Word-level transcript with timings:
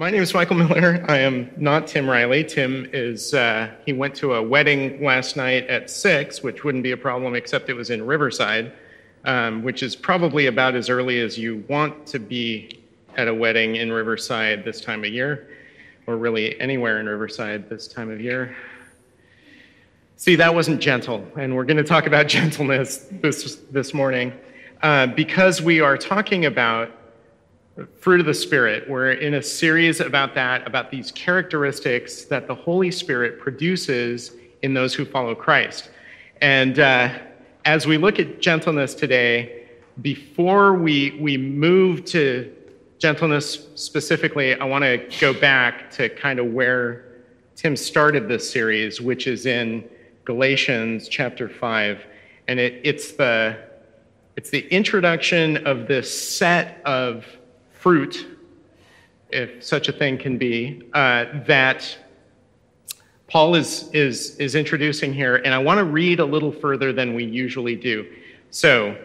My 0.00 0.10
name 0.10 0.22
is 0.22 0.32
Michael 0.32 0.56
Miller. 0.56 1.04
I 1.10 1.18
am 1.18 1.50
not 1.58 1.86
Tim 1.86 2.08
Riley. 2.08 2.42
Tim 2.42 2.88
is, 2.90 3.34
uh, 3.34 3.68
he 3.84 3.92
went 3.92 4.14
to 4.14 4.32
a 4.32 4.42
wedding 4.42 5.04
last 5.04 5.36
night 5.36 5.66
at 5.66 5.90
6, 5.90 6.42
which 6.42 6.64
wouldn't 6.64 6.82
be 6.82 6.92
a 6.92 6.96
problem 6.96 7.34
except 7.34 7.68
it 7.68 7.74
was 7.74 7.90
in 7.90 8.06
Riverside, 8.06 8.72
um, 9.26 9.62
which 9.62 9.82
is 9.82 9.94
probably 9.94 10.46
about 10.46 10.74
as 10.74 10.88
early 10.88 11.20
as 11.20 11.36
you 11.36 11.66
want 11.68 12.06
to 12.06 12.18
be 12.18 12.80
at 13.18 13.28
a 13.28 13.34
wedding 13.34 13.76
in 13.76 13.92
Riverside 13.92 14.64
this 14.64 14.80
time 14.80 15.04
of 15.04 15.10
year, 15.12 15.50
or 16.06 16.16
really 16.16 16.58
anywhere 16.62 16.98
in 16.98 17.04
Riverside 17.04 17.68
this 17.68 17.86
time 17.86 18.10
of 18.10 18.22
year. 18.22 18.56
See, 20.16 20.34
that 20.34 20.54
wasn't 20.54 20.80
gentle, 20.80 21.30
and 21.36 21.54
we're 21.54 21.66
going 21.66 21.76
to 21.76 21.84
talk 21.84 22.06
about 22.06 22.26
gentleness 22.38 23.06
this, 23.10 23.56
this 23.70 23.92
morning 23.92 24.32
uh, 24.82 25.08
because 25.08 25.60
we 25.60 25.80
are 25.80 25.98
talking 25.98 26.46
about 26.46 26.90
fruit 27.86 28.20
of 28.20 28.26
the 28.26 28.34
Spirit. 28.34 28.88
We're 28.88 29.12
in 29.12 29.34
a 29.34 29.42
series 29.42 30.00
about 30.00 30.34
that, 30.34 30.66
about 30.66 30.90
these 30.90 31.12
characteristics 31.12 32.24
that 32.24 32.46
the 32.46 32.54
Holy 32.54 32.90
Spirit 32.90 33.38
produces 33.40 34.32
in 34.62 34.74
those 34.74 34.94
who 34.94 35.04
follow 35.04 35.34
Christ. 35.34 35.90
And 36.40 36.78
uh, 36.78 37.18
as 37.64 37.86
we 37.86 37.98
look 37.98 38.18
at 38.18 38.40
gentleness 38.40 38.94
today, 38.94 39.66
before 40.02 40.74
we, 40.74 41.18
we 41.20 41.36
move 41.36 42.04
to 42.06 42.54
gentleness 42.98 43.68
specifically, 43.74 44.54
I 44.54 44.64
want 44.64 44.84
to 44.84 45.06
go 45.20 45.38
back 45.38 45.90
to 45.92 46.08
kind 46.08 46.38
of 46.38 46.52
where 46.52 47.04
Tim 47.56 47.76
started 47.76 48.28
this 48.28 48.50
series, 48.50 49.00
which 49.00 49.26
is 49.26 49.46
in 49.46 49.88
Galatians 50.24 51.08
chapter 51.08 51.48
5. 51.48 52.06
And 52.48 52.58
it, 52.58 52.80
it's, 52.84 53.12
the, 53.12 53.58
it's 54.36 54.50
the 54.50 54.66
introduction 54.68 55.66
of 55.66 55.86
this 55.86 56.10
set 56.36 56.80
of 56.84 57.26
fruit, 57.80 58.26
if 59.30 59.64
such 59.64 59.88
a 59.88 59.92
thing 59.92 60.18
can 60.18 60.38
be, 60.38 60.82
uh, 60.92 61.24
that 61.46 61.96
Paul 63.26 63.54
is, 63.54 63.88
is, 63.92 64.36
is 64.36 64.54
introducing 64.54 65.12
here. 65.14 65.36
And 65.36 65.54
I 65.54 65.58
want 65.58 65.78
to 65.78 65.84
read 65.84 66.20
a 66.20 66.24
little 66.24 66.52
further 66.52 66.92
than 66.92 67.14
we 67.14 67.24
usually 67.24 67.76
do. 67.76 68.06
So, 68.50 68.96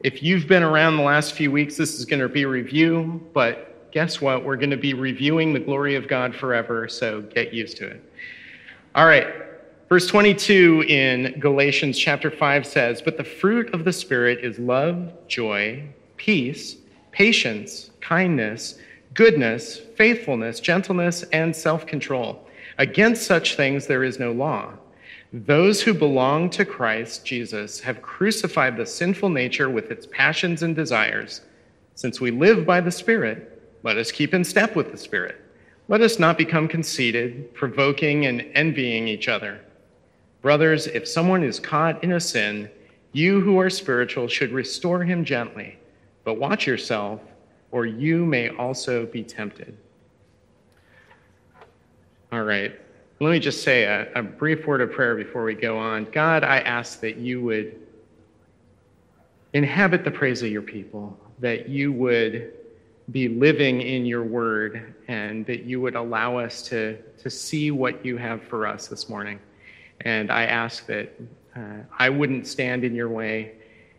if 0.00 0.22
you've 0.22 0.46
been 0.46 0.62
around 0.62 0.98
the 0.98 1.02
last 1.02 1.32
few 1.32 1.50
weeks, 1.50 1.78
this 1.78 1.98
is 1.98 2.04
going 2.04 2.20
to 2.20 2.28
be 2.28 2.44
review, 2.44 3.26
but 3.32 3.90
guess 3.90 4.20
what? 4.20 4.44
We're 4.44 4.56
going 4.56 4.70
to 4.70 4.76
be 4.76 4.92
reviewing 4.92 5.54
the 5.54 5.60
glory 5.60 5.94
of 5.94 6.08
God 6.08 6.34
forever, 6.34 6.88
so 6.88 7.22
get 7.22 7.54
used 7.54 7.78
to 7.78 7.86
it. 7.86 8.12
All 8.94 9.06
right. 9.06 9.26
Verse 9.88 10.06
22 10.06 10.84
in 10.88 11.40
Galatians 11.40 11.98
chapter 11.98 12.30
5 12.30 12.66
says, 12.66 13.00
But 13.00 13.16
the 13.16 13.24
fruit 13.24 13.72
of 13.72 13.84
the 13.84 13.92
Spirit 13.92 14.44
is 14.44 14.58
love, 14.58 15.10
joy, 15.26 15.84
peace, 16.18 16.76
patience, 17.14 17.92
kindness, 18.00 18.78
goodness, 19.14 19.78
faithfulness, 19.78 20.58
gentleness, 20.58 21.22
and 21.32 21.54
self 21.54 21.86
control. 21.86 22.46
Against 22.76 23.22
such 23.22 23.54
things 23.54 23.86
there 23.86 24.02
is 24.02 24.18
no 24.18 24.32
law. 24.32 24.72
Those 25.32 25.80
who 25.80 25.94
belong 25.94 26.50
to 26.50 26.64
Christ 26.64 27.24
Jesus 27.24 27.80
have 27.80 28.02
crucified 28.02 28.76
the 28.76 28.84
sinful 28.84 29.30
nature 29.30 29.70
with 29.70 29.92
its 29.92 30.06
passions 30.10 30.64
and 30.64 30.74
desires. 30.74 31.42
Since 31.94 32.20
we 32.20 32.32
live 32.32 32.66
by 32.66 32.80
the 32.80 32.90
Spirit, 32.90 33.62
let 33.84 33.96
us 33.96 34.10
keep 34.10 34.34
in 34.34 34.42
step 34.42 34.74
with 34.74 34.90
the 34.90 34.98
Spirit. 34.98 35.40
Let 35.86 36.00
us 36.00 36.18
not 36.18 36.36
become 36.36 36.66
conceited, 36.66 37.54
provoking, 37.54 38.26
and 38.26 38.44
envying 38.54 39.06
each 39.06 39.28
other. 39.28 39.60
Brothers, 40.42 40.88
if 40.88 41.06
someone 41.06 41.44
is 41.44 41.60
caught 41.60 42.02
in 42.02 42.12
a 42.12 42.20
sin, 42.20 42.70
you 43.12 43.40
who 43.40 43.60
are 43.60 43.70
spiritual 43.70 44.26
should 44.26 44.50
restore 44.50 45.04
him 45.04 45.24
gently, 45.24 45.78
but 46.24 46.38
watch 46.38 46.66
yourself 46.66 47.20
or 47.70 47.86
you 47.86 48.24
may 48.24 48.50
also 48.50 49.06
be 49.06 49.22
tempted. 49.22 49.76
All 52.30 52.42
right. 52.42 52.72
Let 53.20 53.30
me 53.30 53.38
just 53.38 53.62
say 53.62 53.84
a, 53.84 54.12
a, 54.14 54.22
brief 54.22 54.66
word 54.66 54.80
of 54.80 54.92
prayer 54.92 55.14
before 55.14 55.44
we 55.44 55.54
go 55.54 55.78
on. 55.78 56.04
God, 56.12 56.42
I 56.44 56.58
ask 56.60 57.00
that 57.00 57.16
you 57.16 57.40
would 57.42 57.80
inhabit 59.52 60.04
the 60.04 60.10
praise 60.10 60.42
of 60.42 60.50
your 60.50 60.62
people, 60.62 61.16
that 61.38 61.68
you 61.68 61.92
would 61.92 62.54
be 63.12 63.28
living 63.28 63.82
in 63.82 64.04
your 64.04 64.24
word, 64.24 64.94
and 65.08 65.46
that 65.46 65.64
you 65.64 65.80
would 65.80 65.94
allow 65.94 66.36
us 66.36 66.62
to, 66.62 66.96
to 67.22 67.30
see 67.30 67.70
what 67.70 68.04
you 68.04 68.16
have 68.16 68.42
for 68.42 68.66
us 68.66 68.88
this 68.88 69.08
morning. 69.08 69.38
And 70.00 70.30
I 70.30 70.44
ask 70.44 70.86
that 70.86 71.12
uh, 71.56 71.82
I 71.98 72.08
wouldn't 72.08 72.46
stand 72.46 72.84
in 72.84 72.94
your 72.94 73.08
way, 73.08 73.52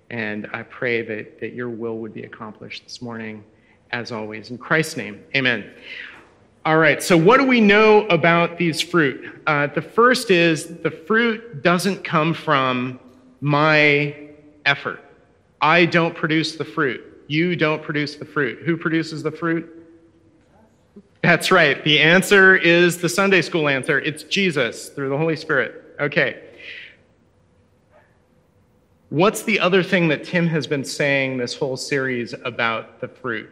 and 0.09 0.47
I 0.53 0.63
pray 0.63 1.01
that, 1.01 1.39
that 1.39 1.53
your 1.53 1.69
will 1.69 1.97
would 1.99 2.13
be 2.13 2.23
accomplished 2.23 2.83
this 2.83 3.01
morning 3.01 3.43
as 3.91 4.11
always. 4.11 4.51
In 4.51 4.57
Christ's 4.57 4.97
name, 4.97 5.23
amen. 5.35 5.71
All 6.65 6.77
right, 6.77 7.01
so 7.01 7.15
what 7.15 7.37
do 7.37 7.45
we 7.45 7.61
know 7.61 8.07
about 8.07 8.57
these 8.57 8.81
fruit? 8.81 9.41
Uh, 9.45 9.67
the 9.67 9.81
first 9.81 10.31
is 10.31 10.77
the 10.77 10.89
fruit 10.89 11.61
doesn't 11.61 12.03
come 12.03 12.33
from 12.33 12.99
my 13.39 14.15
effort. 14.65 14.99
I 15.61 15.85
don't 15.85 16.15
produce 16.15 16.55
the 16.55 16.65
fruit. 16.65 17.23
You 17.27 17.55
don't 17.55 17.83
produce 17.83 18.15
the 18.15 18.25
fruit. 18.25 18.63
Who 18.65 18.77
produces 18.77 19.23
the 19.23 19.31
fruit? 19.31 19.71
That's 21.21 21.51
right. 21.51 21.83
The 21.83 21.99
answer 21.99 22.55
is 22.55 22.97
the 22.99 23.09
Sunday 23.09 23.41
school 23.41 23.67
answer 23.67 23.99
it's 23.99 24.23
Jesus 24.23 24.89
through 24.89 25.09
the 25.09 25.17
Holy 25.17 25.35
Spirit. 25.35 25.95
Okay. 25.99 26.44
What's 29.15 29.43
the 29.43 29.61
other 29.61 29.81
thing 29.81 30.09
that 30.09 30.25
Tim 30.25 30.45
has 30.47 30.67
been 30.67 30.83
saying 30.83 31.37
this 31.37 31.55
whole 31.55 31.77
series 31.77 32.33
about 32.43 32.99
the 32.99 33.07
fruit? 33.07 33.49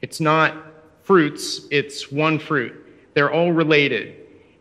It's 0.00 0.18
not 0.18 0.56
fruits, 1.04 1.68
it's 1.70 2.10
one 2.10 2.36
fruit. 2.36 2.84
They're 3.14 3.30
all 3.30 3.52
related. 3.52 4.16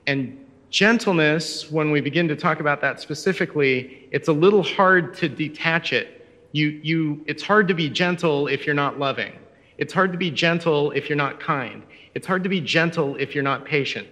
And 0.06 0.46
gentleness, 0.70 1.72
when 1.72 1.90
we 1.90 2.02
begin 2.02 2.28
to 2.28 2.36
talk 2.36 2.60
about 2.60 2.82
that 2.82 3.02
specifically, 3.02 4.08
it's 4.12 4.28
a 4.28 4.32
little 4.32 4.62
hard 4.62 5.16
to 5.16 5.28
detach 5.28 5.92
it. 5.92 6.24
You, 6.52 6.80
you, 6.84 7.24
it's 7.26 7.42
hard 7.42 7.68
to 7.70 7.74
be 7.74 7.90
gentle 7.90 8.48
if 8.48 8.68
you're 8.68 8.76
not 8.76 9.00
loving. 9.00 9.34
It's 9.80 9.92
hard 9.92 10.12
to 10.12 10.20
be 10.20 10.30
gentle 10.30 10.92
if 10.92 11.10
you're 11.10 11.18
not 11.18 11.40
kind. 11.40 11.82
It's 12.14 12.28
hard 12.28 12.44
to 12.44 12.50
be 12.50 12.62
gentle 12.62 13.16
if 13.16 13.34
you're 13.34 13.44
not 13.44 13.66
patient. 13.66 14.08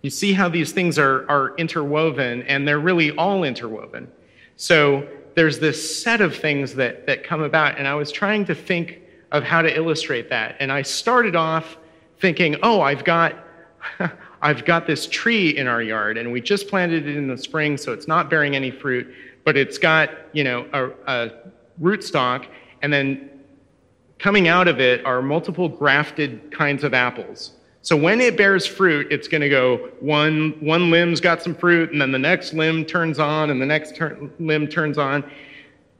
You 0.00 0.08
see 0.08 0.32
how 0.32 0.48
these 0.48 0.72
things 0.72 0.98
are, 0.98 1.28
are 1.30 1.54
interwoven, 1.56 2.44
and 2.44 2.66
they're 2.66 2.80
really 2.80 3.14
all 3.18 3.44
interwoven. 3.44 4.10
So 4.56 5.06
there's 5.34 5.58
this 5.58 6.02
set 6.02 6.20
of 6.20 6.36
things 6.36 6.74
that, 6.74 7.06
that 7.06 7.24
come 7.24 7.42
about, 7.42 7.78
and 7.78 7.88
I 7.88 7.94
was 7.94 8.12
trying 8.12 8.44
to 8.46 8.54
think 8.54 9.00
of 9.32 9.42
how 9.42 9.62
to 9.62 9.76
illustrate 9.76 10.30
that. 10.30 10.56
And 10.60 10.70
I 10.70 10.82
started 10.82 11.34
off 11.34 11.76
thinking, 12.20 12.56
oh, 12.62 12.80
I've 12.80 13.04
got, 13.04 13.34
I've 14.42 14.64
got 14.64 14.86
this 14.86 15.06
tree 15.06 15.56
in 15.56 15.66
our 15.66 15.82
yard, 15.82 16.18
and 16.18 16.30
we 16.30 16.40
just 16.40 16.68
planted 16.68 17.08
it 17.08 17.16
in 17.16 17.26
the 17.26 17.36
spring, 17.36 17.76
so 17.76 17.92
it's 17.92 18.06
not 18.06 18.30
bearing 18.30 18.54
any 18.54 18.70
fruit, 18.70 19.12
but 19.44 19.56
it's 19.56 19.76
got, 19.76 20.10
you 20.32 20.44
know, 20.44 20.66
a, 20.72 20.90
a 21.12 21.30
rootstock, 21.80 22.46
and 22.82 22.92
then 22.92 23.30
coming 24.18 24.46
out 24.46 24.68
of 24.68 24.80
it 24.80 25.04
are 25.04 25.20
multiple 25.20 25.68
grafted 25.68 26.52
kinds 26.52 26.84
of 26.84 26.94
apples. 26.94 27.52
So 27.84 27.98
when 27.98 28.22
it 28.22 28.38
bears 28.38 28.64
fruit, 28.64 29.08
it's 29.10 29.28
going 29.28 29.42
to 29.42 29.50
go 29.50 29.90
one 30.00 30.56
one 30.60 30.90
limb's 30.90 31.20
got 31.20 31.42
some 31.42 31.54
fruit, 31.54 31.92
and 31.92 32.00
then 32.00 32.12
the 32.12 32.18
next 32.18 32.54
limb 32.54 32.86
turns 32.86 33.18
on, 33.18 33.50
and 33.50 33.60
the 33.60 33.66
next 33.66 34.00
limb 34.40 34.66
turns 34.68 34.96
on. 34.96 35.22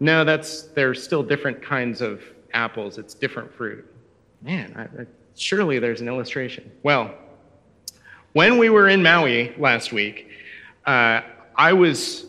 No, 0.01 0.25
that's 0.25 0.63
there's 0.63 1.03
still 1.03 1.23
different 1.23 1.63
kinds 1.63 2.01
of 2.01 2.23
apples, 2.55 2.97
it's 2.97 3.13
different 3.13 3.53
fruit. 3.53 3.85
Man, 4.41 4.73
I, 4.75 5.03
I, 5.03 5.07
surely 5.37 5.79
there's 5.79 6.01
an 6.01 6.09
illustration. 6.09 6.73
Well, 6.83 7.15
when 8.33 8.57
we 8.57 8.71
were 8.71 8.89
in 8.89 9.03
Maui 9.03 9.55
last 9.59 9.93
week, 9.93 10.31
uh, 10.87 11.21
I 11.55 11.75
was 11.75 12.25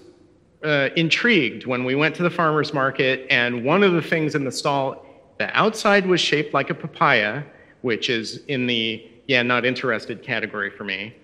uh, 0.66 0.90
intrigued 0.98 1.66
when 1.66 1.86
we 1.86 1.96
went 1.96 2.14
to 2.16 2.24
the 2.24 2.30
farmer's 2.30 2.74
market, 2.74 3.26
and 3.30 3.64
one 3.64 3.84
of 3.84 3.94
the 3.94 4.02
things 4.02 4.36
in 4.36 4.44
the 4.44 4.52
stall, 4.52 5.06
the 5.38 5.50
outside 5.58 6.06
was 6.06 6.20
shaped 6.20 6.54
like 6.54 6.70
a 6.70 6.76
papaya, 6.76 7.44
which 7.84 8.10
is 8.10 8.44
in 8.48 8.68
the 8.68 9.12
yeah, 9.28 9.42
not 9.42 9.66
interested 9.66 10.24
category 10.24 10.70
for 10.70 10.84
me. 10.84 11.16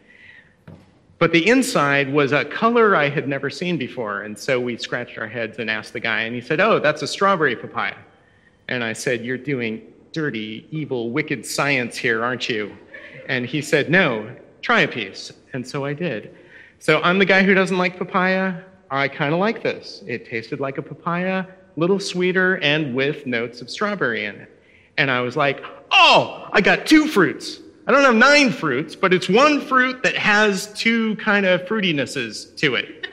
But 1.22 1.32
the 1.32 1.48
inside 1.48 2.12
was 2.12 2.32
a 2.32 2.44
color 2.44 2.96
I 2.96 3.08
had 3.08 3.28
never 3.28 3.52
seen 3.52 3.78
before, 3.78 4.24
and 4.24 4.38
so 4.38 4.60
we 4.60 4.76
scratched 4.76 5.20
our 5.20 5.28
heads 5.28 5.60
and 5.60 5.70
asked 5.70 5.94
the 5.94 6.00
guy, 6.00 6.22
and 6.22 6.34
he 6.34 6.42
said, 6.42 6.60
Oh, 6.60 6.80
that's 6.80 7.04
a 7.04 7.08
strawberry 7.08 7.56
papaya. 7.56 7.94
And 8.70 8.84
I 8.84 8.94
said, 8.94 9.24
You're 9.24 9.38
doing 9.38 9.84
dirty, 10.14 10.68
evil, 10.72 11.12
wicked 11.12 11.46
science 11.46 11.96
here, 11.96 12.24
aren't 12.24 12.50
you? 12.50 12.76
And 13.28 13.46
he 13.46 13.62
said, 13.62 13.92
No, 13.92 14.36
try 14.64 14.82
a 14.82 14.88
piece. 14.88 15.32
And 15.54 15.68
so 15.68 15.86
I 15.86 15.94
did. 15.94 16.36
So 16.80 17.02
I'm 17.04 17.20
the 17.20 17.26
guy 17.26 17.44
who 17.44 17.54
doesn't 17.54 17.78
like 17.78 17.98
papaya. 17.98 18.56
I 18.90 19.08
kind 19.08 19.32
of 19.32 19.40
like 19.40 19.62
this. 19.62 20.04
It 20.08 20.26
tasted 20.26 20.60
like 20.60 20.80
a 20.80 20.82
papaya, 20.82 21.46
little 21.78 22.00
sweeter, 22.00 22.58
and 22.64 22.96
with 22.96 23.28
notes 23.28 23.62
of 23.62 23.70
strawberry 23.70 24.26
in 24.26 24.38
it. 24.38 24.62
And 24.98 25.12
I 25.12 25.22
was 25.22 25.38
like, 25.38 25.64
Oh, 25.92 26.48
I 26.52 26.62
got 26.62 26.88
two 26.88 27.08
fruits. 27.08 27.60
I 27.92 27.94
don't 27.94 28.06
have 28.06 28.16
nine 28.16 28.52
fruits, 28.54 28.96
but 28.96 29.14
it's 29.14 29.28
one 29.28 29.60
fruit 29.60 30.02
that 30.04 30.16
has 30.16 30.72
two 30.72 31.18
kind 31.18 31.46
of 31.46 31.66
fruitinesses 31.66 32.56
to 32.60 32.76
it. 32.76 33.08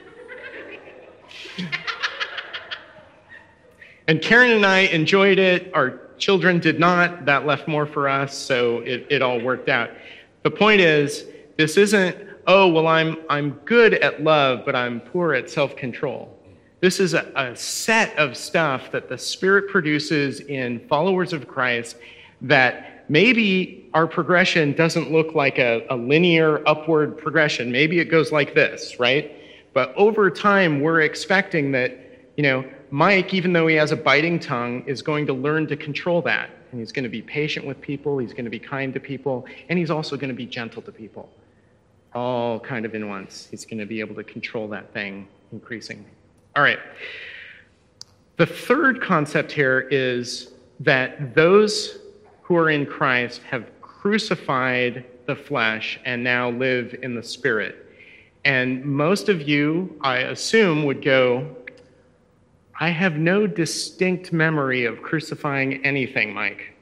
And 4.07 4.23
Karen 4.23 4.53
and 4.53 4.65
I 4.65 4.79
enjoyed 4.79 5.39
it. 5.39 5.71
Our 5.75 6.01
children 6.17 6.61
did 6.61 6.81
not. 6.81 7.27
That 7.27 7.45
left 7.45 7.69
more 7.69 7.85
for 7.85 8.09
us, 8.09 8.35
so 8.35 8.79
it, 8.79 9.07
it 9.11 9.21
all 9.21 9.39
worked 9.39 9.69
out. 9.69 9.91
The 10.45 10.51
point 10.51 10.81
is, 10.81 11.27
this 11.59 11.77
isn't, 11.77 12.17
oh, 12.47 12.69
well, 12.69 12.87
I'm, 12.87 13.19
I'm 13.29 13.51
good 13.67 13.93
at 13.93 14.23
love, 14.23 14.63
but 14.65 14.75
I'm 14.75 15.01
poor 15.01 15.35
at 15.35 15.51
self 15.51 15.77
control. 15.77 16.35
This 16.81 17.01
is 17.01 17.13
a, 17.13 17.31
a 17.37 17.55
set 17.55 18.17
of 18.17 18.35
stuff 18.35 18.91
that 18.93 19.11
the 19.11 19.19
Spirit 19.19 19.69
produces 19.69 20.41
in 20.41 20.89
followers 20.89 21.35
of 21.35 21.47
Christ 21.47 21.97
that 22.41 23.05
maybe 23.11 23.78
our 23.95 24.07
progression 24.07 24.73
doesn't 24.73 25.11
look 25.11 25.35
like 25.35 25.59
a, 25.59 25.87
a, 25.91 25.97
linear 25.97 26.67
upward 26.69 27.17
progression. 27.17 27.73
Maybe 27.73 28.01
it 28.01 28.07
goes 28.07 28.33
like 28.33 28.55
this, 28.55 28.99
right? 29.01 29.33
But 29.73 29.95
over 29.97 30.31
time, 30.31 30.81
we're 30.81 31.03
expecting 31.03 31.73
that, 31.73 31.97
you 32.37 32.43
know, 32.43 32.65
Mike, 32.91 33.35
even 33.35 33.53
though 33.53 33.67
he 33.67 33.77
has 33.77 33.93
a 33.93 33.97
biting 33.97 34.39
tongue, 34.39 34.83
is 34.87 35.03
going 35.03 35.27
to 35.27 35.33
learn 35.33 35.67
to 35.69 35.77
control 35.77 36.23
that. 36.23 36.51
And 36.71 36.81
he's 36.81 36.93
going 36.93 37.05
to 37.05 37.09
be 37.09 37.23
patient 37.23 37.67
with 37.67 37.81
people, 37.81 38.19
he's 38.19 38.33
going 38.33 38.45
to 38.45 38.51
be 38.51 38.59
kind 38.59 38.93
to 38.95 39.01
people, 39.01 39.47
and 39.69 39.79
he's 39.79 39.91
also 39.91 40.17
going 40.17 40.29
to 40.29 40.35
be 40.35 40.47
gentle 40.47 40.83
to 40.83 40.93
people. 40.93 41.31
All 42.15 42.61
kind 42.61 42.85
of 42.85 42.95
in 42.95 43.09
once. 43.09 43.49
He's 43.51 43.65
going 43.65 43.79
to 43.79 43.87
be 43.87 44.01
able 44.01 44.15
to 44.17 44.25
control 44.25 44.69
that 44.69 44.93
thing 44.93 45.29
increasingly. 45.53 46.11
All 46.57 46.63
right. 46.63 46.79
The 48.37 48.47
third 48.47 49.01
concept 49.01 49.51
here 49.51 49.89
is 49.91 50.53
that 50.81 51.35
those 51.35 51.99
who 52.43 52.57
are 52.57 52.71
in 52.71 52.87
Christ 52.87 53.43
have 53.43 53.67
crucified 54.09 55.05
the 55.27 55.37
flesh 55.37 56.01
and 56.07 56.25
now 56.25 56.49
live 56.49 56.97
in 57.03 57.15
the 57.15 57.23
spirit. 57.23 57.93
And 58.43 58.83
most 58.83 59.29
of 59.29 59.47
you, 59.47 59.99
I 60.01 60.21
assume, 60.21 60.87
would 60.87 61.03
go, 61.03 61.55
I 62.81 62.89
have 62.89 63.19
no 63.19 63.47
distinct 63.47 64.33
memory 64.33 64.87
of 64.87 65.03
crucifying 65.03 65.85
anything, 65.85 66.33
Mike. 66.33 66.75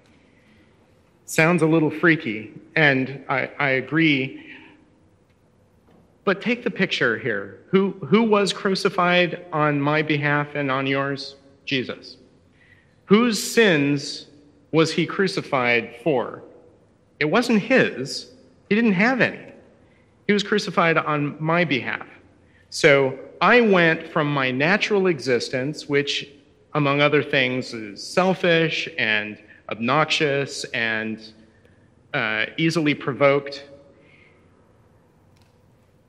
Sounds 1.25 1.63
a 1.63 1.67
little 1.67 1.91
freaky, 1.91 2.53
and 2.77 3.25
I, 3.29 3.51
I 3.59 3.71
agree. 3.71 4.47
But 6.23 6.41
take 6.41 6.63
the 6.63 6.71
picture 6.71 7.19
here. 7.19 7.59
Who, 7.73 7.91
who 8.09 8.23
was 8.23 8.53
crucified 8.53 9.45
on 9.53 9.81
my 9.81 10.01
behalf 10.01 10.55
and 10.55 10.71
on 10.71 10.87
yours? 10.87 11.35
Jesus. 11.65 12.19
Whose 13.07 13.43
sins 13.43 14.27
was 14.71 14.93
he 14.93 15.07
crucified 15.07 15.97
for? 16.05 16.45
It 17.19 17.27
wasn't 17.27 17.63
his, 17.63 18.31
he 18.69 18.75
didn't 18.75 18.93
have 18.93 19.21
any. 19.21 19.53
He 20.27 20.33
was 20.33 20.43
crucified 20.43 20.99
on 20.99 21.37
my 21.41 21.65
behalf. 21.65 22.07
So 22.71 23.19
I 23.41 23.61
went 23.61 24.09
from 24.09 24.33
my 24.33 24.51
natural 24.51 25.07
existence, 25.07 25.89
which, 25.89 26.29
among 26.75 27.01
other 27.01 27.23
things, 27.23 27.73
is 27.73 28.03
selfish 28.03 28.89
and 28.99 29.39
obnoxious 29.69 30.65
and 30.65 31.33
uh, 32.13 32.47
easily 32.57 32.95
provoked. 32.95 33.65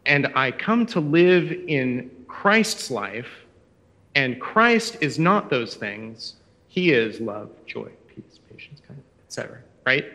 And 0.05 0.31
I 0.35 0.51
come 0.51 0.85
to 0.87 0.99
live 0.99 1.51
in 1.51 2.09
Christ's 2.27 2.89
life, 2.89 3.29
and 4.15 4.39
Christ 4.39 4.97
is 5.01 5.19
not 5.19 5.49
those 5.49 5.75
things. 5.75 6.35
He 6.67 6.91
is 6.91 7.19
love, 7.19 7.49
joy, 7.65 7.89
peace, 8.07 8.39
patience, 8.49 8.81
kindness, 8.87 9.05
etc. 9.27 9.59
Right? 9.85 10.05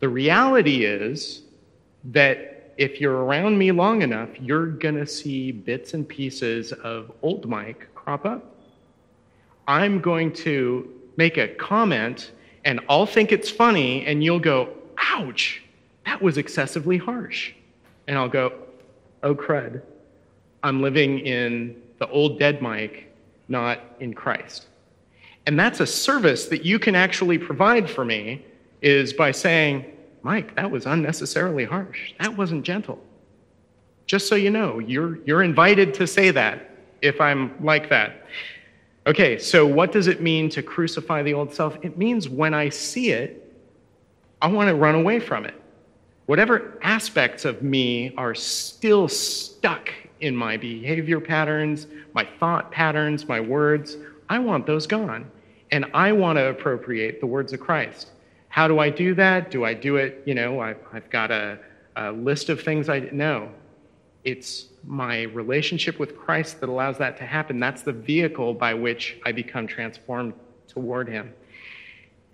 The 0.00 0.08
reality 0.08 0.84
is 0.84 1.42
that 2.04 2.72
if 2.78 3.00
you're 3.00 3.24
around 3.24 3.58
me 3.58 3.72
long 3.72 4.02
enough, 4.02 4.30
you're 4.40 4.66
going 4.66 4.94
to 4.96 5.06
see 5.06 5.52
bits 5.52 5.92
and 5.92 6.08
pieces 6.08 6.72
of 6.72 7.12
old 7.22 7.46
Mike 7.46 7.86
crop 7.94 8.24
up. 8.24 8.56
I'm 9.68 10.00
going 10.00 10.32
to 10.34 10.90
make 11.16 11.36
a 11.36 11.48
comment 11.48 12.32
and 12.64 12.80
I'll 12.88 13.06
think 13.06 13.32
it's 13.32 13.50
funny, 13.50 14.04
and 14.04 14.22
you'll 14.22 14.38
go, 14.38 14.68
ouch, 14.98 15.62
that 16.04 16.20
was 16.20 16.36
excessively 16.36 16.98
harsh. 16.98 17.52
And 18.06 18.18
I'll 18.18 18.28
go, 18.28 18.52
oh 19.22 19.34
crud, 19.34 19.80
I'm 20.62 20.82
living 20.82 21.20
in 21.20 21.80
the 21.98 22.08
old 22.08 22.38
dead 22.38 22.60
Mike, 22.60 23.10
not 23.48 23.80
in 24.00 24.12
Christ. 24.12 24.66
And 25.46 25.58
that's 25.58 25.80
a 25.80 25.86
service 25.86 26.46
that 26.48 26.64
you 26.64 26.78
can 26.78 26.94
actually 26.94 27.38
provide 27.38 27.88
for 27.88 28.04
me 28.04 28.44
is 28.82 29.12
by 29.12 29.30
saying, 29.30 29.84
Mike, 30.22 30.54
that 30.56 30.70
was 30.70 30.86
unnecessarily 30.86 31.64
harsh. 31.64 32.12
That 32.18 32.36
wasn't 32.36 32.64
gentle. 32.64 33.02
Just 34.06 34.28
so 34.28 34.34
you 34.34 34.50
know, 34.50 34.78
you're, 34.78 35.18
you're 35.24 35.42
invited 35.42 35.94
to 35.94 36.06
say 36.06 36.30
that 36.30 36.70
if 37.00 37.20
I'm 37.20 37.54
like 37.64 37.88
that. 37.90 38.26
Okay, 39.06 39.38
so 39.38 39.66
what 39.66 39.92
does 39.92 40.08
it 40.08 40.20
mean 40.20 40.48
to 40.50 40.62
crucify 40.62 41.22
the 41.22 41.32
old 41.32 41.54
self? 41.54 41.76
It 41.82 41.96
means 41.96 42.28
when 42.28 42.52
I 42.52 42.68
see 42.68 43.10
it, 43.12 43.50
I 44.42 44.48
want 44.48 44.68
to 44.68 44.74
run 44.74 44.94
away 44.94 45.20
from 45.20 45.44
it. 45.44 45.54
Whatever 46.26 46.78
aspects 46.82 47.44
of 47.44 47.62
me 47.62 48.14
are 48.16 48.34
still 48.34 49.08
stuck 49.08 49.90
in 50.20 50.36
my 50.36 50.56
behavior 50.56 51.18
patterns, 51.18 51.86
my 52.12 52.28
thought 52.38 52.70
patterns, 52.70 53.26
my 53.26 53.40
words, 53.40 53.96
I 54.28 54.38
want 54.38 54.66
those 54.66 54.86
gone. 54.86 55.30
And 55.72 55.86
I 55.94 56.12
want 56.12 56.36
to 56.36 56.46
appropriate 56.46 57.20
the 57.20 57.26
words 57.26 57.52
of 57.52 57.60
Christ. 57.60 58.10
How 58.50 58.66
do 58.66 58.80
I 58.80 58.90
do 58.90 59.14
that? 59.14 59.50
Do 59.50 59.64
I 59.64 59.74
do 59.74 59.96
it, 59.96 60.22
you 60.26 60.34
know, 60.34 60.60
I've, 60.60 60.80
I've 60.92 61.08
got 61.08 61.30
a, 61.30 61.58
a 61.96 62.10
list 62.10 62.48
of 62.48 62.60
things 62.60 62.88
I 62.88 62.98
know. 63.12 63.48
It's 64.24 64.66
my 64.84 65.22
relationship 65.22 65.98
with 65.98 66.18
Christ 66.18 66.60
that 66.60 66.68
allows 66.68 66.98
that 66.98 67.16
to 67.18 67.24
happen. 67.24 67.60
That's 67.60 67.82
the 67.82 67.92
vehicle 67.92 68.52
by 68.52 68.74
which 68.74 69.18
I 69.24 69.30
become 69.32 69.68
transformed 69.68 70.34
toward 70.66 71.08
Him. 71.08 71.32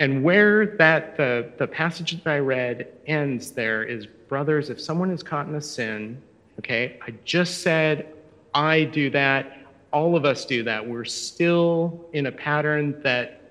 And 0.00 0.24
where 0.24 0.76
that 0.78 1.18
the, 1.18 1.52
the 1.58 1.66
passage 1.66 2.12
that 2.22 2.30
I 2.30 2.38
read 2.38 2.88
ends 3.06 3.52
there 3.52 3.84
is, 3.84 4.06
brothers, 4.06 4.70
if 4.70 4.80
someone 4.80 5.10
is 5.10 5.22
caught 5.22 5.46
in 5.48 5.54
a 5.54 5.60
sin, 5.60 6.20
okay, 6.58 6.98
I 7.06 7.12
just 7.24 7.62
said 7.62 8.14
I 8.54 8.84
do 8.84 9.10
that. 9.10 9.58
All 9.92 10.16
of 10.16 10.24
us 10.24 10.46
do 10.46 10.62
that. 10.64 10.86
We're 10.86 11.04
still 11.04 12.08
in 12.14 12.26
a 12.26 12.32
pattern 12.32 13.00
that 13.02 13.45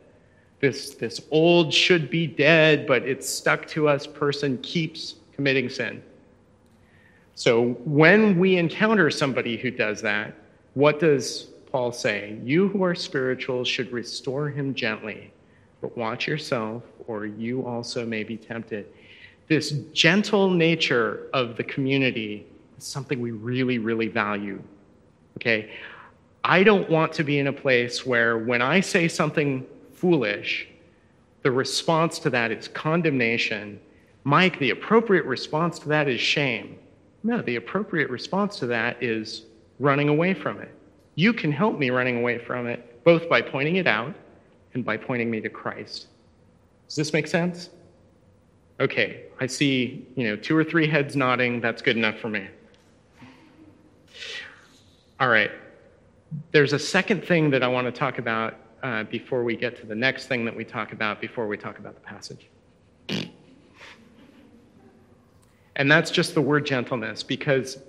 this, 0.60 0.96
this 0.96 1.22
old 1.31 1.74
should 1.74 2.10
be 2.10 2.28
dead, 2.28 2.88
but 2.88 3.04
it's 3.04 3.30
stuck 3.30 3.68
to 3.68 3.88
us 3.88 4.07
person 4.07 4.57
keeps 4.60 5.16
committing 5.34 5.69
sin. 5.69 6.02
So 7.36 7.74
when 7.84 8.40
we 8.40 8.56
encounter 8.57 9.10
somebody 9.12 9.57
who 9.57 9.69
does 9.69 10.02
that, 10.02 10.34
what 10.74 11.00
does 11.00 11.48
Paul 11.72 11.92
say? 11.92 12.40
You 12.44 12.69
who 12.69 12.84
are 12.84 12.96
spiritual 12.96 13.66
should 13.66 13.92
restore 13.92 14.50
him 14.50 14.74
gently, 14.74 15.34
but 15.81 15.98
watch 15.98 16.28
yourself, 16.28 16.84
or 17.08 17.25
you 17.25 17.66
also 17.66 18.06
may 18.06 18.24
be 18.24 18.38
tempted. 18.38 18.88
This 19.48 19.72
gentle 19.94 20.50
nature 20.50 21.27
of 21.34 21.58
the 21.58 21.63
community 21.63 22.48
is 22.77 22.86
something 22.86 23.20
we 23.20 23.32
really, 23.32 23.77
really 23.77 24.08
value. 24.08 24.62
Okay? 25.38 25.72
I 26.46 26.63
don't 26.63 26.89
want 26.89 27.12
to 27.13 27.24
be 27.24 27.39
in 27.39 27.48
a 27.48 27.53
place 27.53 28.06
where 28.06 28.38
when 28.38 28.62
I 28.62 28.79
say 28.79 29.08
something 29.08 29.65
foolish, 29.96 30.68
the 31.42 31.52
response 31.52 32.20
to 32.20 32.30
that 32.32 32.52
is 32.52 32.68
condemnation. 32.68 33.80
Mike, 34.24 34.58
the 34.60 34.72
appropriate 34.72 35.25
response 35.25 35.80
to 35.80 35.90
that 35.90 36.08
is 36.08 36.20
shame. 36.20 36.78
No, 37.24 37.42
the 37.42 37.56
appropriate 37.56 38.10
response 38.10 38.60
to 38.60 38.68
that 38.68 39.02
is 39.02 39.44
running 39.80 40.10
away 40.10 40.34
from 40.34 40.60
it. 40.60 40.74
You 41.16 41.34
can 41.34 41.52
help 41.52 41.78
me 41.78 41.90
running 41.90 42.18
away 42.18 42.38
from 42.38 42.68
it, 42.68 43.04
both 43.04 43.30
by 43.30 43.42
pointing 43.42 43.78
it 43.78 43.88
out 43.88 44.14
and 44.74 44.84
by 44.84 44.98
pointing 44.98 45.32
me 45.32 45.42
to 45.42 45.50
Christ. 45.50 46.08
Does 46.88 46.96
this 46.96 47.14
make 47.14 47.28
sense? 47.28 47.70
Okay, 48.80 49.24
I 49.40 49.48
see, 49.48 50.06
you 50.16 50.28
know, 50.28 50.36
two 50.36 50.58
or 50.58 50.64
three 50.64 50.88
heads 50.88 51.16
nodding. 51.16 51.62
That's 51.62 51.82
good 51.82 51.96
enough 51.96 52.18
for 52.18 52.30
me. 52.30 52.48
All 55.20 55.30
right. 55.30 55.52
There's 56.52 56.74
a 56.74 56.80
second 56.80 57.24
thing 57.24 57.50
that 57.52 57.64
I 57.64 57.68
want 57.68 57.86
to 57.86 57.92
talk 57.92 58.18
about 58.18 58.56
uh, 58.84 59.03
before 59.03 59.44
we 59.44 59.55
get 59.55 59.79
to 59.79 59.86
the 59.86 59.96
next 59.96 60.27
thing 60.27 60.46
that 60.46 60.55
we 60.55 60.63
talk 60.63 60.94
about 60.94 61.22
before 61.22 61.48
we 61.48 61.58
talk 61.58 61.79
about 61.79 61.96
the 61.96 62.01
passage. 62.01 62.48
And 65.77 65.91
that's 65.91 66.10
just 66.10 66.34
the 66.36 66.41
word 66.41 66.65
gentleness, 66.65 67.22
because 67.22 67.79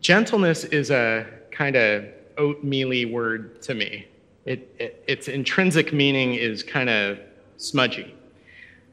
gentleness 0.00 0.64
is 0.64 0.90
a 0.90 1.26
kind 1.50 1.76
of 1.76 2.04
oatmealy 2.36 3.10
word 3.10 3.62
to 3.62 3.74
me. 3.74 4.06
It, 4.44 4.74
it, 4.78 5.04
its 5.08 5.28
intrinsic 5.28 5.92
meaning 5.92 6.34
is 6.34 6.62
kind 6.62 6.90
of 6.90 7.18
smudgy. 7.56 8.14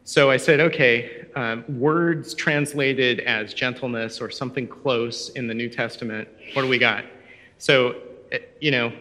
So 0.06 0.32
I 0.32 0.38
said, 0.38 0.60
okay, 0.60 1.26
um, 1.36 1.64
words 1.80 2.34
translated 2.34 3.20
as 3.22 3.54
gentleness 3.54 4.22
or 4.22 4.30
something 4.30 4.68
close 4.68 5.30
in 5.30 5.48
the 5.48 5.54
New 5.54 5.70
Testament, 5.70 6.28
what 6.54 6.62
do 6.62 6.70
we 6.70 6.78
got? 6.78 7.04
So, 7.58 7.96
you 8.62 8.72
know, 8.72 8.94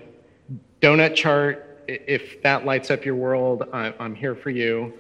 donut 0.82 1.14
chart, 1.14 1.84
if 1.86 2.42
that 2.42 2.64
lights 2.64 2.90
up 2.90 3.04
your 3.04 3.14
world, 3.14 3.68
I'm 3.72 4.14
here 4.14 4.34
for 4.34 4.50
you. 4.50 4.92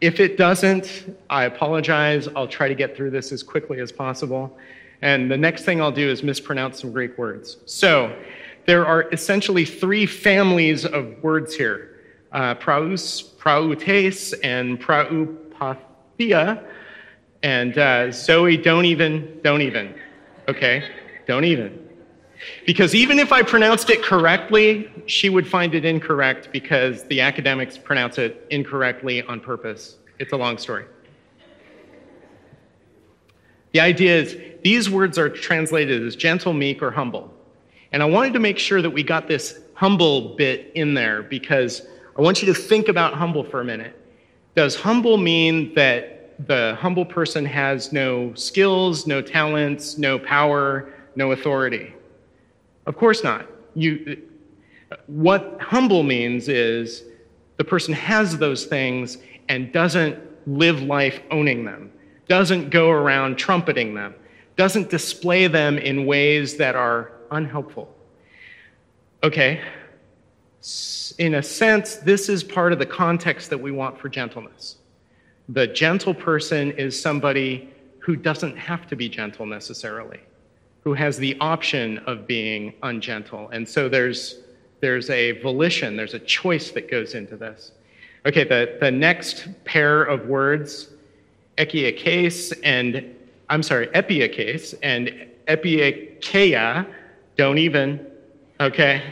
If 0.00 0.18
it 0.18 0.36
doesn't, 0.36 1.16
I 1.28 1.44
apologize. 1.44 2.26
I'll 2.34 2.48
try 2.48 2.68
to 2.68 2.74
get 2.74 2.96
through 2.96 3.10
this 3.10 3.32
as 3.32 3.42
quickly 3.42 3.80
as 3.80 3.92
possible. 3.92 4.56
And 5.02 5.30
the 5.30 5.36
next 5.36 5.64
thing 5.64 5.80
I'll 5.80 5.92
do 5.92 6.08
is 6.08 6.22
mispronounce 6.22 6.80
some 6.80 6.92
Greek 6.92 7.16
words. 7.16 7.58
So, 7.66 8.14
there 8.66 8.86
are 8.86 9.08
essentially 9.10 9.64
three 9.64 10.06
families 10.06 10.84
of 10.84 11.22
words 11.22 11.54
here 11.54 11.86
uh, 12.32 12.54
praus, 12.54 13.22
prautes, 13.22 14.32
and 14.44 14.80
praupathia. 14.80 16.64
And 17.42 17.78
uh, 17.78 18.12
Zoe, 18.12 18.56
don't 18.56 18.84
even, 18.84 19.40
don't 19.42 19.62
even, 19.62 19.94
okay? 20.48 20.84
Don't 21.26 21.44
even. 21.44 21.89
Because 22.66 22.94
even 22.94 23.18
if 23.18 23.32
I 23.32 23.42
pronounced 23.42 23.90
it 23.90 24.02
correctly, 24.02 24.90
she 25.06 25.28
would 25.28 25.46
find 25.46 25.74
it 25.74 25.84
incorrect 25.84 26.48
because 26.52 27.04
the 27.04 27.20
academics 27.20 27.76
pronounce 27.76 28.18
it 28.18 28.46
incorrectly 28.50 29.22
on 29.22 29.40
purpose. 29.40 29.98
It's 30.18 30.32
a 30.32 30.36
long 30.36 30.58
story. 30.58 30.84
The 33.72 33.80
idea 33.80 34.16
is 34.16 34.36
these 34.62 34.90
words 34.90 35.18
are 35.18 35.28
translated 35.28 36.04
as 36.04 36.16
gentle, 36.16 36.52
meek, 36.52 36.82
or 36.82 36.90
humble. 36.90 37.32
And 37.92 38.02
I 38.02 38.06
wanted 38.06 38.32
to 38.34 38.38
make 38.38 38.58
sure 38.58 38.82
that 38.82 38.90
we 38.90 39.02
got 39.02 39.28
this 39.28 39.60
humble 39.74 40.34
bit 40.36 40.72
in 40.74 40.94
there 40.94 41.22
because 41.22 41.86
I 42.18 42.22
want 42.22 42.42
you 42.42 42.52
to 42.52 42.54
think 42.54 42.88
about 42.88 43.14
humble 43.14 43.44
for 43.44 43.60
a 43.60 43.64
minute. 43.64 43.96
Does 44.54 44.76
humble 44.76 45.16
mean 45.16 45.72
that 45.74 46.46
the 46.46 46.76
humble 46.80 47.04
person 47.04 47.44
has 47.44 47.92
no 47.92 48.34
skills, 48.34 49.06
no 49.06 49.22
talents, 49.22 49.98
no 49.98 50.18
power, 50.18 50.92
no 51.14 51.32
authority? 51.32 51.94
Of 52.90 52.96
course 52.96 53.22
not. 53.22 53.46
You, 53.76 54.20
what 55.06 55.58
humble 55.60 56.02
means 56.02 56.48
is 56.48 57.04
the 57.56 57.62
person 57.62 57.94
has 57.94 58.36
those 58.36 58.66
things 58.66 59.18
and 59.48 59.72
doesn't 59.72 60.18
live 60.48 60.82
life 60.82 61.20
owning 61.30 61.64
them, 61.64 61.92
doesn't 62.26 62.70
go 62.70 62.90
around 62.90 63.38
trumpeting 63.38 63.94
them, 63.94 64.12
doesn't 64.56 64.90
display 64.90 65.46
them 65.46 65.78
in 65.78 66.04
ways 66.04 66.56
that 66.56 66.74
are 66.74 67.12
unhelpful. 67.30 67.94
Okay, 69.22 69.60
in 71.18 71.36
a 71.36 71.42
sense, 71.44 71.94
this 71.94 72.28
is 72.28 72.42
part 72.42 72.72
of 72.72 72.80
the 72.80 72.86
context 72.86 73.50
that 73.50 73.58
we 73.58 73.70
want 73.70 74.00
for 74.00 74.08
gentleness. 74.08 74.78
The 75.48 75.68
gentle 75.68 76.12
person 76.12 76.72
is 76.72 77.00
somebody 77.00 77.68
who 78.00 78.16
doesn't 78.16 78.56
have 78.56 78.88
to 78.88 78.96
be 78.96 79.08
gentle 79.08 79.46
necessarily 79.46 80.18
who 80.82 80.94
has 80.94 81.18
the 81.18 81.36
option 81.40 81.98
of 82.06 82.26
being 82.26 82.72
ungentle. 82.82 83.48
And 83.50 83.68
so 83.68 83.88
there's, 83.88 84.40
there's 84.80 85.10
a 85.10 85.32
volition, 85.42 85.96
there's 85.96 86.14
a 86.14 86.18
choice 86.18 86.70
that 86.70 86.90
goes 86.90 87.14
into 87.14 87.36
this. 87.36 87.72
Okay, 88.26 88.44
the, 88.44 88.76
the 88.80 88.90
next 88.90 89.48
pair 89.64 90.02
of 90.02 90.26
words, 90.26 90.90
ekiakes 91.58 92.58
and, 92.64 93.14
I'm 93.48 93.62
sorry, 93.62 93.88
epiakes 93.88 94.74
and 94.82 95.26
epiakeia, 95.48 96.86
don't 97.36 97.58
even, 97.58 98.06
okay, 98.58 99.02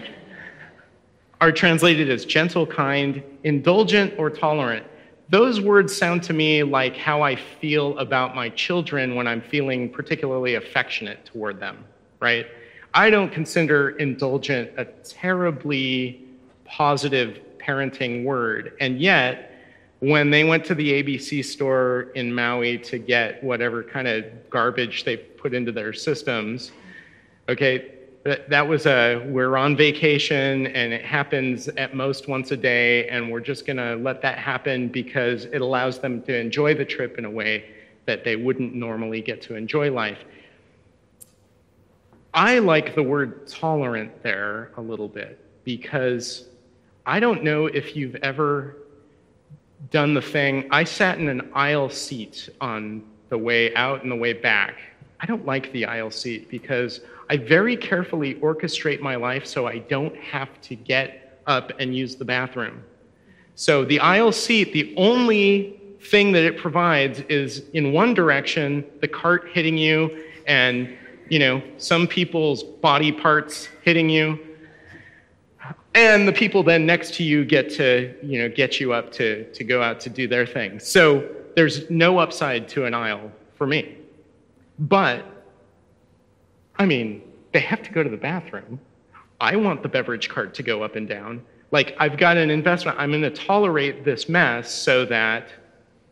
are 1.41 1.53
translated 1.53 2.11
as 2.11 2.25
gentle, 2.25 2.67
kind, 2.67 3.23
indulgent, 3.45 4.15
or 4.19 4.29
tolerant. 4.29 4.85
Those 5.30 5.61
words 5.61 5.94
sound 5.94 6.23
to 6.25 6.32
me 6.32 6.62
like 6.62 6.97
how 6.97 7.20
I 7.20 7.37
feel 7.37 7.99
about 7.99 8.35
my 8.35 8.49
children 8.50 9.14
when 9.14 9.26
I'm 9.26 9.42
feeling 9.42 9.90
particularly 9.90 10.54
affectionate 10.54 11.26
toward 11.26 11.61
them, 11.61 11.85
right? 12.18 12.47
I 12.94 13.11
don't 13.11 13.30
consider 13.30 13.90
indulgent 13.90 14.70
a 14.78 14.87
terribly 14.87 16.25
positive 16.64 17.40
parenting 17.58 18.25
word. 18.25 18.73
And 18.80 18.99
yet, 18.99 19.54
when 20.00 20.30
they 20.30 20.44
went 20.44 20.64
to 20.66 20.75
the 20.75 21.02
ABC 21.02 21.44
store 21.44 22.12
in 22.14 22.32
Maui 22.32 22.78
to 22.78 22.99
get 22.99 23.42
whatever 23.44 23.82
kind 23.82 24.08
of 24.08 24.25
garbage 24.49 25.04
they 25.04 25.16
put 25.16 25.52
into 25.52 25.73
their 25.73 25.92
systems, 25.92 26.73
okay, 27.49 27.98
that 28.49 28.66
was 28.66 28.87
a 28.87 29.25
we're 29.28 29.56
on 29.56 29.76
vacation 29.76 30.66
and 30.68 30.92
it 30.92 31.04
happens 31.04 31.68
at 31.68 31.94
most 31.94 32.28
once 32.28 32.50
a 32.50 32.56
day 32.56 33.08
and 33.08 33.30
we're 33.30 33.40
just 33.40 33.66
going 33.66 33.76
to 33.76 33.94
let 33.97 34.20
that 34.23 34.38
happen 34.38 34.88
because 34.88 35.44
it 35.47 35.61
allows 35.61 35.99
them 36.00 36.23
to 36.23 36.37
enjoy 36.37 36.75
the 36.75 36.85
trip 36.85 37.18
in 37.18 37.25
a 37.25 37.30
way 37.30 37.64
that 38.06 38.25
they 38.25 38.37
wouldn't 38.37 38.75
normally 38.75 39.20
get 39.20 39.40
to 39.42 39.54
enjoy 39.54 39.90
life. 39.90 40.18
I 42.35 42.58
like 42.58 42.94
the 42.94 43.02
word 43.02 43.47
tolerant 43.47 44.23
there 44.23 44.73
a 44.76 44.80
little 44.80 45.08
bit 45.08 45.38
because 45.64 46.49
i 47.06 47.20
don't 47.20 47.42
know 47.42 47.66
if 47.66 47.97
you've 47.97 48.16
ever 48.16 48.76
done 49.90 50.12
the 50.12 50.23
thing. 50.23 50.68
I 50.70 50.85
sat 50.85 51.18
in 51.18 51.28
an 51.28 51.50
aisle 51.54 51.88
seat 51.88 52.49
on 52.61 53.04
the 53.28 53.38
way 53.38 53.75
out 53.75 54.02
and 54.02 54.11
the 54.11 54.16
way 54.16 54.32
back 54.32 54.75
i 55.21 55.27
don't 55.27 55.45
like 55.45 55.73
the 55.73 55.85
aisle 55.85 56.11
seat 56.11 56.49
because 56.49 57.01
I 57.31 57.37
very 57.37 57.77
carefully 57.77 58.37
orchestrate 58.37 59.01
my 59.01 59.17
life 59.17 59.47
so 59.47 59.67
I 59.67 59.79
don't 59.81 60.17
have 60.17 60.61
to 60.63 60.75
get 60.75 61.43
up 61.47 61.73
and 61.79 61.95
use 61.95 62.17
the 62.17 62.25
bathroom. 62.25 62.83
So 63.55 63.85
the 63.85 64.01
aisle 64.01 64.33
seat, 64.33 64.73
the 64.73 64.95
only 64.97 65.79
thing 66.01 66.33
that 66.33 66.45
it 66.45 66.57
provides 66.57 67.21
is 67.29 67.65
in 67.75 67.93
one 67.93 68.15
direction, 68.15 68.85
the 69.01 69.09
cart 69.09 69.49
hitting 69.53 69.77
you 69.77 70.25
and, 70.47 70.97
you 71.29 71.39
know, 71.39 71.63
some 71.77 72.07
people's 72.07 72.63
body 72.63 73.13
parts 73.13 73.69
hitting 73.83 74.09
you. 74.09 74.39
And 75.95 76.27
the 76.27 76.33
people 76.33 76.63
then 76.63 76.87
next 76.87 77.15
to 77.15 77.25
you 77.25 77.45
get 77.45 77.69
to, 77.75 78.15
you 78.23 78.41
know, 78.41 78.49
get 78.49 78.81
you 78.81 78.93
up 78.93 79.13
to, 79.13 79.53
to 79.53 79.65
go 79.65 79.83
out 79.83 80.01
to 80.01 80.11
do 80.11 80.29
their 80.29 80.47
thing. 80.47 80.79
So 80.79 81.29
there's 81.57 81.91
no 81.91 82.19
upside 82.19 82.69
to 82.69 82.87
an 82.87 82.95
aisle 82.95 83.33
for 83.57 83.67
me. 83.67 83.98
But 84.78 85.25
I 86.78 86.87
mean, 86.87 87.23
they 87.52 87.61
have 87.61 87.82
to 87.82 87.90
go 87.90 88.02
to 88.02 88.08
the 88.11 88.16
bathroom. 88.16 88.80
I 89.40 89.56
want 89.56 89.82
the 89.82 89.88
beverage 89.88 90.28
cart 90.28 90.54
to 90.54 90.62
go 90.62 90.82
up 90.82 90.97
and 90.97 91.08
down. 91.08 91.44
Like, 91.70 91.94
I've 91.99 92.16
got 92.16 92.37
an 92.37 92.50
investment. 92.50 92.99
I'm 92.99 93.11
going 93.11 93.23
to 93.23 93.30
tolerate 93.30 94.04
this 94.04 94.28
mess 94.28 94.73
so 94.73 95.04
that 95.06 95.49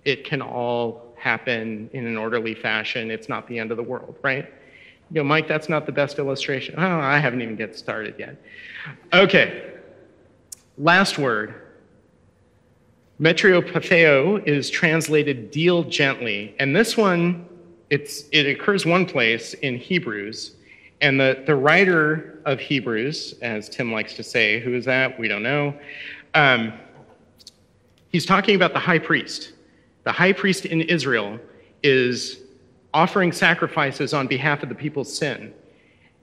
it 0.05 0.25
can 0.25 0.43
all 0.43 1.15
happen 1.17 1.89
in 1.93 2.07
an 2.07 2.17
orderly 2.17 2.55
fashion. 2.55 3.11
It's 3.11 3.29
not 3.29 3.49
the 3.49 3.59
end 3.59 3.71
of 3.71 3.77
the 3.77 3.83
world, 3.83 4.17
right? 4.23 4.53
You 5.11 5.21
know, 5.21 5.25
Mike, 5.25 5.49
that's 5.49 5.69
not 5.69 5.87
the 5.87 5.93
best 5.93 6.19
illustration. 6.19 6.75
Oh, 6.77 7.01
I 7.01 7.19
haven't 7.19 7.43
even 7.43 7.57
get 7.57 7.77
started 7.77 8.17
yet. 8.19 8.37
Okay. 9.13 9.73
Last 10.79 11.17
word. 11.17 11.55
Metriopatheo 13.21 14.47
is 14.47 14.69
translated 14.69 15.51
deal 15.51 15.85
gently. 15.85 16.55
And 16.59 16.77
this 16.77 16.97
one, 16.97 17.49
it's, 17.91 18.25
it 18.33 18.47
occurs 18.47 18.85
one 18.85 19.07
place 19.07 19.55
in 19.55 19.77
Hebrews. 19.77 20.57
And 21.01 21.21
the, 21.21 21.43
the 21.47 21.55
writer 21.55 22.41
of 22.45 22.59
Hebrews, 22.59 23.35
as 23.43 23.69
Tim 23.69 23.93
likes 23.93 24.15
to 24.15 24.23
say, 24.23 24.61
who 24.61 24.75
is 24.75 24.85
that? 24.87 25.19
We 25.19 25.29
don't 25.29 25.43
know. 25.43 25.79
Um, 26.35 26.73
he's 28.09 28.27
talking 28.27 28.57
about 28.57 28.73
the 28.73 28.79
high 28.79 28.99
priest. 28.99 29.53
The 30.05 30.13
high 30.13 30.33
priest 30.33 30.65
in 30.67 30.83
Israel 30.83 31.39
is 31.83 32.41
offering 32.95 33.31
sacrifices 33.33 34.15
on 34.15 34.27
behalf 34.27 34.63
of 34.63 34.69
the 34.69 34.75
people's 34.75 35.17
sin. 35.17 35.53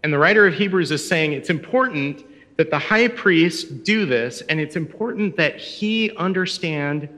And 0.03 0.11
the 0.11 0.17
writer 0.17 0.47
of 0.47 0.53
Hebrews 0.53 0.91
is 0.91 1.07
saying 1.07 1.33
it's 1.33 1.49
important 1.49 2.25
that 2.57 2.69
the 2.69 2.79
high 2.79 3.07
priest 3.07 3.83
do 3.83 4.05
this, 4.05 4.41
and 4.41 4.59
it's 4.59 4.75
important 4.75 5.35
that 5.37 5.57
he 5.57 6.15
understand 6.17 7.09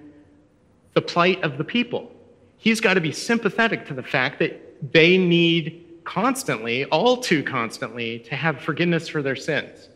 the 0.93 1.01
plight 1.01 1.41
of 1.43 1.57
the 1.57 1.63
people. 1.63 2.14
He's 2.57 2.81
got 2.81 2.95
to 2.95 3.01
be 3.01 3.11
sympathetic 3.11 3.85
to 3.87 3.93
the 3.93 4.03
fact 4.03 4.39
that 4.39 4.91
they 4.93 5.17
need 5.17 5.85
constantly, 6.03 6.85
all 6.85 7.17
too 7.17 7.43
constantly, 7.43 8.19
to 8.19 8.35
have 8.35 8.61
forgiveness 8.61 9.07
for 9.07 9.21
their 9.21 9.35
sins. 9.35 9.89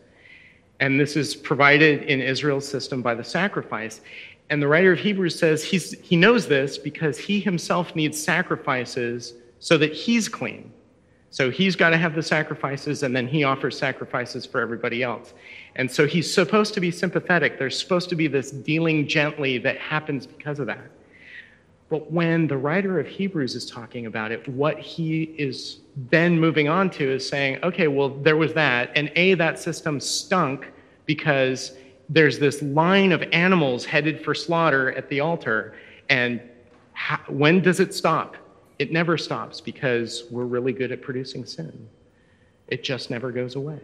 And 0.80 0.98
this 0.98 1.16
is 1.16 1.36
provided 1.36 2.04
in 2.04 2.20
Israel's 2.20 2.66
system 2.66 3.02
by 3.02 3.14
the 3.14 3.24
sacrifice. 3.24 4.00
And 4.48 4.60
the 4.60 4.66
writer 4.66 4.92
of 4.92 4.98
Hebrews 4.98 5.38
says 5.38 5.62
he's, 5.62 5.92
he 6.00 6.16
knows 6.16 6.48
this 6.48 6.78
because 6.78 7.18
he 7.18 7.38
himself 7.38 7.94
needs 7.94 8.20
sacrifices 8.22 9.34
so 9.58 9.78
that 9.78 9.92
he's 9.92 10.28
clean. 10.28 10.72
So 11.32 11.48
he's 11.48 11.76
got 11.76 11.90
to 11.90 11.96
have 11.96 12.16
the 12.16 12.22
sacrifices, 12.24 13.04
and 13.04 13.14
then 13.14 13.28
he 13.28 13.44
offers 13.44 13.78
sacrifices 13.78 14.44
for 14.44 14.60
everybody 14.60 15.04
else. 15.04 15.32
And 15.76 15.88
so 15.88 16.06
he's 16.06 16.32
supposed 16.32 16.74
to 16.74 16.80
be 16.80 16.90
sympathetic. 16.90 17.56
There's 17.56 17.78
supposed 17.78 18.08
to 18.08 18.16
be 18.16 18.26
this 18.26 18.50
dealing 18.50 19.06
gently 19.06 19.58
that 19.58 19.78
happens 19.78 20.26
because 20.26 20.58
of 20.58 20.66
that. 20.66 20.90
But 21.90 22.10
when 22.10 22.46
the 22.46 22.56
writer 22.56 23.00
of 23.00 23.08
Hebrews 23.08 23.56
is 23.56 23.68
talking 23.68 24.06
about 24.06 24.30
it, 24.30 24.46
what 24.48 24.78
he 24.78 25.24
is 25.36 25.80
then 26.08 26.38
moving 26.38 26.68
on 26.68 26.88
to 26.90 27.12
is 27.12 27.28
saying, 27.28 27.58
okay, 27.64 27.88
well, 27.88 28.08
there 28.08 28.36
was 28.36 28.54
that, 28.54 28.92
and 28.94 29.10
A, 29.16 29.34
that 29.34 29.58
system 29.58 29.98
stunk 30.00 30.70
because 31.04 31.72
there's 32.08 32.38
this 32.38 32.62
line 32.62 33.10
of 33.10 33.22
animals 33.32 33.84
headed 33.84 34.24
for 34.24 34.34
slaughter 34.34 34.92
at 34.92 35.08
the 35.08 35.18
altar. 35.18 35.74
And 36.08 36.40
how, 36.92 37.18
when 37.28 37.60
does 37.60 37.80
it 37.80 37.92
stop? 37.92 38.36
It 38.78 38.92
never 38.92 39.18
stops 39.18 39.60
because 39.60 40.24
we're 40.30 40.44
really 40.44 40.72
good 40.72 40.92
at 40.92 41.02
producing 41.02 41.44
sin. 41.44 41.88
It 42.68 42.84
just 42.84 43.10
never 43.10 43.32
goes 43.32 43.56
away. 43.56 43.80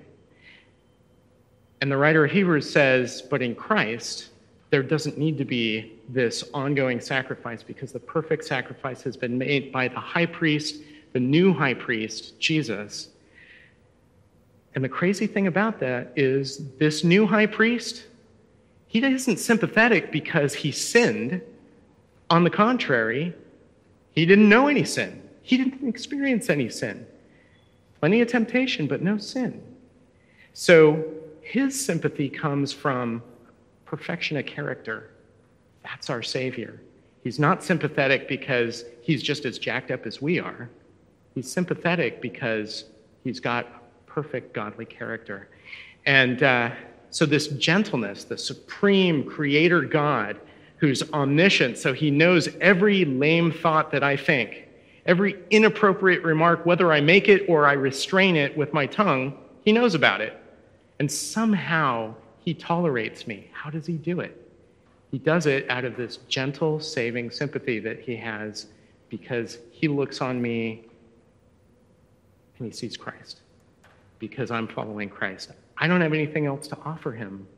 And 1.80 1.90
the 1.90 1.96
writer 1.96 2.24
of 2.24 2.30
Hebrews 2.30 2.70
says, 2.70 3.20
but 3.20 3.42
in 3.42 3.54
Christ, 3.54 4.28
there 4.70 4.82
doesn't 4.82 5.16
need 5.16 5.38
to 5.38 5.44
be 5.44 5.92
this 6.08 6.44
ongoing 6.52 7.00
sacrifice 7.00 7.62
because 7.62 7.92
the 7.92 8.00
perfect 8.00 8.44
sacrifice 8.44 9.02
has 9.02 9.16
been 9.16 9.38
made 9.38 9.70
by 9.70 9.88
the 9.88 10.00
high 10.00 10.26
priest, 10.26 10.82
the 11.12 11.20
new 11.20 11.52
high 11.52 11.74
priest, 11.74 12.38
Jesus. 12.40 13.08
And 14.74 14.82
the 14.84 14.88
crazy 14.88 15.26
thing 15.26 15.46
about 15.46 15.80
that 15.80 16.12
is 16.16 16.60
this 16.78 17.04
new 17.04 17.26
high 17.26 17.46
priest, 17.46 18.04
he 18.88 19.04
isn't 19.04 19.38
sympathetic 19.38 20.10
because 20.12 20.52
he 20.54 20.72
sinned. 20.72 21.40
On 22.28 22.44
the 22.44 22.50
contrary, 22.50 23.34
he 24.12 24.26
didn't 24.26 24.48
know 24.48 24.66
any 24.66 24.84
sin. 24.84 25.22
He 25.42 25.56
didn't 25.56 25.88
experience 25.88 26.50
any 26.50 26.68
sin. 26.68 27.06
Plenty 28.00 28.20
of 28.20 28.28
temptation, 28.28 28.86
but 28.86 29.00
no 29.00 29.16
sin. 29.16 29.62
So 30.52 31.04
his 31.40 31.82
sympathy 31.82 32.28
comes 32.28 32.72
from 32.72 33.22
perfection 33.86 34.36
of 34.36 34.44
character. 34.44 35.10
That's 35.82 36.10
our 36.10 36.22
Savior. 36.22 36.80
He's 37.24 37.38
not 37.38 37.62
sympathetic 37.62 38.28
because 38.28 38.84
he's 39.02 39.22
just 39.22 39.44
as 39.44 39.58
jacked 39.58 39.90
up 39.90 40.06
as 40.06 40.20
we 40.20 40.38
are. 40.38 40.68
He's 41.34 41.50
sympathetic 41.50 42.20
because 42.20 42.84
he's 43.24 43.40
got 43.40 43.66
perfect 44.06 44.52
godly 44.52 44.84
character. 44.84 45.48
And 46.04 46.42
uh, 46.42 46.70
so, 47.10 47.26
this 47.26 47.48
gentleness, 47.48 48.24
the 48.24 48.38
supreme 48.38 49.24
creator 49.24 49.82
God 49.82 50.38
who's 50.78 51.02
omniscient, 51.12 51.78
so 51.78 51.92
he 51.92 52.10
knows 52.10 52.48
every 52.60 53.04
lame 53.04 53.50
thought 53.50 53.90
that 53.92 54.02
I 54.02 54.16
think, 54.16 54.68
every 55.06 55.36
inappropriate 55.50 56.22
remark, 56.22 56.66
whether 56.66 56.92
I 56.92 57.00
make 57.00 57.28
it 57.28 57.48
or 57.48 57.66
I 57.66 57.72
restrain 57.72 58.36
it 58.36 58.56
with 58.56 58.72
my 58.72 58.86
tongue, 58.86 59.36
he 59.64 59.72
knows 59.72 59.94
about 59.94 60.20
it. 60.20 60.38
And 60.98 61.10
somehow 61.10 62.14
he 62.46 62.54
tolerates 62.54 63.26
me. 63.26 63.50
How 63.52 63.70
does 63.70 63.86
he 63.86 63.94
do 63.94 64.20
it? 64.20 64.40
He 65.10 65.18
does 65.18 65.46
it 65.46 65.68
out 65.68 65.84
of 65.84 65.96
this 65.96 66.18
gentle, 66.28 66.78
saving 66.78 67.32
sympathy 67.32 67.80
that 67.80 68.00
he 68.00 68.14
has 68.16 68.66
because 69.08 69.58
he 69.72 69.88
looks 69.88 70.20
on 70.20 70.40
me 70.40 70.84
and 72.58 72.66
he 72.66 72.72
sees 72.72 72.96
Christ 72.96 73.40
because 74.20 74.52
I'm 74.52 74.68
following 74.68 75.08
Christ. 75.08 75.50
I 75.76 75.88
don't 75.88 76.00
have 76.00 76.12
anything 76.12 76.46
else 76.46 76.68
to 76.68 76.78
offer 76.84 77.10
him, 77.10 77.48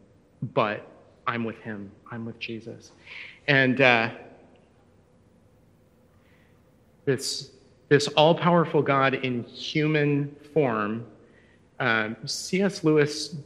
but 0.54 0.90
I'm 1.26 1.44
with 1.44 1.58
him. 1.58 1.92
I'm 2.10 2.24
with 2.24 2.38
Jesus. 2.38 2.92
And 3.46 3.82
uh, 3.82 4.10
this, 7.04 7.50
this 7.90 8.08
all 8.08 8.34
powerful 8.34 8.80
God 8.80 9.14
in 9.14 9.44
human 9.44 10.34
form, 10.54 11.04
um, 11.78 12.16
C.S. 12.24 12.84
Lewis 12.84 13.36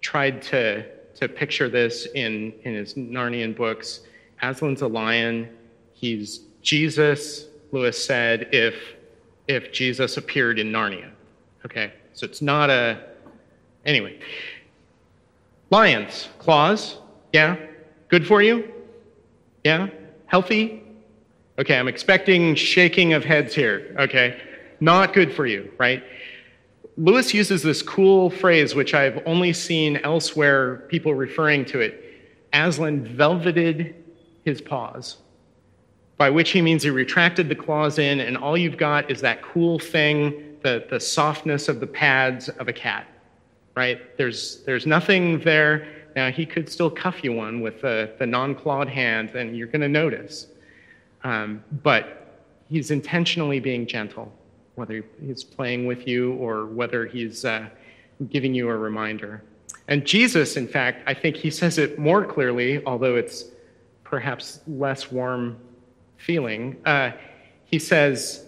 tried 0.00 0.42
to, 0.42 0.84
to 1.16 1.28
picture 1.28 1.68
this 1.68 2.06
in, 2.14 2.52
in 2.64 2.74
his 2.74 2.94
Narnian 2.94 3.56
books. 3.56 4.00
Aslan's 4.42 4.82
a 4.82 4.88
lion. 4.88 5.48
He's 5.92 6.40
Jesus, 6.62 7.46
Lewis 7.72 8.02
said, 8.02 8.48
if, 8.52 8.74
if 9.48 9.72
Jesus 9.72 10.16
appeared 10.16 10.58
in 10.58 10.70
Narnia. 10.72 11.10
Okay, 11.64 11.92
so 12.14 12.24
it's 12.24 12.42
not 12.42 12.70
a. 12.70 12.98
Anyway. 13.84 14.18
Lions, 15.70 16.28
claws, 16.38 16.96
yeah? 17.32 17.56
Good 18.08 18.26
for 18.26 18.42
you? 18.42 18.72
Yeah? 19.62 19.88
Healthy? 20.26 20.82
Okay, 21.58 21.78
I'm 21.78 21.86
expecting 21.86 22.54
shaking 22.56 23.12
of 23.12 23.24
heads 23.24 23.54
here. 23.54 23.94
Okay, 23.98 24.40
not 24.80 25.12
good 25.12 25.32
for 25.32 25.46
you, 25.46 25.70
right? 25.78 26.02
Lewis 26.96 27.32
uses 27.32 27.62
this 27.62 27.82
cool 27.82 28.30
phrase, 28.30 28.74
which 28.74 28.94
I've 28.94 29.22
only 29.26 29.52
seen 29.52 29.98
elsewhere, 29.98 30.84
people 30.88 31.14
referring 31.14 31.64
to 31.66 31.80
it. 31.80 32.04
Aslan 32.52 33.06
velveted 33.06 33.94
his 34.44 34.60
paws, 34.60 35.18
by 36.16 36.30
which 36.30 36.50
he 36.50 36.60
means 36.60 36.82
he 36.82 36.90
retracted 36.90 37.48
the 37.48 37.54
claws 37.54 37.98
in, 37.98 38.20
and 38.20 38.36
all 38.36 38.56
you've 38.56 38.76
got 38.76 39.10
is 39.10 39.20
that 39.20 39.42
cool 39.42 39.78
thing, 39.78 40.56
the, 40.62 40.84
the 40.90 41.00
softness 41.00 41.68
of 41.68 41.80
the 41.80 41.86
pads 41.86 42.48
of 42.48 42.68
a 42.68 42.72
cat, 42.72 43.06
right? 43.76 44.16
There's, 44.16 44.62
there's 44.64 44.86
nothing 44.86 45.40
there. 45.40 45.86
Now, 46.16 46.30
he 46.30 46.44
could 46.44 46.68
still 46.68 46.90
cuff 46.90 47.22
you 47.22 47.32
one 47.32 47.60
with 47.60 47.80
the, 47.80 48.10
the 48.18 48.26
non 48.26 48.54
clawed 48.54 48.88
hand, 48.88 49.30
and 49.30 49.56
you're 49.56 49.68
going 49.68 49.80
to 49.80 49.88
notice. 49.88 50.48
Um, 51.22 51.62
but 51.82 52.42
he's 52.68 52.90
intentionally 52.90 53.60
being 53.60 53.86
gentle 53.86 54.32
whether 54.74 55.04
he's 55.24 55.44
playing 55.44 55.86
with 55.86 56.06
you 56.06 56.34
or 56.34 56.66
whether 56.66 57.06
he's 57.06 57.44
uh, 57.44 57.68
giving 58.28 58.54
you 58.54 58.68
a 58.68 58.76
reminder. 58.76 59.42
And 59.88 60.04
Jesus, 60.04 60.56
in 60.56 60.68
fact, 60.68 61.02
I 61.06 61.14
think 61.14 61.36
he 61.36 61.50
says 61.50 61.78
it 61.78 61.98
more 61.98 62.24
clearly, 62.24 62.84
although 62.86 63.16
it's 63.16 63.46
perhaps 64.04 64.60
less 64.66 65.10
warm 65.10 65.58
feeling. 66.16 66.76
Uh, 66.84 67.12
he 67.64 67.78
says, 67.78 68.46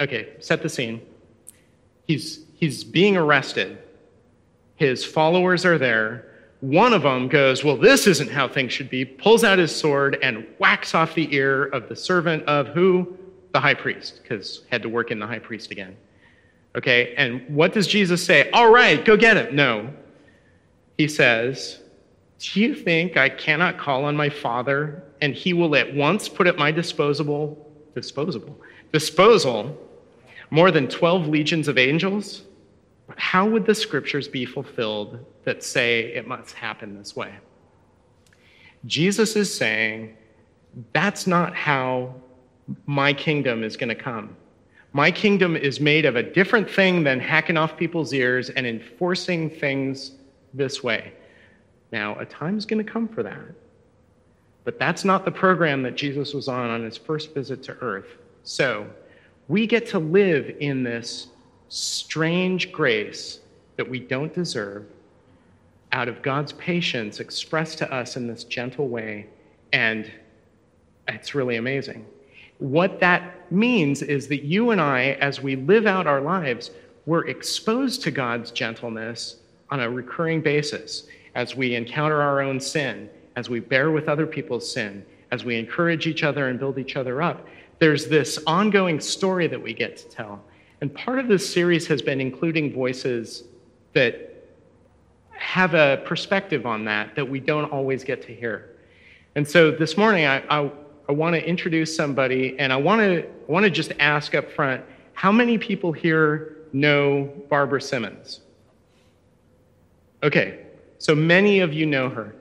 okay, 0.00 0.30
set 0.40 0.62
the 0.62 0.68
scene. 0.68 1.00
He's, 2.06 2.44
he's 2.54 2.84
being 2.84 3.16
arrested. 3.16 3.78
His 4.76 5.04
followers 5.04 5.64
are 5.64 5.76
there. 5.76 6.24
One 6.60 6.92
of 6.92 7.02
them 7.02 7.28
goes, 7.28 7.62
Well, 7.62 7.76
this 7.76 8.06
isn't 8.06 8.30
how 8.30 8.48
things 8.48 8.72
should 8.72 8.90
be, 8.90 9.04
pulls 9.04 9.44
out 9.44 9.58
his 9.58 9.74
sword 9.74 10.18
and 10.22 10.46
whacks 10.58 10.94
off 10.94 11.14
the 11.14 11.32
ear 11.34 11.66
of 11.66 11.88
the 11.88 11.96
servant 11.96 12.44
of 12.44 12.68
who? 12.68 13.17
The 13.52 13.60
high 13.60 13.74
priest, 13.74 14.20
because 14.22 14.62
had 14.70 14.82
to 14.82 14.88
work 14.88 15.10
in 15.10 15.18
the 15.18 15.26
high 15.26 15.38
priest 15.38 15.70
again. 15.70 15.96
Okay, 16.76 17.14
and 17.16 17.48
what 17.48 17.72
does 17.72 17.86
Jesus 17.86 18.24
say? 18.24 18.50
All 18.50 18.70
right, 18.70 19.04
go 19.04 19.16
get 19.16 19.36
him. 19.36 19.56
No. 19.56 19.90
He 20.96 21.08
says, 21.08 21.80
Do 22.38 22.60
you 22.60 22.74
think 22.74 23.16
I 23.16 23.28
cannot 23.28 23.78
call 23.78 24.04
on 24.04 24.16
my 24.16 24.28
Father 24.28 25.02
and 25.20 25.34
he 25.34 25.52
will 25.52 25.74
at 25.74 25.94
once 25.94 26.28
put 26.28 26.46
at 26.46 26.56
my 26.56 26.70
disposable, 26.70 27.70
disposable, 27.94 28.56
disposal 28.92 29.76
more 30.50 30.70
than 30.70 30.88
12 30.88 31.28
legions 31.28 31.68
of 31.68 31.78
angels? 31.78 32.42
How 33.16 33.48
would 33.48 33.64
the 33.64 33.74
scriptures 33.74 34.28
be 34.28 34.44
fulfilled 34.44 35.24
that 35.44 35.64
say 35.64 36.12
it 36.12 36.26
must 36.28 36.54
happen 36.54 36.98
this 36.98 37.16
way? 37.16 37.32
Jesus 38.86 39.34
is 39.34 39.52
saying 39.52 40.16
that's 40.92 41.26
not 41.26 41.54
how 41.54 42.14
my 42.86 43.12
kingdom 43.12 43.62
is 43.62 43.76
going 43.76 43.88
to 43.88 43.94
come. 43.94 44.36
My 44.92 45.10
kingdom 45.10 45.56
is 45.56 45.80
made 45.80 46.04
of 46.04 46.16
a 46.16 46.22
different 46.22 46.70
thing 46.70 47.04
than 47.04 47.20
hacking 47.20 47.56
off 47.56 47.76
people's 47.76 48.12
ears 48.12 48.50
and 48.50 48.66
enforcing 48.66 49.50
things 49.50 50.12
this 50.54 50.82
way. 50.82 51.12
Now, 51.92 52.18
a 52.18 52.24
time 52.24 52.56
is 52.56 52.66
going 52.66 52.84
to 52.84 52.90
come 52.90 53.08
for 53.08 53.22
that. 53.22 53.54
But 54.64 54.78
that's 54.78 55.04
not 55.04 55.24
the 55.24 55.30
program 55.30 55.82
that 55.82 55.94
Jesus 55.94 56.34
was 56.34 56.48
on 56.48 56.70
on 56.70 56.84
his 56.84 56.96
first 56.96 57.34
visit 57.34 57.62
to 57.64 57.72
earth. 57.80 58.18
So, 58.42 58.86
we 59.48 59.66
get 59.66 59.86
to 59.88 59.98
live 59.98 60.54
in 60.60 60.82
this 60.82 61.28
strange 61.70 62.70
grace 62.70 63.40
that 63.76 63.88
we 63.88 63.98
don't 63.98 64.32
deserve 64.34 64.84
out 65.92 66.08
of 66.08 66.20
God's 66.20 66.52
patience 66.52 67.20
expressed 67.20 67.78
to 67.78 67.90
us 67.92 68.16
in 68.16 68.26
this 68.26 68.44
gentle 68.44 68.88
way. 68.88 69.26
And 69.72 70.10
it's 71.06 71.34
really 71.34 71.56
amazing. 71.56 72.04
What 72.58 73.00
that 73.00 73.50
means 73.52 74.02
is 74.02 74.28
that 74.28 74.42
you 74.44 74.70
and 74.70 74.80
I, 74.80 75.12
as 75.20 75.40
we 75.40 75.56
live 75.56 75.86
out 75.86 76.06
our 76.06 76.20
lives, 76.20 76.70
we're 77.06 77.26
exposed 77.28 78.02
to 78.02 78.10
God's 78.10 78.50
gentleness 78.50 79.36
on 79.70 79.80
a 79.80 79.88
recurring 79.88 80.40
basis 80.40 81.06
as 81.34 81.54
we 81.54 81.74
encounter 81.74 82.20
our 82.20 82.40
own 82.40 82.60
sin, 82.60 83.08
as 83.36 83.48
we 83.48 83.60
bear 83.60 83.90
with 83.90 84.08
other 84.08 84.26
people's 84.26 84.70
sin, 84.70 85.04
as 85.30 85.44
we 85.44 85.56
encourage 85.56 86.06
each 86.06 86.24
other 86.24 86.48
and 86.48 86.58
build 86.58 86.78
each 86.78 86.96
other 86.96 87.22
up. 87.22 87.46
There's 87.78 88.08
this 88.08 88.38
ongoing 88.46 88.98
story 88.98 89.46
that 89.46 89.62
we 89.62 89.72
get 89.72 89.96
to 89.98 90.08
tell. 90.08 90.42
And 90.80 90.92
part 90.94 91.18
of 91.18 91.28
this 91.28 91.50
series 91.50 91.86
has 91.86 92.02
been 92.02 92.20
including 92.20 92.72
voices 92.72 93.44
that 93.92 94.44
have 95.30 95.74
a 95.74 96.02
perspective 96.04 96.66
on 96.66 96.84
that 96.84 97.14
that 97.14 97.28
we 97.28 97.38
don't 97.40 97.70
always 97.70 98.02
get 98.02 98.20
to 98.22 98.34
hear. 98.34 98.74
And 99.34 99.46
so 99.48 99.70
this 99.70 99.96
morning, 99.96 100.24
I, 100.26 100.42
I 100.50 100.70
I 101.08 101.12
want 101.12 101.34
to 101.34 101.46
introduce 101.46 101.96
somebody, 101.96 102.58
and 102.58 102.72
I 102.72 102.76
want 102.76 103.00
to 103.00 103.24
I 103.24 103.52
want 103.52 103.64
to 103.64 103.70
just 103.70 103.92
ask 103.98 104.34
up 104.34 104.50
front: 104.50 104.84
How 105.14 105.32
many 105.32 105.56
people 105.56 105.90
here 105.92 106.58
know 106.72 107.32
Barbara 107.48 107.80
Simmons? 107.80 108.40
Okay, 110.22 110.66
so 110.98 111.14
many 111.14 111.60
of 111.60 111.72
you 111.72 111.86
know 111.86 112.10
her. 112.10 112.34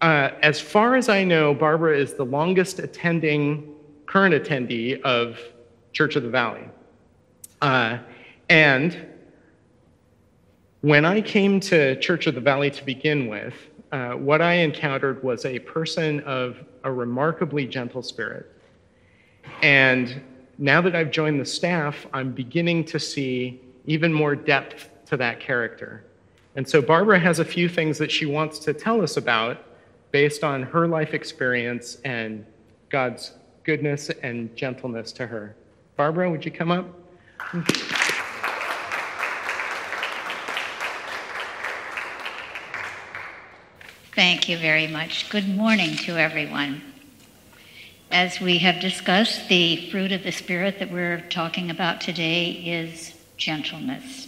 Uh, 0.00 0.30
as 0.42 0.60
far 0.60 0.94
as 0.94 1.08
I 1.08 1.24
know, 1.24 1.52
Barbara 1.52 1.98
is 1.98 2.14
the 2.14 2.24
longest 2.24 2.78
attending 2.78 3.74
current 4.06 4.34
attendee 4.34 5.02
of 5.02 5.38
Church 5.92 6.16
of 6.16 6.22
the 6.22 6.30
Valley, 6.30 6.66
uh, 7.60 7.98
and 8.48 9.06
when 10.80 11.04
I 11.04 11.20
came 11.20 11.60
to 11.60 11.98
Church 12.00 12.26
of 12.26 12.34
the 12.34 12.40
Valley 12.40 12.70
to 12.70 12.84
begin 12.84 13.26
with, 13.26 13.54
uh, 13.92 14.12
what 14.12 14.42
I 14.42 14.54
encountered 14.54 15.22
was 15.22 15.44
a 15.44 15.58
person 15.60 16.20
of 16.20 16.58
a 16.84 16.92
remarkably 16.92 17.66
gentle 17.66 18.02
spirit. 18.02 18.52
And 19.62 20.20
now 20.58 20.80
that 20.82 20.94
I've 20.94 21.10
joined 21.10 21.40
the 21.40 21.46
staff, 21.46 22.06
I'm 22.12 22.32
beginning 22.32 22.84
to 22.86 22.98
see 22.98 23.60
even 23.86 24.12
more 24.12 24.34
depth 24.34 24.90
to 25.06 25.16
that 25.16 25.40
character. 25.40 26.04
And 26.56 26.68
so 26.68 26.82
Barbara 26.82 27.18
has 27.18 27.38
a 27.38 27.44
few 27.44 27.68
things 27.68 27.98
that 27.98 28.10
she 28.10 28.26
wants 28.26 28.58
to 28.60 28.74
tell 28.74 29.00
us 29.00 29.16
about 29.16 29.64
based 30.10 30.42
on 30.44 30.62
her 30.62 30.88
life 30.88 31.14
experience 31.14 31.98
and 32.04 32.44
God's 32.90 33.32
goodness 33.64 34.10
and 34.22 34.54
gentleness 34.56 35.12
to 35.12 35.26
her. 35.26 35.54
Barbara, 35.96 36.30
would 36.30 36.44
you 36.44 36.50
come 36.50 36.70
up? 36.70 36.86
Thank 44.18 44.48
you 44.48 44.58
very 44.58 44.88
much. 44.88 45.30
Good 45.30 45.48
morning 45.48 45.94
to 45.98 46.18
everyone. 46.18 46.82
As 48.10 48.40
we 48.40 48.58
have 48.58 48.80
discussed, 48.80 49.48
the 49.48 49.88
fruit 49.92 50.10
of 50.10 50.24
the 50.24 50.32
Spirit 50.32 50.80
that 50.80 50.90
we're 50.90 51.20
talking 51.30 51.70
about 51.70 52.00
today 52.00 52.50
is 52.50 53.14
gentleness. 53.36 54.26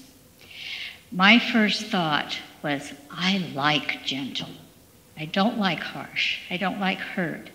My 1.11 1.41
first 1.41 1.87
thought 1.87 2.39
was, 2.63 2.93
I 3.11 3.39
like 3.53 4.05
gentle. 4.05 4.51
I 5.19 5.25
don't 5.25 5.59
like 5.59 5.81
harsh. 5.81 6.39
I 6.49 6.57
don't 6.57 6.79
like 6.79 6.99
hurt. 7.01 7.51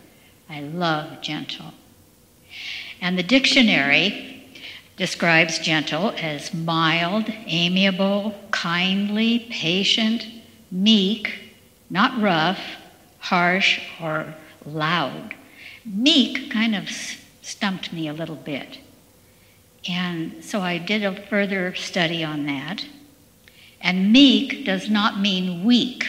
I 0.50 0.60
love 0.60 1.22
gentle. 1.22 1.74
And 3.00 3.18
the 3.18 3.24
dictionary 3.24 4.46
describes 4.98 5.58
gentle 5.60 6.14
as 6.18 6.54
mild, 6.54 7.32
amiable, 7.48 8.36
kindly, 8.52 9.48
patient, 9.50 10.28
meek, 10.70 11.45
not 11.90 12.22
rough, 12.22 12.60
harsh, 13.20 13.82
or 14.02 14.34
loud. 14.66 15.36
Meek 15.86 16.50
kind 16.52 16.76
of 16.76 16.90
stumped 17.42 17.94
me 17.94 18.08
a 18.08 18.14
little 18.14 18.36
bit. 18.36 18.80
And 19.88 20.44
so 20.44 20.62
I 20.62 20.78
did 20.80 21.04
a 21.04 21.22
further 21.28 21.76
study 21.76 22.24
on 22.24 22.46
that. 22.48 22.86
And 23.82 24.12
meek 24.12 24.66
does 24.66 24.90
not 24.90 25.20
mean 25.20 25.64
weak. 25.64 26.06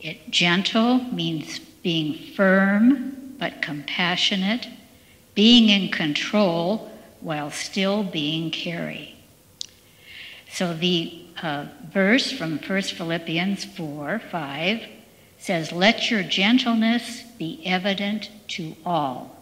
It 0.00 0.30
gentle 0.30 0.98
means 1.12 1.58
being 1.58 2.34
firm 2.34 3.34
but 3.38 3.60
compassionate, 3.60 4.66
being 5.34 5.68
in 5.68 5.90
control 5.90 6.90
while 7.20 7.50
still 7.50 8.02
being 8.02 8.50
carry. 8.50 9.14
So 10.50 10.72
the 10.72 11.25
uh, 11.42 11.66
verse 11.92 12.32
from 12.32 12.58
1 12.58 12.82
Philippians 12.82 13.64
4 13.64 14.20
5 14.30 14.82
says, 15.38 15.72
Let 15.72 16.10
your 16.10 16.22
gentleness 16.22 17.22
be 17.38 17.62
evident 17.66 18.30
to 18.48 18.74
all. 18.84 19.36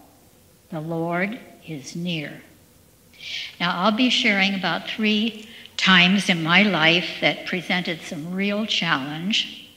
The 0.70 0.80
Lord 0.80 1.38
is 1.66 1.94
near. 1.94 2.42
Now, 3.60 3.84
I'll 3.84 3.92
be 3.92 4.10
sharing 4.10 4.54
about 4.54 4.88
three 4.88 5.48
times 5.76 6.28
in 6.28 6.42
my 6.42 6.62
life 6.62 7.18
that 7.20 7.46
presented 7.46 8.00
some 8.00 8.34
real 8.34 8.66
challenge, 8.66 9.70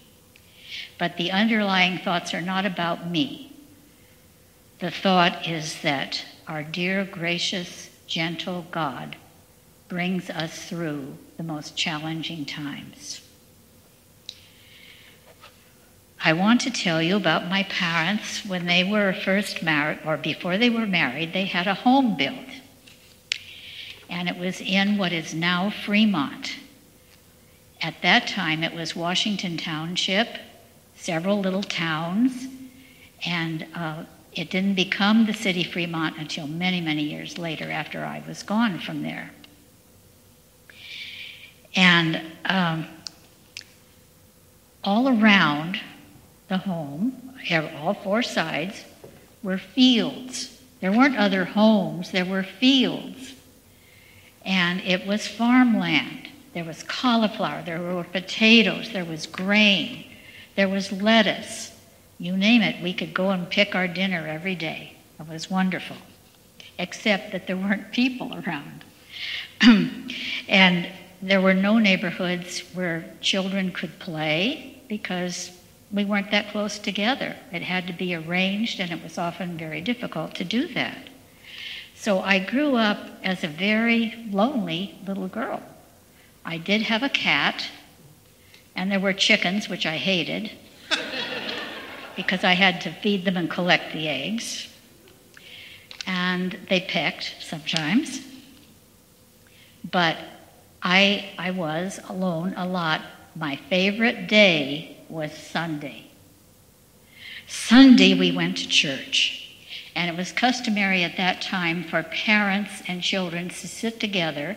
but 0.97 1.17
the 1.17 1.31
underlying 1.31 1.99
thoughts 1.99 2.33
are 2.33 2.41
not 2.41 2.65
about 2.65 3.09
me. 3.09 3.51
The 4.79 4.91
thought 4.91 5.47
is 5.47 5.81
that 5.81 6.23
our 6.47 6.63
dear, 6.63 7.05
gracious, 7.05 7.89
gentle 8.07 8.65
God 8.71 9.15
brings 9.87 10.29
us 10.29 10.69
through 10.69 11.17
the 11.37 11.43
most 11.43 11.77
challenging 11.77 12.45
times. 12.45 13.21
I 16.23 16.33
want 16.33 16.61
to 16.61 16.71
tell 16.71 17.01
you 17.01 17.15
about 17.15 17.47
my 17.47 17.63
parents 17.63 18.43
when 18.43 18.65
they 18.65 18.83
were 18.83 19.13
first 19.13 19.61
married, 19.61 19.99
or 20.03 20.17
before 20.17 20.57
they 20.57 20.69
were 20.69 20.87
married, 20.87 21.31
they 21.31 21.45
had 21.45 21.67
a 21.67 21.75
home 21.75 22.17
built. 22.17 22.49
And 24.09 24.27
it 24.27 24.37
was 24.37 24.59
in 24.59 24.97
what 24.97 25.13
is 25.13 25.33
now 25.33 25.69
Fremont. 25.69 26.57
At 27.81 28.01
that 28.01 28.27
time, 28.27 28.63
it 28.63 28.73
was 28.73 28.95
Washington 28.95 29.57
Township, 29.57 30.27
several 30.95 31.39
little 31.39 31.61
towns, 31.61 32.47
and 33.25 33.67
uh, 33.75 34.03
it 34.33 34.49
didn't 34.49 34.73
become 34.73 35.25
the 35.25 35.33
city 35.33 35.63
Fremont 35.63 36.17
until 36.17 36.47
many, 36.47 36.81
many 36.81 37.03
years 37.03 37.37
later 37.37 37.69
after 37.69 38.03
I 38.03 38.23
was 38.27 38.41
gone 38.41 38.79
from 38.79 39.03
there. 39.03 39.31
And 41.77 42.21
um, 42.45 42.87
all 44.83 45.07
around 45.07 45.79
the 46.49 46.57
home, 46.57 47.35
all 47.77 47.93
four 47.93 48.23
sides, 48.23 48.83
were 49.43 49.59
fields. 49.59 50.59
There 50.81 50.91
weren't 50.91 51.17
other 51.17 51.45
homes, 51.45 52.11
there 52.11 52.25
were 52.25 52.43
fields. 52.43 53.33
And 54.43 54.81
it 54.81 55.05
was 55.05 55.27
farmland. 55.27 56.29
There 56.53 56.63
was 56.63 56.81
cauliflower, 56.81 57.61
there 57.63 57.79
were 57.79 58.03
potatoes, 58.03 58.91
there 58.91 59.05
was 59.05 59.27
grain, 59.27 60.05
there 60.55 60.67
was 60.67 60.91
lettuce. 60.91 61.71
You 62.17 62.35
name 62.35 62.63
it, 62.63 62.81
we 62.81 62.93
could 62.93 63.13
go 63.13 63.29
and 63.29 63.47
pick 63.47 63.75
our 63.75 63.87
dinner 63.87 64.25
every 64.27 64.55
day. 64.55 64.93
It 65.19 65.27
was 65.27 65.51
wonderful, 65.51 65.97
except 66.79 67.31
that 67.33 67.45
there 67.45 67.57
weren't 67.57 67.91
people 67.91 68.33
around. 68.33 68.83
and 70.47 70.87
there 71.21 71.41
were 71.41 71.53
no 71.53 71.79
neighborhoods 71.79 72.59
where 72.73 73.11
children 73.21 73.71
could 73.71 73.99
play 73.99 74.81
because 74.87 75.51
we 75.91 76.05
weren't 76.05 76.31
that 76.31 76.51
close 76.51 76.77
together. 76.77 77.35
It 77.51 77.61
had 77.61 77.87
to 77.87 77.93
be 77.93 78.13
arranged, 78.13 78.79
and 78.79 78.91
it 78.91 79.01
was 79.01 79.17
often 79.17 79.57
very 79.57 79.81
difficult 79.81 80.35
to 80.35 80.43
do 80.43 80.67
that. 80.73 81.09
So 81.95 82.19
I 82.19 82.39
grew 82.39 82.75
up 82.75 82.99
as 83.23 83.43
a 83.43 83.47
very 83.47 84.13
lonely 84.29 84.99
little 85.07 85.27
girl. 85.27 85.63
I 86.45 86.57
did 86.57 86.83
have 86.83 87.03
a 87.03 87.09
cat, 87.09 87.67
and 88.75 88.91
there 88.91 88.99
were 88.99 89.13
chickens, 89.13 89.67
which 89.67 89.85
I 89.85 89.97
hated, 89.97 90.51
because 92.15 92.43
I 92.43 92.53
had 92.53 92.81
to 92.81 92.91
feed 92.91 93.25
them 93.25 93.37
and 93.37 93.49
collect 93.49 93.93
the 93.93 94.07
eggs. 94.07 94.67
And 96.05 96.57
they 96.69 96.81
pecked 96.81 97.35
sometimes. 97.41 98.21
But 99.89 100.17
I, 100.89 101.31
I 101.37 101.51
was 101.51 101.99
alone 102.07 102.53
a 102.55 102.65
lot. 102.65 103.01
My 103.35 103.57
favorite 103.57 104.27
day 104.27 104.95
was 105.09 105.33
Sunday. 105.33 106.05
Sunday, 107.45 108.17
we 108.17 108.31
went 108.31 108.55
to 108.59 108.69
church. 108.69 109.53
And 109.97 110.09
it 110.09 110.17
was 110.17 110.31
customary 110.31 111.03
at 111.03 111.17
that 111.17 111.41
time 111.41 111.83
for 111.83 112.03
parents 112.03 112.81
and 112.87 113.03
children 113.03 113.49
to 113.49 113.67
sit 113.67 113.99
together 113.99 114.55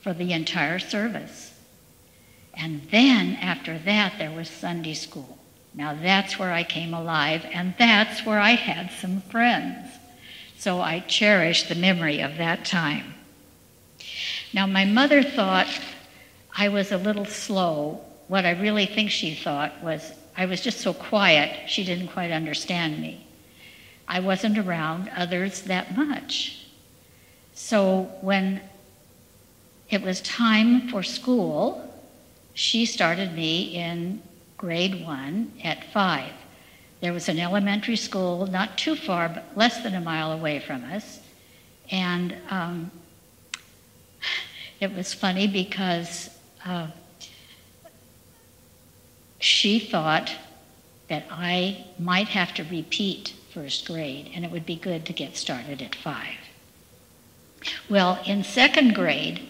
for 0.00 0.14
the 0.14 0.32
entire 0.32 0.78
service. 0.78 1.52
And 2.54 2.80
then 2.90 3.36
after 3.42 3.76
that, 3.80 4.14
there 4.16 4.30
was 4.30 4.48
Sunday 4.48 4.94
school. 4.94 5.36
Now 5.74 5.92
that's 5.92 6.38
where 6.38 6.52
I 6.52 6.62
came 6.62 6.94
alive, 6.94 7.44
and 7.52 7.74
that's 7.78 8.24
where 8.24 8.40
I 8.40 8.52
had 8.52 8.90
some 8.92 9.20
friends. 9.20 9.90
So 10.56 10.80
I 10.80 11.00
cherish 11.00 11.68
the 11.68 11.74
memory 11.74 12.20
of 12.20 12.38
that 12.38 12.64
time. 12.64 13.12
Now, 14.52 14.66
my 14.66 14.84
mother 14.84 15.22
thought 15.22 15.68
I 16.56 16.68
was 16.68 16.90
a 16.90 16.98
little 16.98 17.24
slow. 17.24 18.00
What 18.28 18.44
I 18.44 18.50
really 18.50 18.86
think 18.86 19.10
she 19.10 19.34
thought 19.34 19.82
was 19.82 20.12
I 20.36 20.46
was 20.46 20.60
just 20.60 20.80
so 20.80 20.92
quiet, 20.92 21.68
she 21.68 21.84
didn't 21.84 22.08
quite 22.08 22.30
understand 22.30 23.00
me. 23.00 23.26
I 24.08 24.20
wasn't 24.20 24.58
around 24.58 25.10
others 25.16 25.62
that 25.62 25.96
much. 25.96 26.66
So 27.54 28.10
when 28.22 28.60
it 29.88 30.02
was 30.02 30.20
time 30.22 30.88
for 30.88 31.02
school, 31.02 31.86
she 32.54 32.86
started 32.86 33.34
me 33.34 33.74
in 33.76 34.22
grade 34.56 35.04
one 35.04 35.52
at 35.62 35.92
five. 35.92 36.32
There 37.00 37.12
was 37.12 37.28
an 37.28 37.38
elementary 37.38 37.96
school 37.96 38.46
not 38.46 38.76
too 38.76 38.96
far, 38.96 39.28
but 39.28 39.56
less 39.56 39.82
than 39.82 39.94
a 39.94 40.00
mile 40.00 40.32
away 40.32 40.58
from 40.60 40.84
us. 40.84 41.20
And 41.90 42.36
um, 42.50 42.90
it 44.80 44.94
was 44.94 45.12
funny 45.12 45.46
because 45.46 46.30
uh, 46.64 46.88
she 49.38 49.78
thought 49.78 50.34
that 51.08 51.26
I 51.30 51.86
might 51.98 52.28
have 52.28 52.54
to 52.54 52.64
repeat 52.64 53.34
first 53.52 53.86
grade, 53.86 54.30
and 54.34 54.44
it 54.44 54.50
would 54.50 54.64
be 54.64 54.76
good 54.76 55.04
to 55.06 55.12
get 55.12 55.36
started 55.36 55.82
at 55.82 55.94
five. 55.94 56.36
Well, 57.90 58.22
in 58.26 58.42
second 58.42 58.94
grade, 58.94 59.48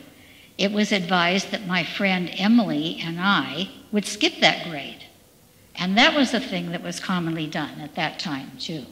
it 0.58 0.72
was 0.72 0.90
advised 0.90 1.52
that 1.52 1.66
my 1.66 1.84
friend 1.84 2.30
Emily 2.32 2.98
and 3.02 3.20
I 3.20 3.70
would 3.92 4.04
skip 4.04 4.40
that 4.40 4.68
grade. 4.68 5.04
And 5.76 5.96
that 5.96 6.16
was 6.16 6.34
a 6.34 6.40
thing 6.40 6.72
that 6.72 6.82
was 6.82 6.98
commonly 6.98 7.46
done 7.46 7.80
at 7.80 7.94
that 7.94 8.18
time, 8.18 8.52
too. 8.58 8.84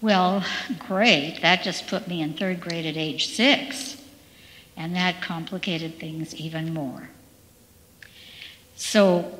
Well, 0.00 0.44
great. 0.78 1.40
That 1.42 1.62
just 1.62 1.86
put 1.86 2.08
me 2.08 2.20
in 2.20 2.34
third 2.34 2.60
grade 2.60 2.86
at 2.86 2.96
age 2.96 3.28
six 3.28 3.97
and 4.78 4.94
that 4.94 5.20
complicated 5.20 5.98
things 5.98 6.34
even 6.36 6.72
more. 6.72 7.10
So 8.76 9.38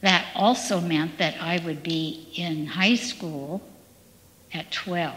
that 0.00 0.26
also 0.34 0.80
meant 0.80 1.16
that 1.18 1.40
I 1.40 1.62
would 1.64 1.82
be 1.82 2.28
in 2.34 2.66
high 2.66 2.96
school 2.96 3.62
at 4.52 4.70
12. 4.72 5.14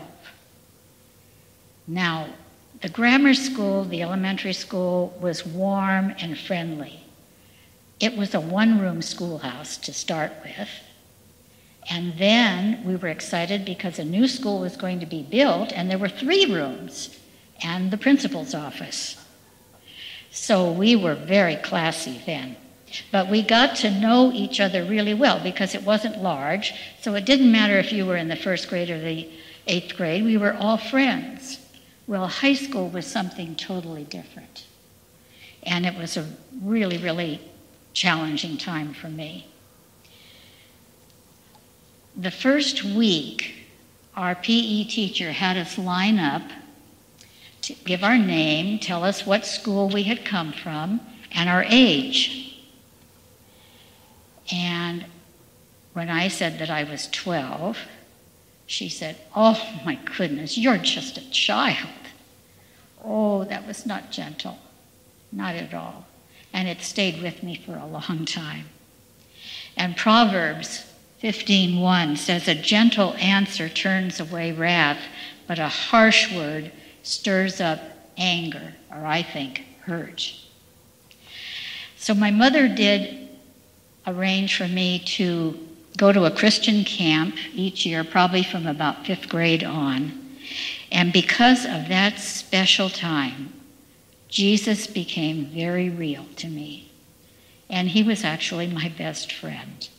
Now, 1.87 2.27
the 2.81 2.89
grammar 2.89 3.33
school, 3.33 3.83
the 3.83 4.03
elementary 4.03 4.53
school, 4.53 5.17
was 5.19 5.43
warm 5.43 6.13
and 6.19 6.37
friendly. 6.37 6.99
It 7.99 8.15
was 8.15 8.35
a 8.35 8.39
one 8.39 8.79
room 8.79 9.01
schoolhouse 9.01 9.77
to 9.77 9.91
start 9.91 10.33
with. 10.43 10.69
And 11.89 12.15
then 12.19 12.83
we 12.85 12.95
were 12.95 13.07
excited 13.07 13.65
because 13.65 13.97
a 13.97 14.05
new 14.05 14.27
school 14.27 14.59
was 14.59 14.77
going 14.77 14.99
to 14.99 15.07
be 15.07 15.23
built, 15.23 15.71
and 15.71 15.89
there 15.89 15.97
were 15.97 16.09
three 16.09 16.45
rooms 16.45 17.17
and 17.63 17.89
the 17.89 17.97
principal's 17.97 18.53
office. 18.53 19.23
So 20.39 20.71
we 20.71 20.95
were 20.95 21.15
very 21.15 21.55
classy 21.57 22.21
then. 22.25 22.55
But 23.11 23.27
we 23.27 23.41
got 23.41 23.75
to 23.77 23.91
know 23.91 24.31
each 24.31 24.61
other 24.61 24.85
really 24.85 25.13
well 25.13 25.41
because 25.43 25.75
it 25.75 25.83
wasn't 25.83 26.21
large, 26.21 26.73
so 27.01 27.15
it 27.15 27.25
didn't 27.25 27.51
matter 27.51 27.77
if 27.79 27.91
you 27.91 28.05
were 28.05 28.15
in 28.15 28.29
the 28.29 28.35
first 28.35 28.69
grade 28.69 28.89
or 28.89 28.99
the 28.99 29.27
eighth 29.65 29.97
grade, 29.97 30.23
we 30.23 30.37
were 30.37 30.53
all 30.53 30.77
friends. 30.77 31.59
Well, 32.05 32.27
high 32.27 32.53
school 32.53 32.87
was 32.87 33.05
something 33.05 33.55
totally 33.55 34.05
different. 34.05 34.65
And 35.63 35.85
it 35.85 35.97
was 35.97 36.15
a 36.15 36.29
really, 36.61 36.97
really 36.97 37.41
challenging 37.93 38.57
time 38.57 38.93
for 38.93 39.09
me. 39.09 39.47
The 42.15 42.31
first 42.31 42.83
week, 42.83 43.55
our 44.15 44.35
PE 44.35 44.85
teacher 44.85 45.31
had 45.33 45.57
us 45.57 45.77
line 45.77 46.19
up 46.19 46.43
give 47.85 48.03
our 48.03 48.17
name, 48.17 48.79
tell 48.79 49.03
us 49.03 49.25
what 49.25 49.45
school 49.45 49.89
we 49.89 50.03
had 50.03 50.25
come 50.25 50.53
from, 50.53 51.01
and 51.31 51.49
our 51.49 51.65
age. 51.67 52.63
And 54.51 55.05
when 55.93 56.09
I 56.09 56.27
said 56.27 56.59
that 56.59 56.69
I 56.69 56.83
was 56.83 57.07
12, 57.07 57.77
she 58.65 58.89
said, 58.89 59.17
Oh 59.35 59.61
my 59.85 59.95
goodness, 59.95 60.57
you're 60.57 60.77
just 60.77 61.17
a 61.17 61.29
child. 61.31 61.89
Oh, 63.03 63.43
that 63.45 63.65
was 63.65 63.85
not 63.85 64.11
gentle. 64.11 64.59
Not 65.31 65.55
at 65.55 65.73
all. 65.73 66.05
And 66.53 66.67
it 66.67 66.81
stayed 66.81 67.21
with 67.21 67.43
me 67.43 67.61
for 67.65 67.75
a 67.75 67.85
long 67.85 68.25
time. 68.25 68.65
And 69.75 69.95
Proverbs 69.95 70.85
15:1 71.21 72.17
says 72.17 72.47
a 72.47 72.55
gentle 72.55 73.15
answer 73.15 73.69
turns 73.69 74.19
away 74.19 74.51
wrath, 74.51 74.99
but 75.47 75.59
a 75.59 75.67
harsh 75.67 76.33
word 76.33 76.71
stirs 77.07 77.61
up 77.61 77.79
anger, 78.17 78.73
or 78.91 79.05
I 79.05 79.23
think 79.23 79.63
hurt. 79.81 80.33
So 81.97 82.13
my 82.13 82.31
mother 82.31 82.67
did 82.67 83.29
arrange 84.05 84.57
for 84.57 84.67
me 84.67 84.99
to 84.99 85.57
go 85.97 86.11
to 86.11 86.25
a 86.25 86.31
Christian 86.31 86.83
camp 86.83 87.35
each 87.53 87.85
year, 87.85 88.03
probably 88.03 88.43
from 88.43 88.67
about 88.67 89.05
fifth 89.05 89.29
grade 89.29 89.63
on. 89.63 90.37
And 90.91 91.11
because 91.11 91.65
of 91.65 91.87
that 91.89 92.19
special 92.19 92.89
time, 92.89 93.53
Jesus 94.27 94.87
became 94.87 95.47
very 95.47 95.89
real 95.89 96.25
to 96.37 96.47
me. 96.47 96.91
And 97.69 97.89
he 97.89 98.03
was 98.03 98.23
actually 98.23 98.67
my 98.67 98.89
best 98.97 99.31
friend. 99.31 99.89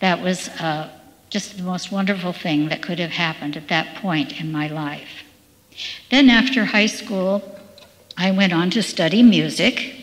That 0.00 0.20
was 0.20 0.48
uh, 0.48 0.90
just 1.28 1.56
the 1.56 1.62
most 1.62 1.92
wonderful 1.92 2.32
thing 2.32 2.68
that 2.68 2.82
could 2.82 2.98
have 2.98 3.10
happened 3.10 3.56
at 3.56 3.68
that 3.68 3.96
point 3.96 4.40
in 4.40 4.50
my 4.50 4.66
life. 4.66 5.24
Then, 6.10 6.30
after 6.30 6.64
high 6.64 6.86
school, 6.86 7.58
I 8.16 8.30
went 8.30 8.52
on 8.52 8.70
to 8.70 8.82
study 8.82 9.22
music 9.22 9.94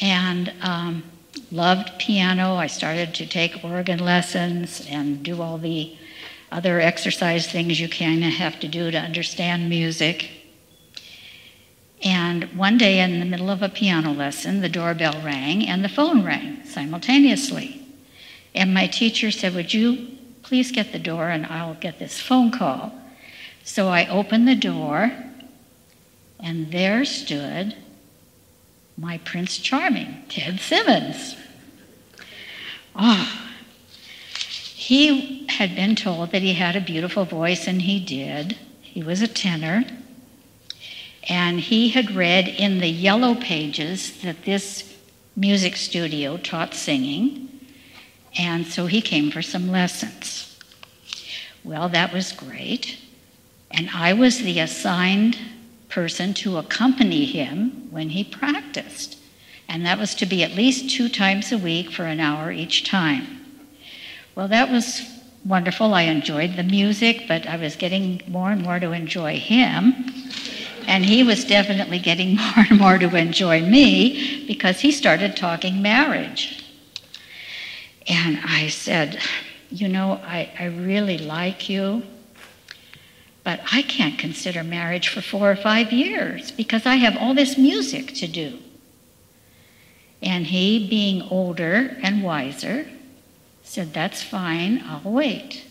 and 0.00 0.52
um, 0.60 1.02
loved 1.50 1.98
piano. 1.98 2.54
I 2.54 2.66
started 2.66 3.14
to 3.14 3.26
take 3.26 3.64
organ 3.64 3.98
lessons 3.98 4.86
and 4.88 5.22
do 5.22 5.42
all 5.42 5.58
the 5.58 5.96
other 6.52 6.80
exercise 6.80 7.50
things 7.50 7.80
you 7.80 7.88
kind 7.88 8.24
of 8.24 8.32
have 8.32 8.60
to 8.60 8.68
do 8.68 8.90
to 8.90 8.98
understand 8.98 9.68
music. 9.68 10.30
And 12.02 12.44
one 12.56 12.78
day, 12.78 13.00
in 13.00 13.20
the 13.20 13.26
middle 13.26 13.50
of 13.50 13.62
a 13.62 13.68
piano 13.68 14.12
lesson, 14.12 14.60
the 14.60 14.68
doorbell 14.68 15.20
rang 15.24 15.66
and 15.66 15.82
the 15.82 15.88
phone 15.88 16.24
rang 16.24 16.64
simultaneously. 16.64 17.84
And 18.54 18.72
my 18.72 18.86
teacher 18.86 19.30
said, 19.30 19.54
Would 19.54 19.72
you 19.74 20.08
please 20.42 20.70
get 20.70 20.92
the 20.92 20.98
door 20.98 21.30
and 21.30 21.46
I'll 21.46 21.74
get 21.74 21.98
this 21.98 22.20
phone 22.20 22.50
call? 22.50 22.92
So 23.66 23.88
I 23.88 24.06
opened 24.06 24.46
the 24.46 24.54
door, 24.54 25.12
and 26.38 26.70
there 26.70 27.04
stood 27.04 27.74
my 28.96 29.18
Prince 29.18 29.58
Charming, 29.58 30.22
Ted 30.28 30.60
Simmons. 30.60 31.36
Oh, 32.94 33.50
he 34.38 35.48
had 35.48 35.74
been 35.74 35.96
told 35.96 36.30
that 36.30 36.42
he 36.42 36.54
had 36.54 36.76
a 36.76 36.80
beautiful 36.80 37.24
voice, 37.24 37.66
and 37.66 37.82
he 37.82 37.98
did. 37.98 38.56
He 38.80 39.02
was 39.02 39.20
a 39.20 39.26
tenor. 39.26 39.84
And 41.28 41.58
he 41.58 41.88
had 41.88 42.12
read 42.12 42.46
in 42.46 42.78
the 42.78 42.86
yellow 42.86 43.34
pages 43.34 44.22
that 44.22 44.44
this 44.44 44.94
music 45.34 45.74
studio 45.74 46.36
taught 46.36 46.72
singing, 46.72 47.60
and 48.38 48.64
so 48.64 48.86
he 48.86 49.00
came 49.02 49.32
for 49.32 49.42
some 49.42 49.72
lessons. 49.72 50.56
Well, 51.64 51.88
that 51.88 52.12
was 52.12 52.30
great. 52.30 52.98
And 53.70 53.90
I 53.90 54.12
was 54.12 54.38
the 54.38 54.60
assigned 54.60 55.38
person 55.88 56.34
to 56.34 56.58
accompany 56.58 57.24
him 57.24 57.88
when 57.90 58.10
he 58.10 58.24
practiced. 58.24 59.18
And 59.68 59.84
that 59.84 59.98
was 59.98 60.14
to 60.16 60.26
be 60.26 60.42
at 60.42 60.52
least 60.52 60.90
two 60.90 61.08
times 61.08 61.52
a 61.52 61.58
week 61.58 61.90
for 61.90 62.04
an 62.04 62.20
hour 62.20 62.52
each 62.52 62.84
time. 62.84 63.26
Well, 64.34 64.48
that 64.48 64.70
was 64.70 65.02
wonderful. 65.44 65.94
I 65.94 66.02
enjoyed 66.02 66.56
the 66.56 66.62
music, 66.62 67.24
but 67.26 67.46
I 67.46 67.56
was 67.56 67.76
getting 67.76 68.22
more 68.28 68.50
and 68.50 68.62
more 68.62 68.78
to 68.78 68.92
enjoy 68.92 69.38
him. 69.38 69.94
And 70.86 71.04
he 71.04 71.22
was 71.22 71.44
definitely 71.44 71.98
getting 71.98 72.36
more 72.36 72.66
and 72.68 72.78
more 72.78 72.98
to 72.98 73.16
enjoy 73.16 73.62
me 73.62 74.46
because 74.46 74.80
he 74.80 74.92
started 74.92 75.36
talking 75.36 75.82
marriage. 75.82 76.64
And 78.06 78.38
I 78.44 78.68
said, 78.68 79.18
You 79.70 79.88
know, 79.88 80.20
I, 80.24 80.52
I 80.58 80.64
really 80.66 81.18
like 81.18 81.68
you, 81.68 82.02
but 83.46 83.60
I 83.70 83.82
can't 83.82 84.18
consider 84.18 84.64
marriage 84.64 85.06
for 85.06 85.20
four 85.20 85.48
or 85.48 85.54
five 85.54 85.92
years 85.92 86.50
because 86.50 86.84
I 86.84 86.96
have 86.96 87.16
all 87.16 87.32
this 87.32 87.56
music 87.56 88.12
to 88.14 88.26
do. 88.26 88.58
And 90.20 90.48
he, 90.48 90.88
being 90.88 91.22
older 91.30 91.96
and 92.02 92.24
wiser, 92.24 92.88
said, 93.62 93.94
That's 93.94 94.20
fine, 94.20 94.82
I'll 94.84 95.12
wait. 95.12 95.64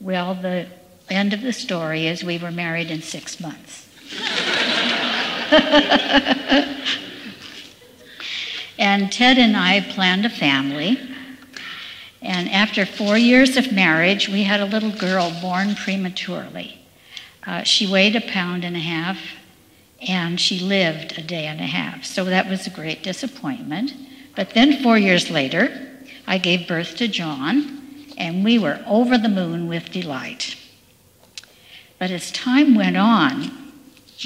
Well, 0.00 0.34
the 0.34 0.66
end 1.08 1.32
of 1.32 1.42
the 1.42 1.52
story 1.52 2.08
is 2.08 2.24
we 2.24 2.38
were 2.38 2.50
married 2.50 2.90
in 2.90 3.02
six 3.02 3.38
months. 3.38 3.88
and 8.80 9.12
Ted 9.12 9.38
and 9.38 9.56
I 9.56 9.80
planned 9.90 10.26
a 10.26 10.30
family. 10.30 10.98
And 12.22 12.50
after 12.50 12.86
four 12.86 13.18
years 13.18 13.56
of 13.56 13.72
marriage, 13.72 14.28
we 14.28 14.44
had 14.44 14.60
a 14.60 14.64
little 14.64 14.90
girl 14.90 15.34
born 15.40 15.74
prematurely. 15.74 16.78
Uh, 17.46 17.62
she 17.62 17.90
weighed 17.90 18.16
a 18.16 18.20
pound 18.20 18.64
and 18.64 18.74
a 18.76 18.80
half, 18.80 19.18
and 20.06 20.40
she 20.40 20.58
lived 20.58 21.16
a 21.18 21.22
day 21.22 21.46
and 21.46 21.60
a 21.60 21.66
half. 21.66 22.04
So 22.04 22.24
that 22.24 22.48
was 22.48 22.66
a 22.66 22.70
great 22.70 23.02
disappointment. 23.02 23.92
But 24.34 24.50
then, 24.50 24.82
four 24.82 24.98
years 24.98 25.30
later, 25.30 25.90
I 26.26 26.38
gave 26.38 26.66
birth 26.66 26.96
to 26.96 27.08
John, 27.08 28.12
and 28.18 28.44
we 28.44 28.58
were 28.58 28.82
over 28.86 29.16
the 29.16 29.28
moon 29.28 29.68
with 29.68 29.92
delight. 29.92 30.56
But 31.98 32.10
as 32.10 32.30
time 32.32 32.74
went 32.74 32.96
on, 32.96 33.72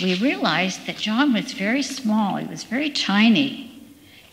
we 0.03 0.19
realized 0.19 0.87
that 0.87 0.97
John 0.97 1.33
was 1.33 1.53
very 1.53 1.83
small, 1.83 2.37
he 2.37 2.47
was 2.47 2.65
very 2.65 2.91
tiny, 2.91 3.70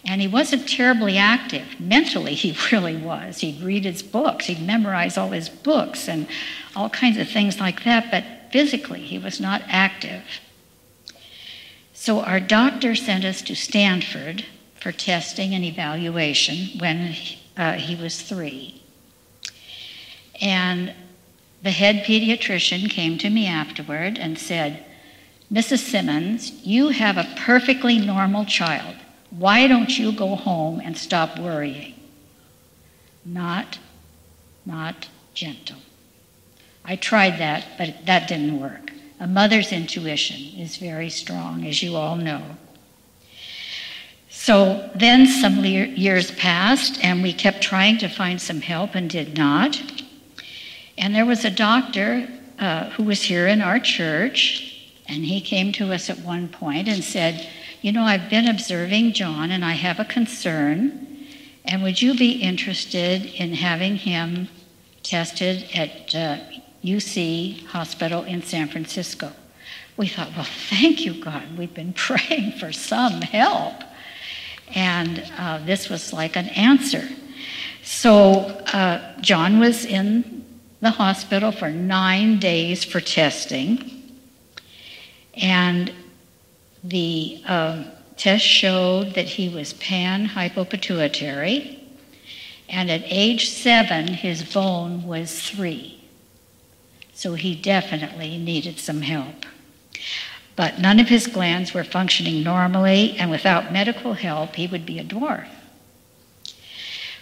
and 0.06 0.22
he 0.22 0.28
wasn't 0.28 0.68
terribly 0.68 1.18
active. 1.18 1.80
Mentally, 1.80 2.34
he 2.34 2.58
really 2.72 2.96
was. 2.96 3.40
He'd 3.40 3.62
read 3.62 3.86
his 3.86 4.04
books, 4.04 4.46
he'd 4.46 4.62
memorize 4.62 5.18
all 5.18 5.30
his 5.30 5.50
books, 5.50 6.08
and 6.08 6.28
all 6.76 6.90
kinds 6.90 7.18
of 7.18 7.30
things 7.30 7.60
like 7.60 7.84
that, 7.84 8.12
but 8.12 8.52
physically, 8.52 9.02
he 9.02 9.18
was 9.18 9.40
not 9.40 9.62
active. 9.68 10.24
So 11.94 12.22
our 12.22 12.40
doctor 12.40 12.96
sent 12.96 13.26
us 13.26 13.42
to 13.44 13.56
Stanford 13.56 14.46
for 14.80 14.92
testing 14.92 15.54
and 15.54 15.66
evaluation 15.66 16.80
when 16.80 17.16
uh, 17.58 17.74
he 17.74 17.96
was 17.96 18.22
three. 18.22 18.82
And 20.40 20.94
the 21.64 21.72
head 21.72 22.06
pediatrician 22.06 22.90
came 22.90 23.18
to 23.18 23.30
me 23.30 23.48
afterward 23.48 24.18
and 24.18 24.38
said, 24.38 24.86
Mrs. 25.52 25.80
Simmons, 25.80 26.52
you 26.64 26.90
have 26.90 27.18
a 27.18 27.28
perfectly 27.36 27.98
normal 27.98 28.46
child. 28.46 28.96
Why 29.30 29.68
don't 29.68 29.98
you 29.98 30.12
go 30.12 30.36
home 30.36 30.80
and 30.80 30.98
stop 30.98 31.38
worrying? 31.38 31.94
Not, 33.26 33.80
not 34.66 35.10
gentle. 35.34 35.78
I 36.86 36.96
tried 36.96 37.40
that, 37.40 37.66
but 37.78 38.06
that 38.06 38.28
didn't 38.28 38.60
work. 38.60 38.92
A 39.20 39.28
mother's 39.28 39.72
intuition 39.72 40.60
is 40.60 40.78
very 40.78 41.10
strong, 41.10 41.66
as 41.66 41.84
you 41.84 41.96
all 41.96 42.16
know. 42.16 42.42
So 44.30 44.90
then 44.96 45.26
some 45.28 45.66
years 45.66 46.32
passed, 46.32 47.04
and 47.04 47.22
we 47.22 47.34
kept 47.34 47.62
trying 47.62 47.98
to 47.98 48.08
find 48.08 48.42
some 48.42 48.62
help 48.62 48.96
and 48.96 49.10
did 49.10 49.38
not. 49.38 49.82
And 50.98 51.14
there 51.14 51.26
was 51.26 51.44
a 51.44 51.50
doctor 51.50 52.28
uh, 52.60 52.90
who 52.92 53.04
was 53.04 53.24
here 53.24 53.48
in 53.48 53.62
our 53.62 53.80
church, 53.80 54.90
and 55.08 55.26
he 55.26 55.42
came 55.42 55.72
to 55.74 55.92
us 55.92 56.10
at 56.10 56.20
one 56.20 56.48
point 56.48 56.88
and 56.88 57.04
said, 57.04 57.50
You 57.82 57.92
know, 57.92 58.04
I've 58.04 58.30
been 58.30 58.48
observing 58.48 59.14
John, 59.14 59.52
and 59.52 59.64
I 59.64 59.74
have 59.74 60.00
a 60.00 60.06
concern. 60.06 61.08
And 61.64 61.84
would 61.84 62.02
you 62.02 62.18
be 62.18 62.32
interested 62.32 63.26
in 63.26 63.54
having 63.54 63.98
him 63.98 64.48
tested 65.04 65.66
at 65.76 66.16
uh, 66.16 66.38
UC 66.84 67.66
Hospital 67.68 68.24
in 68.24 68.42
San 68.42 68.68
Francisco? 68.68 69.32
We 69.96 70.08
thought, 70.08 70.32
Well, 70.36 70.48
thank 70.70 71.06
you, 71.06 71.24
God. 71.24 71.56
We've 71.56 71.74
been 71.74 71.94
praying 72.08 72.54
for 72.54 72.72
some 72.72 73.22
help. 73.22 73.76
And 74.74 75.24
uh, 75.38 75.60
this 75.60 75.88
was 75.88 76.12
like 76.12 76.36
an 76.36 76.48
answer. 76.50 77.08
So 77.84 78.40
uh, 78.74 79.22
John 79.22 79.60
was 79.60 79.86
in 79.86 80.46
the 80.82 80.90
hospital 80.90 81.52
for 81.52 81.70
nine 81.70 82.40
days 82.40 82.84
for 82.84 83.00
testing. 83.00 84.20
And 85.36 85.94
the 86.90 87.42
uh, 87.46 87.84
test 88.16 88.46
showed 88.46 89.14
that 89.16 89.26
he 89.26 89.50
was 89.50 89.74
pan 89.74 90.28
hypopituitary. 90.28 91.80
And 92.70 92.90
at 92.90 93.04
age 93.06 93.50
seven, 93.50 94.08
his 94.08 94.44
bone 94.44 95.04
was 95.04 95.42
three. 95.42 96.04
So 97.14 97.34
he 97.34 97.56
definitely 97.56 98.38
needed 98.38 98.80
some 98.80 99.02
help. 99.02 99.46
But 100.56 100.80
none 100.80 101.00
of 101.00 101.08
his 101.08 101.28
glands 101.28 101.74
were 101.74 101.84
functioning 101.84 102.44
normally, 102.44 103.16
and 103.18 103.30
without 103.30 103.72
medical 103.72 104.14
help, 104.14 104.56
he 104.56 104.68
would 104.68 104.86
be 104.86 105.00
a 105.00 105.04
dwarf. 105.04 105.48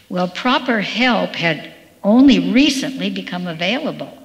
Well, 0.09 0.27
proper 0.27 0.81
help 0.81 1.35
had 1.35 1.73
only 2.03 2.51
recently 2.51 3.09
become 3.09 3.47
available. 3.47 4.17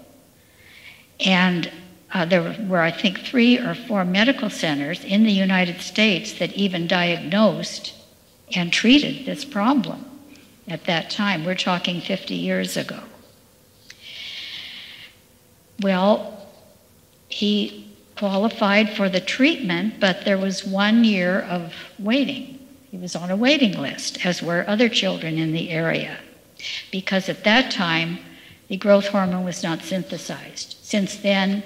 And 1.18 1.70
uh, 2.12 2.24
there 2.24 2.56
were, 2.66 2.80
I 2.80 2.90
think, 2.90 3.20
three 3.20 3.58
or 3.58 3.74
four 3.74 4.04
medical 4.04 4.50
centers 4.50 5.04
in 5.04 5.22
the 5.22 5.32
United 5.32 5.80
States 5.80 6.32
that 6.34 6.52
even 6.54 6.86
diagnosed 6.86 7.94
and 8.54 8.72
treated 8.72 9.26
this 9.26 9.44
problem 9.44 10.04
at 10.66 10.84
that 10.84 11.10
time. 11.10 11.44
We're 11.44 11.54
talking 11.54 12.00
50 12.00 12.34
years 12.34 12.76
ago. 12.76 13.00
Well, 15.80 16.46
he 17.28 17.90
qualified 18.16 18.90
for 18.90 19.08
the 19.08 19.20
treatment, 19.20 20.00
but 20.00 20.24
there 20.24 20.36
was 20.36 20.64
one 20.64 21.04
year 21.04 21.40
of 21.40 21.72
waiting. 21.98 22.58
He 22.90 22.98
was 22.98 23.14
on 23.14 23.30
a 23.30 23.36
waiting 23.36 23.80
list, 23.80 24.26
as 24.26 24.42
were 24.42 24.64
other 24.66 24.88
children 24.88 25.38
in 25.38 25.52
the 25.52 25.70
area, 25.70 26.18
because 26.90 27.28
at 27.28 27.44
that 27.44 27.70
time 27.70 28.18
the 28.68 28.76
growth 28.76 29.06
hormone 29.06 29.44
was 29.44 29.62
not 29.62 29.82
synthesized. 29.82 30.76
Since 30.82 31.16
then, 31.16 31.62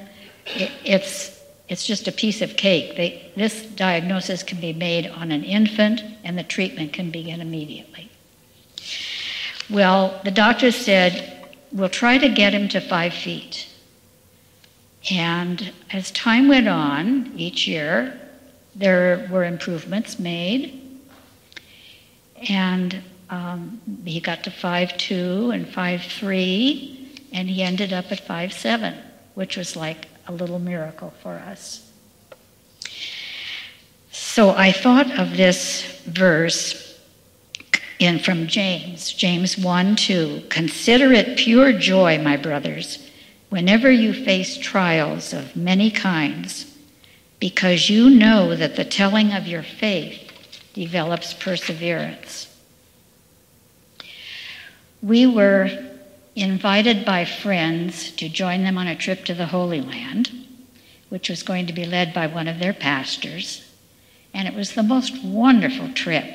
it's 0.47 1.35
it's 1.69 1.87
just 1.87 2.07
a 2.07 2.13
piece 2.13 2.43
of 2.43 2.57
cake. 2.57 2.97
They, 2.97 3.33
this 3.37 3.63
diagnosis 3.63 4.43
can 4.43 4.61
be 4.61 4.73
made 4.73 5.07
on 5.07 5.33
an 5.33 5.43
infant, 5.45 6.03
and 6.23 6.37
the 6.37 6.43
treatment 6.43 6.93
can 6.93 7.11
begin 7.11 7.41
immediately. 7.41 8.11
Well, 9.71 10.21
the 10.25 10.31
doctor 10.31 10.71
said, 10.71 11.31
We'll 11.73 11.89
try 11.89 12.19
to 12.19 12.29
get 12.29 12.53
him 12.53 12.69
to 12.69 12.81
five 12.81 13.13
feet. 13.13 13.67
And 15.11 15.73
as 15.91 16.13
time 16.13 16.47
went 16.47 16.69
on, 16.69 17.33
each 17.37 17.67
year, 17.67 18.21
there 18.77 19.29
were 19.31 19.45
improvements 19.45 20.21
made. 20.21 20.81
And 22.49 23.03
um, 23.29 23.81
he 24.05 24.21
got 24.21 24.45
to 24.45 24.51
five 24.51 24.97
two 24.99 25.51
and 25.51 25.69
five 25.69 26.03
three, 26.03 27.11
and 27.33 27.49
he 27.49 27.63
ended 27.63 27.93
up 27.93 28.13
at 28.13 28.21
five 28.21 28.53
seven, 28.53 28.95
which 29.35 29.57
was 29.57 29.75
like 29.75 30.07
a 30.27 30.33
little 30.33 30.59
miracle 30.59 31.13
for 31.23 31.35
us. 31.35 31.91
So 34.11 34.51
I 34.51 34.73
thought 34.73 35.19
of 35.19 35.37
this 35.37 36.01
verse 36.07 36.99
in 37.99 38.19
from 38.19 38.47
James, 38.47 39.13
James 39.13 39.57
1 39.57 39.97
2. 39.97 40.45
Consider 40.49 41.13
it 41.13 41.39
pure 41.39 41.73
joy, 41.73 42.19
my 42.19 42.37
brothers, 42.37 43.11
whenever 43.51 43.91
you 43.91 44.13
face 44.13 44.57
trials 44.57 45.33
of 45.33 45.55
many 45.55 45.91
kinds, 45.91 46.77
because 47.39 47.89
you 47.89 48.11
know 48.11 48.57
that 48.57 48.77
the 48.77 48.85
telling 48.85 49.33
of 49.33 49.47
your 49.47 49.63
faith 49.63 50.33
develops 50.73 51.33
perseverance. 51.35 52.51
We 55.03 55.27
were 55.27 55.84
invited 56.35 57.05
by 57.05 57.25
friends 57.25 58.11
to 58.12 58.29
join 58.29 58.64
them 58.64 58.77
on 58.77 58.87
a 58.87 58.97
trip 58.97 59.25
to 59.25 59.35
the 59.35 59.47
Holy 59.47 59.81
Land, 59.81 60.31
which 61.09 61.29
was 61.29 61.42
going 61.42 61.66
to 61.66 61.73
be 61.73 61.85
led 61.85 62.12
by 62.12 62.27
one 62.27 62.49
of 62.49 62.59
their 62.59 62.73
pastors, 62.73 63.70
and 64.33 64.49
it 64.49 64.55
was 64.55 64.73
the 64.73 64.83
most 64.83 65.23
wonderful 65.23 65.92
trip. 65.92 66.35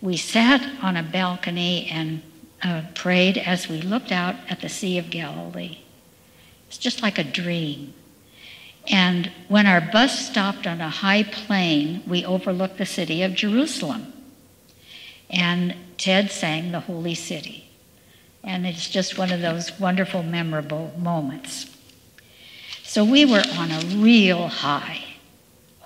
We 0.00 0.16
sat 0.16 0.62
on 0.82 0.96
a 0.96 1.02
balcony 1.02 1.86
and 1.90 2.22
uh, 2.62 2.82
prayed 2.94 3.36
as 3.36 3.68
we 3.68 3.82
looked 3.82 4.12
out 4.12 4.36
at 4.48 4.60
the 4.60 4.68
Sea 4.68 4.98
of 4.98 5.10
Galilee. 5.10 5.78
It's 6.68 6.78
just 6.78 7.02
like 7.02 7.18
a 7.18 7.24
dream. 7.24 7.92
And 8.88 9.30
when 9.48 9.66
our 9.66 9.80
bus 9.80 10.26
stopped 10.28 10.66
on 10.66 10.80
a 10.80 10.88
high 10.88 11.22
plain, 11.22 12.02
we 12.06 12.24
overlooked 12.24 12.78
the 12.78 12.86
city 12.86 13.22
of 13.22 13.34
Jerusalem. 13.34 14.12
And 15.30 15.76
Ted 15.98 16.30
sang 16.30 16.72
the 16.72 16.80
Holy 16.80 17.14
City. 17.14 17.61
And 18.44 18.66
it's 18.66 18.88
just 18.88 19.18
one 19.18 19.30
of 19.30 19.40
those 19.40 19.78
wonderful, 19.78 20.22
memorable 20.22 20.92
moments. 20.98 21.70
So 22.82 23.04
we 23.04 23.24
were 23.24 23.44
on 23.56 23.70
a 23.70 23.80
real 23.96 24.48
high. 24.48 25.04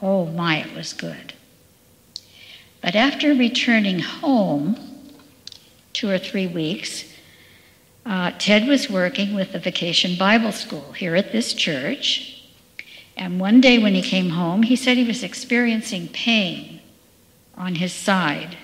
Oh 0.01 0.27
my, 0.27 0.59
it 0.59 0.75
was 0.75 0.93
good. 0.93 1.35
But 2.81 2.95
after 2.95 3.35
returning 3.35 3.99
home, 3.99 4.79
two 5.93 6.11
or 6.11 6.19
three 6.19 6.47
weeks, 6.47 7.05
uh, 8.05 8.31
Ted 8.39 8.69
was 8.69 8.89
working 8.89 9.35
with 9.35 9.53
the 9.53 9.59
Vacation 9.59 10.17
Bible 10.17 10.53
School 10.53 10.93
here 10.93 11.17
at 11.17 11.33
this 11.33 11.53
church. 11.53 12.49
And 13.17 13.41
one 13.41 13.61
day 13.61 13.79
when 13.79 13.95
he 13.95 14.03
came 14.03 14.31
home, 14.31 14.63
he 14.63 14.77
said 14.77 14.97
he 14.97 15.05
was 15.05 15.23
experiencing 15.23 16.09
pain 16.09 16.81
on 17.57 17.77
his 17.77 17.93
side. 17.93 18.57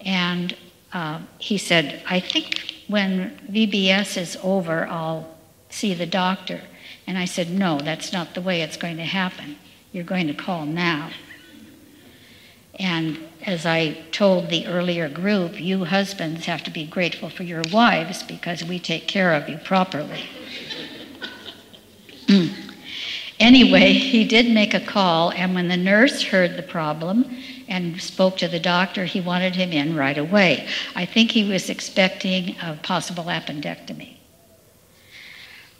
And 0.00 0.56
uh, 0.92 1.20
he 1.38 1.56
said, 1.58 2.02
I 2.06 2.20
think 2.20 2.82
when 2.88 3.38
VBS 3.50 4.16
is 4.16 4.36
over, 4.42 4.86
I'll 4.86 5.36
see 5.68 5.94
the 5.94 6.06
doctor. 6.06 6.60
And 7.06 7.16
I 7.16 7.24
said, 7.24 7.50
No, 7.50 7.78
that's 7.78 8.12
not 8.12 8.34
the 8.34 8.40
way 8.40 8.62
it's 8.62 8.76
going 8.76 8.96
to 8.96 9.04
happen. 9.04 9.56
You're 9.92 10.04
going 10.04 10.26
to 10.26 10.34
call 10.34 10.66
now. 10.66 11.10
And 12.78 13.18
as 13.44 13.66
I 13.66 14.02
told 14.10 14.48
the 14.48 14.66
earlier 14.66 15.08
group, 15.08 15.60
you 15.60 15.84
husbands 15.84 16.46
have 16.46 16.62
to 16.64 16.70
be 16.70 16.86
grateful 16.86 17.28
for 17.28 17.42
your 17.42 17.62
wives 17.72 18.22
because 18.22 18.64
we 18.64 18.78
take 18.78 19.06
care 19.06 19.34
of 19.34 19.48
you 19.48 19.58
properly. 19.58 20.24
Mm. 22.26 22.70
Anyway, 23.40 23.92
he 23.94 24.24
did 24.24 24.48
make 24.52 24.72
a 24.72 24.78
call, 24.78 25.32
and 25.32 25.52
when 25.52 25.66
the 25.66 25.76
nurse 25.76 26.22
heard 26.22 26.56
the 26.56 26.62
problem 26.62 27.24
and 27.70 28.02
spoke 28.02 28.36
to 28.38 28.48
the 28.48 28.58
doctor, 28.58 29.04
he 29.04 29.20
wanted 29.20 29.54
him 29.54 29.72
in 29.72 29.96
right 29.96 30.18
away. 30.18 30.68
I 30.94 31.06
think 31.06 31.30
he 31.30 31.48
was 31.48 31.70
expecting 31.70 32.56
a 32.60 32.74
possible 32.82 33.24
appendectomy. 33.24 34.16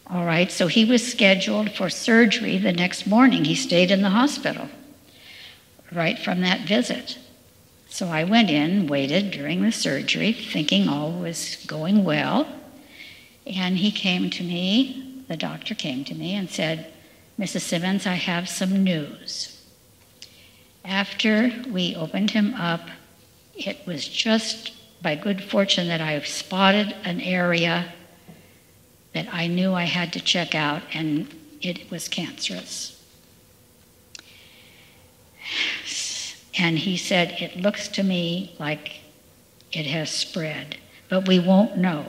All 0.06 0.24
right, 0.24 0.50
so 0.50 0.68
he 0.68 0.84
was 0.84 1.06
scheduled 1.06 1.72
for 1.72 1.90
surgery 1.90 2.56
the 2.58 2.72
next 2.72 3.06
morning. 3.06 3.44
He 3.44 3.54
stayed 3.54 3.90
in 3.90 4.02
the 4.02 4.10
hospital 4.10 4.68
right 5.92 6.18
from 6.18 6.40
that 6.40 6.60
visit. 6.60 7.18
So 7.88 8.06
I 8.06 8.22
went 8.22 8.50
in, 8.50 8.86
waited 8.86 9.32
during 9.32 9.62
the 9.62 9.72
surgery, 9.72 10.32
thinking 10.32 10.88
all 10.88 11.12
was 11.12 11.64
going 11.66 12.04
well. 12.04 12.46
And 13.46 13.78
he 13.78 13.90
came 13.90 14.30
to 14.30 14.44
me, 14.44 15.24
the 15.28 15.36
doctor 15.36 15.74
came 15.74 16.04
to 16.04 16.14
me 16.14 16.34
and 16.34 16.48
said, 16.48 16.92
Mrs. 17.38 17.62
Simmons, 17.62 18.06
I 18.06 18.14
have 18.14 18.48
some 18.48 18.84
news. 18.84 19.49
After 20.84 21.52
we 21.68 21.94
opened 21.94 22.30
him 22.30 22.54
up, 22.54 22.88
it 23.54 23.86
was 23.86 24.08
just 24.08 24.72
by 25.02 25.14
good 25.14 25.42
fortune 25.42 25.88
that 25.88 26.00
I 26.00 26.20
spotted 26.22 26.94
an 27.04 27.20
area 27.20 27.92
that 29.14 29.28
I 29.32 29.46
knew 29.46 29.74
I 29.74 29.84
had 29.84 30.12
to 30.14 30.20
check 30.20 30.54
out, 30.54 30.82
and 30.92 31.28
it 31.60 31.90
was 31.90 32.08
cancerous. 32.08 32.96
And 36.58 36.78
he 36.78 36.96
said, 36.96 37.36
It 37.40 37.56
looks 37.56 37.88
to 37.88 38.02
me 38.02 38.54
like 38.58 39.00
it 39.72 39.86
has 39.86 40.10
spread, 40.10 40.76
but 41.08 41.26
we 41.26 41.38
won't 41.38 41.76
know 41.76 42.06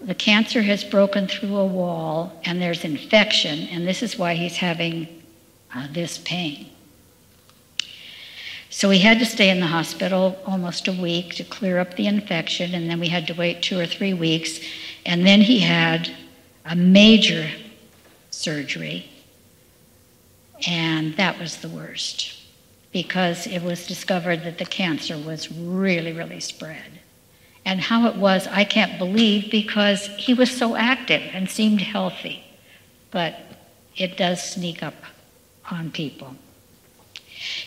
the 0.00 0.14
cancer 0.14 0.62
has 0.62 0.84
broken 0.84 1.26
through 1.26 1.56
a 1.56 1.66
wall 1.66 2.38
and 2.44 2.60
there's 2.60 2.84
infection, 2.84 3.68
and 3.68 3.86
this 3.86 4.02
is 4.02 4.18
why 4.18 4.34
he's 4.34 4.56
having 4.56 5.22
uh, 5.74 5.88
this 5.92 6.18
pain. 6.18 6.70
So 8.74 8.90
he 8.90 8.98
had 8.98 9.20
to 9.20 9.24
stay 9.24 9.50
in 9.50 9.60
the 9.60 9.68
hospital 9.68 10.36
almost 10.44 10.88
a 10.88 10.92
week 10.92 11.36
to 11.36 11.44
clear 11.44 11.78
up 11.78 11.94
the 11.94 12.08
infection, 12.08 12.74
and 12.74 12.90
then 12.90 12.98
we 12.98 13.06
had 13.06 13.28
to 13.28 13.32
wait 13.32 13.62
two 13.62 13.78
or 13.78 13.86
three 13.86 14.14
weeks. 14.14 14.58
And 15.06 15.24
then 15.24 15.42
he 15.42 15.60
had 15.60 16.10
a 16.64 16.74
major 16.74 17.48
surgery, 18.32 19.08
and 20.66 21.16
that 21.16 21.38
was 21.38 21.58
the 21.58 21.68
worst 21.68 22.36
because 22.90 23.46
it 23.46 23.62
was 23.62 23.86
discovered 23.86 24.42
that 24.42 24.58
the 24.58 24.66
cancer 24.66 25.16
was 25.16 25.52
really, 25.52 26.12
really 26.12 26.40
spread 26.40 26.98
and 27.64 27.80
how 27.80 28.08
it 28.08 28.16
was, 28.16 28.48
I 28.48 28.64
can't 28.64 28.98
believe 28.98 29.52
because 29.52 30.08
he 30.18 30.34
was 30.34 30.50
so 30.50 30.74
active 30.74 31.22
and 31.32 31.48
seemed 31.48 31.80
healthy. 31.80 32.42
But 33.12 33.38
it 33.96 34.16
does 34.16 34.42
sneak 34.42 34.82
up 34.82 34.96
on 35.70 35.92
people. 35.92 36.34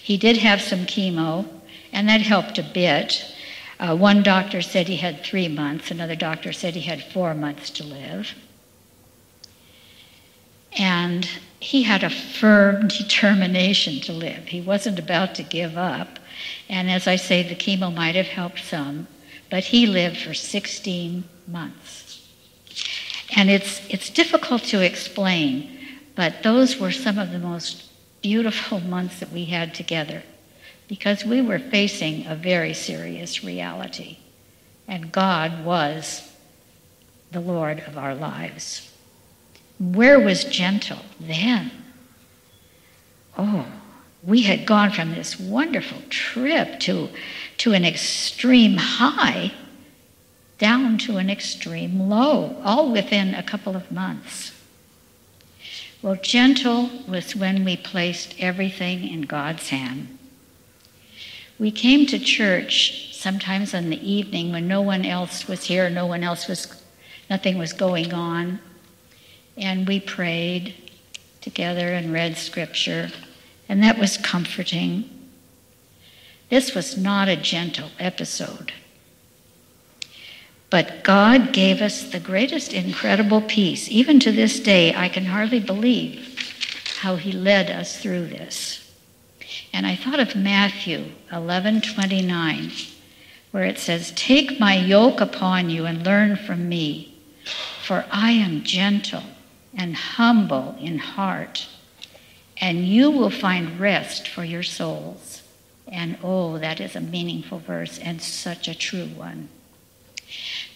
He 0.01 0.17
did 0.17 0.37
have 0.37 0.61
some 0.61 0.85
chemo, 0.85 1.47
and 1.91 2.07
that 2.09 2.21
helped 2.21 2.57
a 2.57 2.63
bit. 2.63 3.25
Uh, 3.79 3.95
one 3.95 4.23
doctor 4.23 4.61
said 4.61 4.87
he 4.87 4.97
had 4.97 5.23
three 5.23 5.47
months, 5.47 5.91
another 5.91 6.15
doctor 6.15 6.51
said 6.51 6.73
he 6.73 6.81
had 6.81 7.03
four 7.03 7.33
months 7.33 7.69
to 7.71 7.83
live. 7.83 8.33
And 10.77 11.27
he 11.59 11.83
had 11.83 12.03
a 12.03 12.09
firm 12.09 12.87
determination 12.99 13.99
to 14.01 14.13
live. 14.13 14.47
He 14.47 14.61
wasn't 14.61 14.99
about 14.99 15.35
to 15.35 15.43
give 15.43 15.77
up. 15.77 16.19
And 16.69 16.89
as 16.89 17.07
I 17.07 17.15
say, 17.15 17.43
the 17.43 17.55
chemo 17.55 17.93
might 17.93 18.15
have 18.15 18.27
helped 18.27 18.63
some, 18.63 19.07
but 19.49 19.65
he 19.65 19.85
lived 19.85 20.17
for 20.17 20.33
16 20.33 21.23
months. 21.47 22.27
And 23.35 23.49
it's, 23.49 23.81
it's 23.89 24.09
difficult 24.09 24.63
to 24.63 24.81
explain, 24.81 25.77
but 26.15 26.43
those 26.43 26.79
were 26.79 26.91
some 26.91 27.17
of 27.17 27.31
the 27.31 27.39
most 27.39 27.86
beautiful 28.27 28.81
months 28.81 29.21
that 29.21 29.31
we 29.31 29.45
had 29.45 29.73
together 29.73 30.21
because 30.89 31.23
we 31.23 31.41
were 31.41 31.57
facing 31.57 32.27
a 32.27 32.35
very 32.35 32.73
serious 32.73 33.41
reality. 33.41 34.17
And 34.85 35.13
God 35.13 35.63
was 35.63 36.29
the 37.31 37.39
Lord 37.39 37.79
of 37.87 37.97
our 37.97 38.13
lives. 38.13 38.91
Where 39.79 40.19
was 40.19 40.43
gentle 40.43 40.99
then? 41.21 41.71
Oh, 43.37 43.65
we 44.21 44.41
had 44.41 44.65
gone 44.65 44.91
from 44.91 45.15
this 45.15 45.39
wonderful 45.39 46.01
trip 46.09 46.81
to, 46.81 47.07
to 47.59 47.71
an 47.71 47.85
extreme 47.85 48.75
high 48.75 49.53
down 50.57 50.97
to 50.97 51.15
an 51.15 51.29
extreme 51.29 52.09
low, 52.09 52.61
all 52.61 52.91
within 52.91 53.33
a 53.35 53.43
couple 53.43 53.77
of 53.77 53.89
months. 53.89 54.51
Well, 56.01 56.15
gentle 56.15 56.89
was 57.07 57.35
when 57.35 57.65
we 57.65 57.75
placed 57.75 58.35
everything 58.39 59.07
in 59.07 59.21
God's 59.23 59.69
hand. 59.69 60.17
We 61.57 61.71
came 61.71 62.05
to 62.07 62.19
church 62.19 63.15
sometimes 63.15 63.73
in 63.73 63.89
the 63.89 64.09
evening 64.09 64.51
when 64.51 64.67
no 64.67 64.81
one 64.81 65.05
else 65.05 65.47
was 65.47 65.63
here, 65.63 65.89
no 65.89 66.05
one 66.05 66.23
else 66.23 66.47
was, 66.47 66.83
nothing 67.31 67.57
was 67.57 67.73
going 67.73 68.13
on, 68.13 68.59
and 69.57 69.87
we 69.87 69.99
prayed 69.99 70.75
together 71.41 71.93
and 71.93 72.13
read 72.13 72.37
scripture, 72.37 73.09
and 73.67 73.81
that 73.81 73.97
was 73.97 74.17
comforting. 74.17 75.09
This 76.49 76.75
was 76.75 76.95
not 76.95 77.27
a 77.27 77.35
gentle 77.35 77.89
episode. 77.97 78.71
But 80.69 81.03
God 81.03 81.53
gave 81.53 81.81
us 81.81 82.03
the 82.03 82.19
greatest 82.19 82.73
incredible 82.73 83.41
peace. 83.41 83.89
Even 83.89 84.19
to 84.19 84.31
this 84.31 84.59
day, 84.59 84.93
I 84.93 85.07
can 85.07 85.25
hardly 85.25 85.61
believe 85.61 86.37
how 86.99 87.15
He 87.15 87.31
led 87.31 87.69
us 87.69 87.97
through 87.97 88.27
this. 88.27 88.83
And 89.71 89.87
I 89.87 89.95
thought 89.95 90.19
of 90.19 90.35
Matthew 90.35 91.11
11:29, 91.31 92.71
where 93.51 93.63
it 93.63 93.79
says, 93.79 94.11
"Take 94.11 94.59
my 94.59 94.75
yoke 94.75 95.21
upon 95.21 95.69
you 95.69 95.85
and 95.85 96.05
learn 96.05 96.35
from 96.35 96.67
me, 96.67 97.13
for 97.81 98.05
I 98.11 98.31
am 98.31 98.63
gentle 98.63 99.23
and 99.73 99.95
humble 99.95 100.77
in 100.81 100.97
heart, 100.97 101.67
and 102.57 102.85
you 102.85 103.09
will 103.09 103.29
find 103.29 103.79
rest 103.79 104.27
for 104.27 104.43
your 104.43 104.63
souls." 104.63 105.43
And 105.87 106.17
oh, 106.21 106.57
that 106.57 106.81
is 106.81 106.95
a 106.95 106.99
meaningful 106.99 107.59
verse 107.59 107.97
and 107.99 108.21
such 108.21 108.67
a 108.67 108.75
true 108.75 109.05
one. 109.05 109.47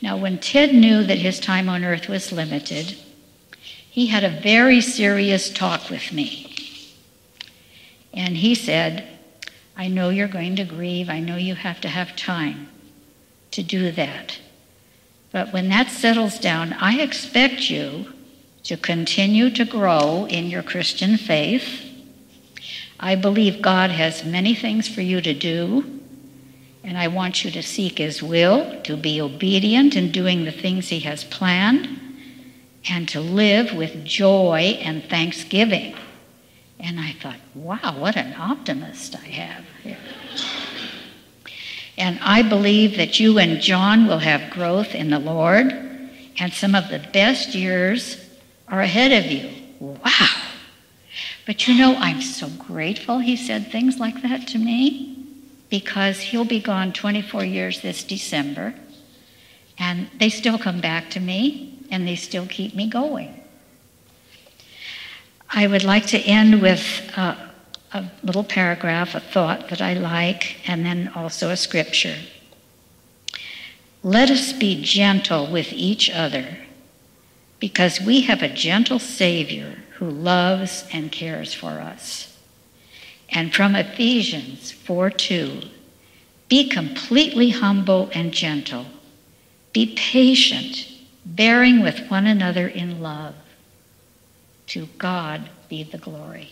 Now, 0.01 0.17
when 0.17 0.39
Ted 0.39 0.73
knew 0.73 1.03
that 1.03 1.19
his 1.19 1.39
time 1.39 1.69
on 1.69 1.83
earth 1.83 2.07
was 2.07 2.31
limited, 2.31 2.97
he 3.89 4.07
had 4.07 4.23
a 4.23 4.41
very 4.41 4.81
serious 4.81 5.51
talk 5.51 5.89
with 5.89 6.11
me. 6.11 6.55
And 8.13 8.37
he 8.37 8.55
said, 8.55 9.07
I 9.77 9.87
know 9.87 10.09
you're 10.09 10.27
going 10.27 10.55
to 10.55 10.63
grieve. 10.63 11.09
I 11.09 11.19
know 11.19 11.35
you 11.35 11.55
have 11.55 11.81
to 11.81 11.87
have 11.87 12.15
time 12.15 12.69
to 13.51 13.63
do 13.63 13.91
that. 13.91 14.39
But 15.31 15.53
when 15.53 15.69
that 15.69 15.89
settles 15.89 16.39
down, 16.39 16.73
I 16.73 16.99
expect 16.99 17.69
you 17.69 18.11
to 18.63 18.77
continue 18.77 19.49
to 19.51 19.65
grow 19.65 20.25
in 20.25 20.47
your 20.47 20.63
Christian 20.63 21.17
faith. 21.17 21.85
I 22.99 23.15
believe 23.15 23.61
God 23.61 23.91
has 23.91 24.25
many 24.25 24.53
things 24.53 24.87
for 24.87 25.01
you 25.01 25.21
to 25.21 25.33
do. 25.33 26.00
And 26.83 26.97
I 26.97 27.07
want 27.07 27.45
you 27.45 27.51
to 27.51 27.61
seek 27.61 27.99
His 27.99 28.23
will, 28.23 28.81
to 28.83 28.97
be 28.97 29.21
obedient 29.21 29.95
in 29.95 30.11
doing 30.11 30.45
the 30.45 30.51
things 30.51 30.89
He 30.89 30.99
has 31.01 31.23
planned, 31.23 31.99
and 32.89 33.07
to 33.09 33.21
live 33.21 33.73
with 33.73 34.03
joy 34.03 34.79
and 34.81 35.03
thanksgiving. 35.03 35.95
And 36.79 36.99
I 36.99 37.11
thought, 37.13 37.37
wow, 37.53 37.95
what 37.99 38.17
an 38.17 38.33
optimist 38.33 39.15
I 39.15 39.27
have. 39.27 39.65
And 41.97 42.17
I 42.23 42.41
believe 42.41 42.97
that 42.97 43.19
you 43.19 43.37
and 43.37 43.61
John 43.61 44.07
will 44.07 44.17
have 44.17 44.51
growth 44.51 44.95
in 44.95 45.11
the 45.11 45.19
Lord, 45.19 45.71
and 46.39 46.51
some 46.51 46.73
of 46.73 46.89
the 46.89 47.05
best 47.13 47.53
years 47.53 48.17
are 48.67 48.81
ahead 48.81 49.23
of 49.23 49.31
you. 49.31 49.51
Wow. 49.79 50.29
But 51.45 51.67
you 51.67 51.77
know, 51.77 51.95
I'm 51.95 52.21
so 52.21 52.47
grateful 52.49 53.19
he 53.19 53.35
said 53.35 53.71
things 53.71 53.99
like 53.99 54.21
that 54.23 54.47
to 54.49 54.57
me 54.57 55.10
because 55.71 56.19
he'll 56.19 56.45
be 56.45 56.59
gone 56.59 56.93
24 56.93 57.43
years 57.45 57.81
this 57.81 58.03
December. 58.03 58.75
And 59.79 60.09
they 60.19 60.29
still 60.29 60.59
come 60.59 60.81
back 60.81 61.09
to 61.11 61.19
me 61.19 61.79
and 61.89 62.07
they 62.07 62.17
still 62.17 62.45
keep 62.45 62.75
me 62.75 62.87
going. 62.87 63.41
I 65.49 65.65
would 65.65 65.83
like 65.83 66.05
to 66.07 66.19
end 66.19 66.61
with 66.61 67.11
a, 67.15 67.49
little 68.23 68.43
paragraph, 68.43 69.15
a 69.15 69.19
thought 69.19 69.69
that 69.69 69.81
I 69.81 69.93
like, 69.93 70.57
and 70.69 70.85
then 70.85 71.11
also 71.13 71.49
a 71.49 71.57
scripture. 71.57 72.15
Let 74.01 74.29
us 74.29 74.53
be 74.53 74.81
gentle 74.81 75.51
with 75.51 75.73
each 75.73 76.09
other 76.09 76.57
because 77.59 77.99
we 77.99 78.21
have 78.21 78.41
a 78.41 78.47
gentle 78.47 78.97
Savior 78.97 79.77
who 79.95 80.09
loves 80.09 80.85
and 80.93 81.11
cares 81.11 81.53
for 81.53 81.81
us. 81.81 82.30
And 83.31 83.53
from 83.53 83.75
Ephesians 83.75 84.71
4 84.71 85.09
2, 85.09 85.61
be 86.49 86.67
completely 86.67 87.49
humble 87.49 88.09
and 88.13 88.33
gentle. 88.33 88.85
Be 89.71 89.95
patient, 89.95 90.91
bearing 91.25 91.81
with 91.81 92.09
one 92.09 92.27
another 92.27 92.67
in 92.67 93.01
love. 93.01 93.35
To 94.67 94.87
God 94.97 95.49
be 95.69 95.83
the 95.83 95.97
glory. 95.97 96.49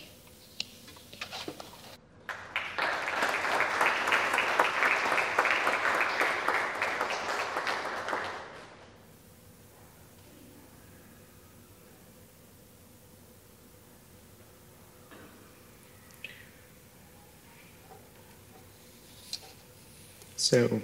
So 20.50 20.82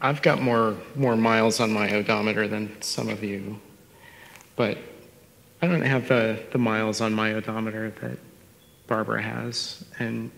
I've 0.00 0.22
got 0.22 0.40
more 0.40 0.76
more 0.94 1.16
miles 1.16 1.58
on 1.58 1.72
my 1.72 1.92
odometer 1.92 2.46
than 2.46 2.80
some 2.80 3.08
of 3.08 3.24
you, 3.24 3.58
but 4.54 4.78
I 5.60 5.66
don't 5.66 5.82
have 5.82 6.06
the, 6.06 6.40
the 6.52 6.58
miles 6.58 7.00
on 7.00 7.12
my 7.12 7.32
odometer 7.32 7.90
that 8.02 8.18
Barbara 8.86 9.20
has. 9.22 9.84
And 9.98 10.30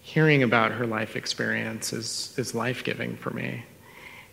hearing 0.00 0.44
about 0.44 0.70
her 0.70 0.86
life 0.86 1.16
experience 1.16 1.92
is, 1.92 2.32
is 2.36 2.54
life 2.54 2.84
giving 2.84 3.16
for 3.16 3.30
me. 3.30 3.64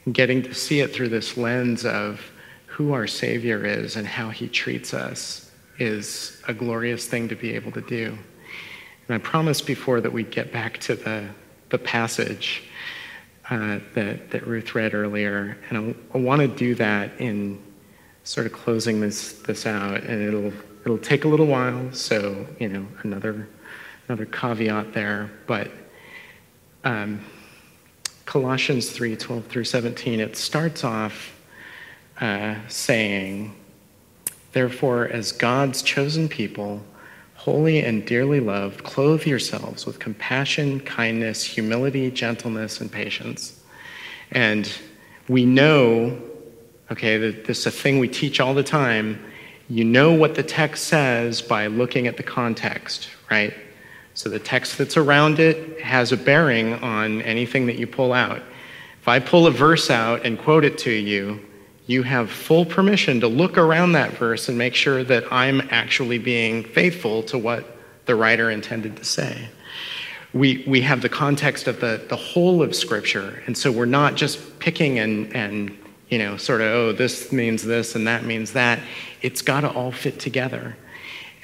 And 0.06 0.14
getting 0.14 0.44
to 0.44 0.54
see 0.54 0.82
it 0.82 0.94
through 0.94 1.10
this 1.10 1.38
lens 1.38 1.86
of 1.86 2.22
who 2.68 2.94
our 2.94 3.08
Savior 3.08 3.66
is 3.66 3.96
and 3.96 4.06
how 4.06 4.30
he 4.30 4.48
treats 4.48 4.94
us 4.94 5.50
is 5.80 6.40
a 6.48 6.54
glorious 6.54 7.08
thing 7.08 7.30
to 7.30 7.36
be 7.36 7.56
able 7.56 7.72
to 7.72 7.82
do. 7.82 8.16
And 9.08 9.16
I 9.16 9.18
promised 9.18 9.66
before 9.66 10.02
that 10.02 10.14
we'd 10.14 10.30
get 10.30 10.52
back 10.52 10.78
to 10.82 10.94
the 10.96 11.28
the 11.72 11.80
passage 11.80 12.64
uh, 13.50 13.80
that, 13.96 14.30
that 14.30 14.46
Ruth 14.46 14.76
read 14.76 14.94
earlier. 14.94 15.58
And 15.70 15.96
I, 16.14 16.18
I 16.18 16.22
want 16.22 16.42
to 16.42 16.48
do 16.48 16.76
that 16.76 17.20
in 17.20 17.62
sort 18.24 18.46
of 18.46 18.54
closing 18.54 19.02
this, 19.02 19.34
this 19.40 19.66
out. 19.66 20.04
And 20.04 20.22
it'll, 20.22 20.54
it'll 20.86 20.98
take 20.98 21.26
a 21.26 21.28
little 21.28 21.48
while, 21.48 21.92
so, 21.92 22.46
you 22.60 22.70
know, 22.70 22.86
another, 23.04 23.50
another 24.08 24.26
caveat 24.26 24.94
there. 24.94 25.32
But 25.48 25.72
um, 26.84 27.26
Colossians 28.26 28.90
3 28.92 29.16
12 29.16 29.46
through 29.48 29.64
17, 29.66 30.20
it 30.20 30.38
starts 30.38 30.84
off 30.84 31.34
uh, 32.20 32.56
saying, 32.68 33.56
Therefore, 34.54 35.08
as 35.08 35.32
God's 35.32 35.82
chosen 35.82 36.28
people, 36.28 36.84
holy 37.42 37.80
and 37.80 38.06
dearly 38.06 38.40
loved, 38.40 38.84
clothe 38.84 39.26
yourselves 39.26 39.84
with 39.88 39.98
compassion, 39.98 40.80
kindness, 40.82 41.44
humility, 41.44 42.12
gentleness, 42.12 42.80
and 42.80 42.92
patience. 42.92 43.60
And 44.32 44.72
we 45.28 45.44
know, 45.44 46.22
okay, 46.92 47.18
that 47.18 47.46
this 47.46 47.62
is 47.62 47.66
a 47.66 47.72
thing 47.72 47.98
we 47.98 48.08
teach 48.08 48.40
all 48.40 48.54
the 48.54 48.62
time. 48.62 49.20
You 49.70 49.84
know 49.84 50.14
what 50.14 50.36
the 50.36 50.44
text 50.44 50.84
says 50.84 51.42
by 51.42 51.66
looking 51.66 52.06
at 52.06 52.16
the 52.16 52.22
context, 52.22 53.10
right? 53.32 53.56
So 54.14 54.30
the 54.30 54.38
text 54.38 54.78
that's 54.78 54.96
around 54.96 55.40
it 55.40 55.82
has 55.82 56.12
a 56.12 56.18
bearing 56.18 56.76
on 56.76 57.24
anything 57.24 57.66
that 57.66 57.80
you 57.80 57.88
pull 57.88 58.14
out. 58.14 58.44
If 59.02 59.08
I 59.08 59.18
pull 59.18 59.48
a 59.48 59.52
verse 59.52 59.90
out 59.90 60.28
and 60.28 60.38
quote 60.38 60.64
it 60.64 60.78
to 60.80 60.92
you, 60.92 61.44
you 61.88 62.04
have 62.04 62.30
full 62.30 62.66
permission 62.66 63.20
to 63.20 63.28
look 63.28 63.58
around 63.58 63.94
that 63.94 64.12
verse 64.12 64.50
and 64.50 64.58
make 64.58 64.76
sure 64.76 65.04
that 65.04 65.24
I'm 65.32 65.62
actually 65.72 66.20
being 66.20 66.64
faithful 66.64 67.24
to 67.24 67.38
what 67.38 67.66
the 68.06 68.16
writer 68.16 68.50
intended 68.50 68.98
to 68.98 69.04
say. 69.04 69.50
We, 70.34 70.64
we 70.66 70.82
have 70.82 71.02
the 71.02 71.10
context 71.10 71.68
of 71.68 71.80
the, 71.82 72.06
the 72.08 72.16
whole 72.16 72.64
of 72.64 72.76
Scripture, 72.76 73.44
and 73.46 73.58
so 73.58 73.72
we're 73.72 73.86
not 73.86 74.16
just 74.16 74.60
picking 74.60 75.00
and, 75.00 75.36
and 75.36 75.78
you 76.10 76.18
know, 76.18 76.38
sort 76.38 76.62
of, 76.62 76.68
oh, 76.68 76.92
this 76.92 77.32
means 77.32 77.64
this 77.64 77.96
and 77.96 78.06
that 78.08 78.24
means 78.26 78.54
that. 78.54 78.80
It's 79.22 79.42
got 79.42 79.62
to 79.62 79.70
all 79.70 79.92
fit 79.92 80.20
together. 80.20 80.78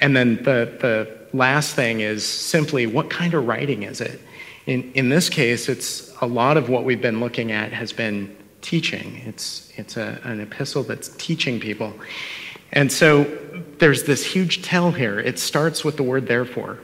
And 0.00 0.16
then 0.16 0.36
the, 0.36 0.76
the 0.80 1.36
last 1.36 1.74
thing 1.74 2.00
is 2.00 2.24
simply 2.24 2.86
what 2.86 3.10
kind 3.10 3.34
of 3.34 3.46
writing 3.46 3.82
is 3.82 4.00
it? 4.00 4.20
In, 4.66 4.92
in 4.92 5.08
this 5.08 5.28
case, 5.28 5.68
it's 5.68 6.14
a 6.20 6.26
lot 6.26 6.56
of 6.56 6.68
what 6.68 6.84
we've 6.84 7.00
been 7.00 7.20
looking 7.20 7.50
at 7.50 7.72
has 7.72 7.92
been 7.92 8.36
teaching. 8.60 9.22
It's, 9.26 9.72
it's 9.76 9.96
a, 9.96 10.20
an 10.24 10.40
epistle 10.40 10.82
that's 10.82 11.08
teaching 11.16 11.60
people. 11.60 11.92
And 12.72 12.92
so 12.92 13.24
there's 13.78 14.04
this 14.04 14.24
huge 14.24 14.62
tell 14.62 14.92
here. 14.92 15.18
It 15.18 15.38
starts 15.38 15.84
with 15.84 15.96
the 15.96 16.02
word 16.02 16.26
therefore. 16.26 16.78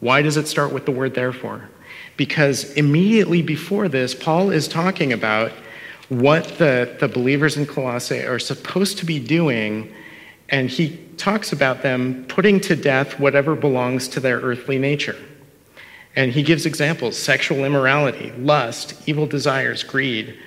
Why 0.00 0.22
does 0.22 0.36
it 0.36 0.46
start 0.46 0.72
with 0.72 0.84
the 0.84 0.92
word 0.92 1.14
therefore? 1.14 1.70
Because 2.16 2.72
immediately 2.72 3.42
before 3.42 3.88
this, 3.88 4.14
Paul 4.14 4.50
is 4.50 4.68
talking 4.68 5.12
about 5.12 5.52
what 6.08 6.44
the, 6.58 6.96
the 7.00 7.08
believers 7.08 7.56
in 7.56 7.66
Colossae 7.66 8.22
are 8.22 8.38
supposed 8.38 8.98
to 8.98 9.06
be 9.06 9.18
doing, 9.18 9.92
and 10.48 10.70
he 10.70 10.96
talks 11.16 11.52
about 11.52 11.82
them 11.82 12.24
putting 12.28 12.60
to 12.60 12.76
death 12.76 13.18
whatever 13.18 13.54
belongs 13.54 14.06
to 14.08 14.20
their 14.20 14.38
earthly 14.40 14.78
nature. 14.78 15.16
And 16.14 16.32
he 16.32 16.42
gives 16.42 16.64
examples 16.64 17.18
sexual 17.18 17.64
immorality, 17.64 18.32
lust, 18.38 18.94
evil 19.06 19.26
desires, 19.26 19.82
greed, 19.82 20.38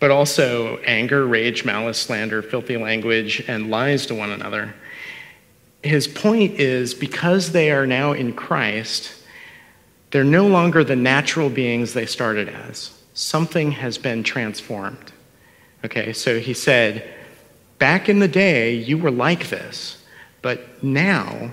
but 0.00 0.10
also 0.10 0.78
anger, 0.78 1.26
rage, 1.26 1.64
malice, 1.64 1.98
slander, 1.98 2.42
filthy 2.42 2.76
language, 2.76 3.44
and 3.48 3.70
lies 3.70 4.06
to 4.06 4.14
one 4.14 4.30
another. 4.30 4.74
His 5.82 6.06
point 6.06 6.58
is 6.60 6.94
because 6.94 7.52
they 7.52 7.70
are 7.70 7.86
now 7.86 8.12
in 8.12 8.32
Christ, 8.32 9.14
they're 10.10 10.24
no 10.24 10.46
longer 10.46 10.84
the 10.84 10.96
natural 10.96 11.50
beings 11.50 11.92
they 11.92 12.06
started 12.06 12.48
as. 12.48 12.98
Something 13.14 13.72
has 13.72 13.98
been 13.98 14.22
transformed. 14.22 15.12
Okay, 15.84 16.12
so 16.12 16.38
he 16.40 16.54
said, 16.54 17.08
back 17.78 18.08
in 18.08 18.18
the 18.18 18.28
day, 18.28 18.74
you 18.74 18.98
were 18.98 19.10
like 19.10 19.48
this, 19.48 20.04
but 20.42 20.82
now 20.82 21.50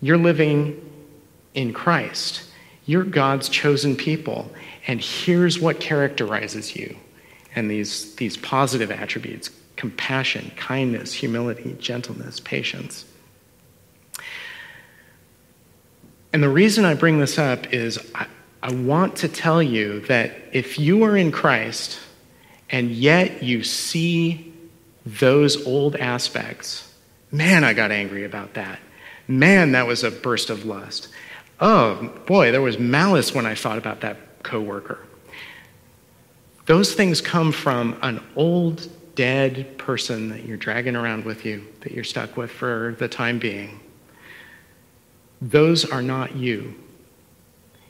you're 0.00 0.18
living 0.18 0.90
in 1.54 1.72
Christ. 1.72 2.42
You're 2.86 3.04
God's 3.04 3.48
chosen 3.48 3.96
people, 3.96 4.50
and 4.86 5.00
here's 5.00 5.58
what 5.58 5.80
characterizes 5.80 6.76
you 6.76 6.96
and 7.54 7.70
these, 7.70 8.14
these 8.16 8.36
positive 8.36 8.90
attributes 8.90 9.50
compassion, 9.76 10.52
kindness, 10.56 11.12
humility, 11.12 11.76
gentleness, 11.80 12.38
patience. 12.40 13.04
And 16.32 16.42
the 16.42 16.48
reason 16.48 16.84
I 16.84 16.94
bring 16.94 17.18
this 17.18 17.38
up 17.38 17.72
is 17.72 17.98
I, 18.14 18.26
I 18.62 18.72
want 18.72 19.16
to 19.16 19.28
tell 19.28 19.62
you 19.62 20.00
that 20.06 20.32
if 20.52 20.78
you 20.78 21.02
are 21.04 21.16
in 21.16 21.32
Christ 21.32 21.98
and 22.70 22.90
yet 22.90 23.42
you 23.42 23.62
see 23.62 24.52
those 25.04 25.66
old 25.66 25.96
aspects, 25.96 26.92
man, 27.30 27.62
I 27.62 27.72
got 27.72 27.90
angry 27.90 28.24
about 28.24 28.54
that. 28.54 28.78
Man, 29.28 29.72
that 29.72 29.86
was 29.86 30.02
a 30.02 30.10
burst 30.10 30.50
of 30.50 30.64
lust. 30.64 31.08
Oh, 31.60 32.10
boy, 32.26 32.52
there 32.52 32.62
was 32.62 32.78
malice 32.78 33.34
when 33.34 33.46
I 33.46 33.54
thought 33.54 33.78
about 33.78 34.00
that 34.00 34.42
coworker. 34.42 35.03
Those 36.66 36.94
things 36.94 37.20
come 37.20 37.52
from 37.52 37.98
an 38.02 38.22
old, 38.36 38.88
dead 39.14 39.76
person 39.78 40.30
that 40.30 40.44
you're 40.44 40.56
dragging 40.56 40.96
around 40.96 41.24
with 41.24 41.44
you, 41.44 41.66
that 41.80 41.92
you're 41.92 42.04
stuck 42.04 42.36
with 42.36 42.50
for 42.50 42.96
the 42.98 43.08
time 43.08 43.38
being. 43.38 43.80
Those 45.42 45.84
are 45.84 46.02
not 46.02 46.36
you. 46.36 46.74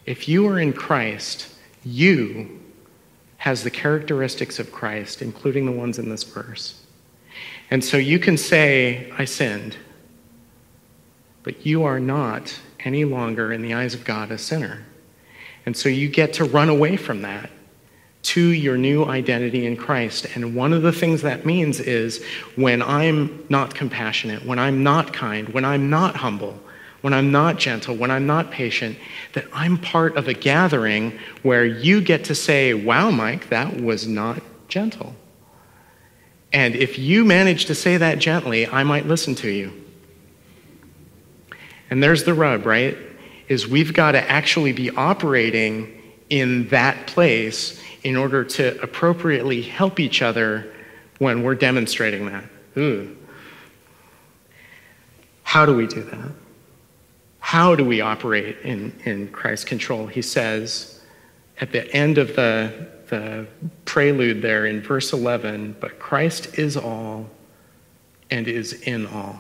If 0.07 0.29
you 0.29 0.47
are 0.49 0.59
in 0.59 0.72
Christ, 0.72 1.49
you 1.85 2.61
has 3.39 3.62
the 3.62 3.70
characteristics 3.70 4.59
of 4.59 4.72
Christ, 4.72 5.22
including 5.22 5.66
the 5.66 5.72
ones 5.72 5.99
in 5.99 6.09
this 6.09 6.25
verse. 6.25 6.83
And 7.70 7.85
so 7.85 7.97
you 7.97 8.18
can 8.18 8.37
say, 8.37 9.11
I 9.16 9.25
sinned, 9.25 9.77
but 11.43 11.64
you 11.64 11.85
are 11.85 12.01
not 12.01 12.59
any 12.81 13.05
longer 13.05 13.53
in 13.53 13.62
the 13.62 13.75
eyes 13.75 13.95
of 13.95 14.05
God 14.05 14.31
a 14.31 14.39
sinner. 14.39 14.85
And 15.66 15.77
so 15.77 15.89
you 15.89 16.09
get 16.09 16.33
to 16.35 16.45
run 16.45 16.68
away 16.68 16.97
from 16.97 17.22
that 17.22 17.51
to 18.25 18.49
your 18.49 18.77
new 18.77 19.05
identity 19.05 19.66
in 19.66 19.77
Christ. 19.77 20.27
And 20.35 20.55
one 20.55 20.72
of 20.72 20.83
the 20.83 20.93
things 20.93 21.22
that 21.22 21.45
means 21.45 21.79
is 21.79 22.25
when 22.57 22.83
I'm 22.83 23.45
not 23.49 23.75
compassionate, 23.75 24.45
when 24.45 24.59
I'm 24.59 24.83
not 24.83 25.12
kind, 25.12 25.49
when 25.51 25.64
I'm 25.64 25.91
not 25.91 26.16
humble, 26.16 26.59
when 27.03 27.12
I'm 27.12 27.31
not 27.31 27.59
gentle, 27.59 27.95
when 27.95 28.11
I'm 28.11 28.27
not 28.27 28.51
patient, 28.51 28.97
that 29.35 29.45
I'm 29.53 29.77
part 29.77 30.16
of 30.16 30.27
a 30.27 30.33
gathering 30.33 31.18
where 31.43 31.66
you 31.66 32.01
get 32.01 32.25
to 32.25 32.35
say, 32.35 32.72
wow, 32.72 33.11
Mike, 33.11 33.51
that 33.51 33.79
was 33.81 34.07
not 34.07 34.43
gentle. 34.68 35.14
And 36.51 36.75
if 36.75 36.99
you 36.99 37.27
manage 37.27 37.66
to 37.66 37.75
say 37.75 37.99
that 37.99 38.20
gently, 38.20 38.66
I 38.66 38.85
might 38.85 39.07
listen 39.07 39.35
to 39.37 39.51
you. 39.51 39.72
And 41.91 42.03
there's 42.03 42.25
the 42.25 42.33
rub, 42.33 42.64
right? 42.64 42.97
Is 43.49 43.68
we've 43.68 43.93
got 43.93 44.12
to 44.12 44.31
actually 44.31 44.72
be 44.72 44.91
operating 44.91 46.01
in 46.31 46.68
that 46.68 47.07
place 47.07 47.81
in 48.05 48.17
order 48.17 48.45
to 48.45 48.81
appropriately 48.83 49.63
help 49.63 49.99
each 49.99 50.23
other 50.23 50.71
when 51.19 51.43
we're 51.43 51.55
demonstrating 51.55 52.27
that. 52.27 52.45
Ooh. 52.77 53.17
How 55.43 55.65
do 55.65 55.75
we 55.75 55.87
do 55.87 56.03
that? 56.03 56.31
How 57.41 57.75
do 57.75 57.85
we 57.85 58.01
operate 58.01 58.59
in, 58.63 58.93
in 59.05 59.29
Christ's 59.29 59.65
control? 59.65 60.07
He 60.07 60.23
says 60.23 61.01
at 61.61 61.73
the 61.73 61.91
end 61.95 62.19
of 62.19 62.37
the, 62.37 62.89
the 63.09 63.47
prelude 63.85 64.43
there 64.43 64.67
in 64.67 64.83
verse 64.83 65.13
11, 65.13 65.77
but 65.81 65.99
Christ 65.99 66.59
is 66.59 66.77
all 66.77 67.31
and 68.31 68.49
is 68.49 68.73
in 68.83 69.07
all. 69.07 69.39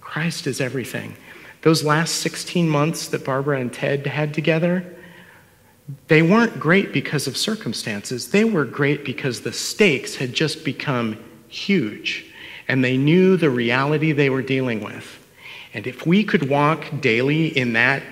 Christ 0.00 0.46
is 0.46 0.60
everything. 0.60 1.16
Those 1.62 1.82
last 1.82 2.16
16 2.16 2.68
months 2.68 3.08
that 3.08 3.24
Barbara 3.24 3.58
and 3.58 3.72
Ted 3.72 4.06
had 4.06 4.32
together, 4.32 4.93
they 6.08 6.22
weren't 6.22 6.58
great 6.58 6.92
because 6.92 7.26
of 7.26 7.36
circumstances. 7.36 8.30
They 8.30 8.44
were 8.44 8.64
great 8.64 9.04
because 9.04 9.40
the 9.40 9.52
stakes 9.52 10.16
had 10.16 10.32
just 10.32 10.64
become 10.64 11.22
huge 11.48 12.26
and 12.68 12.82
they 12.82 12.96
knew 12.96 13.36
the 13.36 13.50
reality 13.50 14.12
they 14.12 14.30
were 14.30 14.42
dealing 14.42 14.82
with. 14.82 15.18
And 15.74 15.86
if 15.86 16.06
we 16.06 16.24
could 16.24 16.48
walk 16.48 16.84
daily 17.00 17.48
in 17.48 17.74
that 17.74 18.02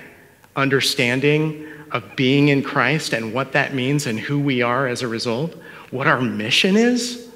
understanding 0.55 1.65
of 1.91 2.15
being 2.15 2.49
in 2.49 2.61
Christ 2.61 3.13
and 3.13 3.33
what 3.33 3.53
that 3.53 3.73
means 3.73 4.05
and 4.05 4.19
who 4.19 4.39
we 4.39 4.61
are 4.61 4.87
as 4.87 5.01
a 5.01 5.07
result, 5.07 5.55
what 5.89 6.05
our 6.05 6.21
mission 6.21 6.75
is, 6.75 7.29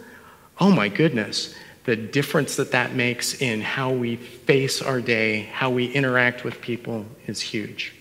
oh 0.59 0.71
my 0.71 0.89
goodness, 0.89 1.55
the 1.85 1.95
difference 1.95 2.57
that 2.57 2.71
that 2.71 2.93
makes 2.93 3.41
in 3.41 3.61
how 3.61 3.91
we 3.91 4.17
face 4.17 4.81
our 4.81 5.01
day, 5.01 5.43
how 5.53 5.69
we 5.69 5.85
interact 5.85 6.43
with 6.43 6.61
people 6.61 7.05
is 7.25 7.39
huge 7.41 7.93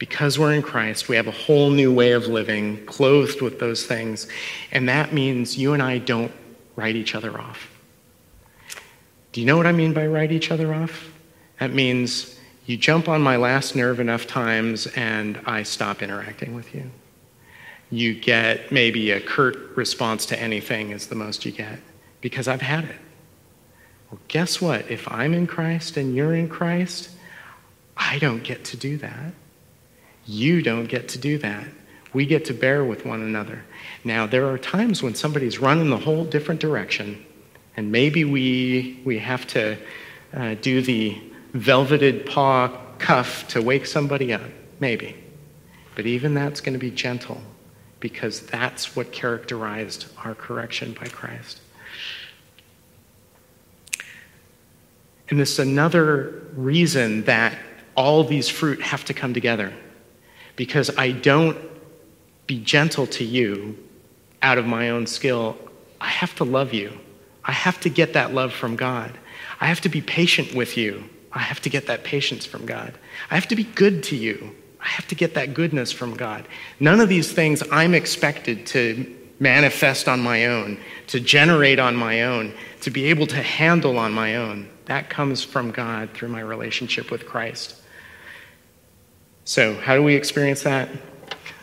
because 0.00 0.38
we're 0.38 0.54
in 0.54 0.62
Christ, 0.62 1.10
we 1.10 1.16
have 1.16 1.26
a 1.26 1.30
whole 1.30 1.70
new 1.70 1.92
way 1.92 2.12
of 2.12 2.26
living, 2.26 2.82
clothed 2.86 3.42
with 3.42 3.60
those 3.60 3.84
things. 3.84 4.26
And 4.72 4.88
that 4.88 5.12
means 5.12 5.58
you 5.58 5.74
and 5.74 5.82
I 5.82 5.98
don't 5.98 6.32
write 6.74 6.96
each 6.96 7.14
other 7.14 7.38
off. 7.38 7.70
Do 9.32 9.42
you 9.42 9.46
know 9.46 9.58
what 9.58 9.66
I 9.66 9.72
mean 9.72 9.92
by 9.92 10.06
write 10.06 10.32
each 10.32 10.50
other 10.50 10.72
off? 10.72 11.12
That 11.60 11.74
means 11.74 12.40
you 12.64 12.78
jump 12.78 13.10
on 13.10 13.20
my 13.20 13.36
last 13.36 13.76
nerve 13.76 14.00
enough 14.00 14.26
times 14.26 14.86
and 14.86 15.38
I 15.44 15.64
stop 15.64 16.02
interacting 16.02 16.54
with 16.54 16.74
you. 16.74 16.90
You 17.90 18.14
get 18.14 18.72
maybe 18.72 19.10
a 19.10 19.20
curt 19.20 19.76
response 19.76 20.24
to 20.26 20.40
anything, 20.40 20.92
is 20.92 21.08
the 21.08 21.14
most 21.14 21.44
you 21.44 21.52
get, 21.52 21.78
because 22.22 22.48
I've 22.48 22.62
had 22.62 22.84
it. 22.84 22.96
Well, 24.10 24.20
guess 24.28 24.62
what? 24.62 24.90
If 24.90 25.06
I'm 25.12 25.34
in 25.34 25.46
Christ 25.46 25.98
and 25.98 26.16
you're 26.16 26.34
in 26.34 26.48
Christ, 26.48 27.10
I 27.98 28.18
don't 28.18 28.42
get 28.42 28.64
to 28.66 28.78
do 28.78 28.96
that. 28.96 29.34
You 30.30 30.62
don't 30.62 30.86
get 30.86 31.08
to 31.08 31.18
do 31.18 31.38
that. 31.38 31.66
We 32.12 32.24
get 32.24 32.44
to 32.44 32.54
bear 32.54 32.84
with 32.84 33.04
one 33.04 33.20
another. 33.20 33.64
Now, 34.04 34.26
there 34.26 34.46
are 34.48 34.58
times 34.58 35.02
when 35.02 35.16
somebody's 35.16 35.58
running 35.58 35.90
the 35.90 35.96
whole 35.96 36.24
different 36.24 36.60
direction, 36.60 37.24
and 37.76 37.90
maybe 37.90 38.24
we, 38.24 39.00
we 39.04 39.18
have 39.18 39.44
to 39.48 39.76
uh, 40.32 40.54
do 40.54 40.82
the 40.82 41.20
velveted 41.52 42.26
paw 42.26 42.70
cuff 42.98 43.48
to 43.48 43.60
wake 43.60 43.86
somebody 43.86 44.32
up. 44.32 44.42
Maybe. 44.78 45.16
But 45.96 46.06
even 46.06 46.32
that's 46.32 46.60
going 46.60 46.74
to 46.74 46.78
be 46.78 46.92
gentle 46.92 47.40
because 47.98 48.40
that's 48.40 48.94
what 48.94 49.10
characterized 49.10 50.06
our 50.24 50.36
correction 50.36 50.92
by 50.92 51.08
Christ. 51.08 51.60
And 55.28 55.40
this 55.40 55.52
is 55.52 55.58
another 55.58 56.44
reason 56.54 57.24
that 57.24 57.58
all 57.96 58.22
these 58.22 58.48
fruit 58.48 58.80
have 58.80 59.04
to 59.06 59.14
come 59.14 59.34
together 59.34 59.72
because 60.60 60.94
I 60.98 61.12
don't 61.12 61.56
be 62.46 62.60
gentle 62.60 63.06
to 63.06 63.24
you 63.24 63.78
out 64.42 64.58
of 64.58 64.66
my 64.66 64.90
own 64.90 65.06
skill. 65.06 65.56
I 65.98 66.08
have 66.08 66.34
to 66.34 66.44
love 66.44 66.74
you. 66.74 66.92
I 67.42 67.52
have 67.52 67.80
to 67.80 67.88
get 67.88 68.12
that 68.12 68.34
love 68.34 68.52
from 68.52 68.76
God. 68.76 69.16
I 69.58 69.68
have 69.68 69.80
to 69.80 69.88
be 69.88 70.02
patient 70.02 70.54
with 70.54 70.76
you. 70.76 71.08
I 71.32 71.38
have 71.38 71.62
to 71.62 71.70
get 71.70 71.86
that 71.86 72.04
patience 72.04 72.44
from 72.44 72.66
God. 72.66 72.92
I 73.30 73.36
have 73.36 73.48
to 73.48 73.56
be 73.56 73.64
good 73.64 74.02
to 74.02 74.16
you. 74.16 74.54
I 74.82 74.88
have 74.88 75.08
to 75.08 75.14
get 75.14 75.32
that 75.32 75.54
goodness 75.54 75.92
from 75.92 76.14
God. 76.14 76.46
None 76.78 77.00
of 77.00 77.08
these 77.08 77.32
things 77.32 77.62
I'm 77.72 77.94
expected 77.94 78.66
to 78.66 79.16
manifest 79.38 80.10
on 80.10 80.20
my 80.20 80.44
own, 80.44 80.78
to 81.06 81.20
generate 81.20 81.78
on 81.78 81.96
my 81.96 82.24
own, 82.24 82.52
to 82.82 82.90
be 82.90 83.06
able 83.06 83.26
to 83.28 83.42
handle 83.42 83.98
on 83.98 84.12
my 84.12 84.36
own. 84.36 84.68
That 84.84 85.08
comes 85.08 85.42
from 85.42 85.70
God 85.70 86.10
through 86.12 86.28
my 86.28 86.40
relationship 86.40 87.10
with 87.10 87.24
Christ. 87.24 87.79
So, 89.50 89.74
how 89.74 89.96
do 89.96 90.02
we 90.04 90.14
experience 90.14 90.62
that? 90.62 90.88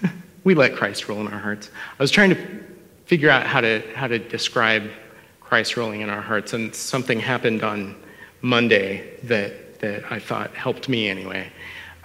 we 0.43 0.55
let 0.55 0.75
Christ 0.75 1.07
rule 1.07 1.21
in 1.21 1.27
our 1.27 1.39
hearts. 1.39 1.71
I 1.97 2.03
was 2.03 2.11
trying 2.11 2.31
to 2.31 2.63
figure 3.05 3.29
out 3.29 3.47
how 3.47 3.61
to, 3.61 3.81
how 3.95 4.09
to 4.09 4.19
describe 4.19 4.91
Christ 5.39 5.77
ruling 5.77 6.01
in 6.01 6.09
our 6.09 6.19
hearts, 6.19 6.51
and 6.51 6.75
something 6.75 7.17
happened 7.17 7.63
on 7.63 7.95
Monday 8.41 9.17
that, 9.23 9.79
that 9.79 10.03
I 10.11 10.19
thought 10.19 10.53
helped 10.53 10.89
me 10.89 11.07
anyway. 11.07 11.49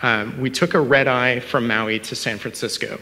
Um, 0.03 0.41
we 0.41 0.51
took 0.51 0.74
a 0.74 0.80
red 0.80 1.09
eye 1.09 1.41
from 1.41 1.66
Maui 1.66 1.99
to 1.99 2.14
San 2.14 2.39
Francisco. 2.39 3.01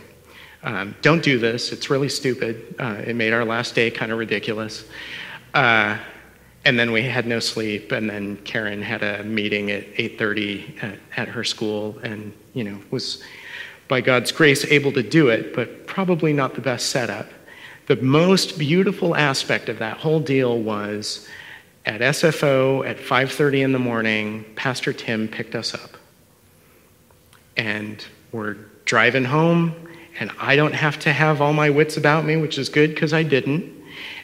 Um, 0.62 0.97
don't 1.03 1.22
do 1.22 1.39
this, 1.39 1.72
it's 1.72 1.91
really 1.91 2.09
stupid. 2.09 2.76
Uh, 2.78 3.03
it 3.07 3.14
made 3.14 3.35
our 3.35 3.45
last 3.45 3.74
day 3.74 3.91
kind 3.91 4.11
of 4.11 4.16
ridiculous. 4.16 4.87
Uh, 5.53 5.99
and 6.64 6.78
then 6.78 6.92
we 6.92 7.02
had 7.02 7.26
no 7.26 7.40
sleep 7.40 7.92
and 7.92 8.08
then 8.08 8.36
karen 8.38 8.82
had 8.82 9.02
a 9.02 9.22
meeting 9.24 9.70
at 9.70 9.84
8.30 9.94 10.82
at, 10.82 10.98
at, 11.16 11.28
her 11.28 11.44
school 11.44 11.98
and 12.02 12.32
you 12.52 12.64
know 12.64 12.78
was 12.90 13.22
by 13.88 14.00
god's 14.00 14.32
grace 14.32 14.64
able 14.66 14.92
to 14.92 15.02
do 15.02 15.28
it 15.28 15.54
but 15.54 15.86
probably 15.86 16.32
not 16.32 16.54
the 16.54 16.61
best 16.61 16.90
setup. 16.90 17.28
The 17.88 17.96
most 17.96 18.56
beautiful 18.56 19.16
aspect 19.16 19.68
of 19.68 19.80
that 19.80 19.96
whole 19.98 20.20
deal 20.20 20.56
was 20.58 21.28
at 21.84 22.00
sfo 22.00 22.88
at 22.88 22.98
5.30 22.98 23.64
in 23.64 23.72
the 23.72 23.78
morning 23.78 24.44
pastor 24.54 24.92
tim 24.92 25.26
picked 25.26 25.54
us 25.54 25.74
up. 25.74 25.96
And 27.56 28.04
we're 28.32 28.56
driving 28.84 29.24
home 29.24 29.74
and 30.18 30.30
i 30.38 30.56
don't 30.56 30.74
have 30.74 30.98
to 31.00 31.12
have 31.12 31.40
all 31.40 31.52
my 31.52 31.70
wits 31.70 31.96
about 31.96 32.24
me 32.24 32.36
which 32.36 32.58
is 32.58 32.68
good 32.68 32.90
because 32.94 33.12
i 33.12 33.22
didn't 33.22 33.80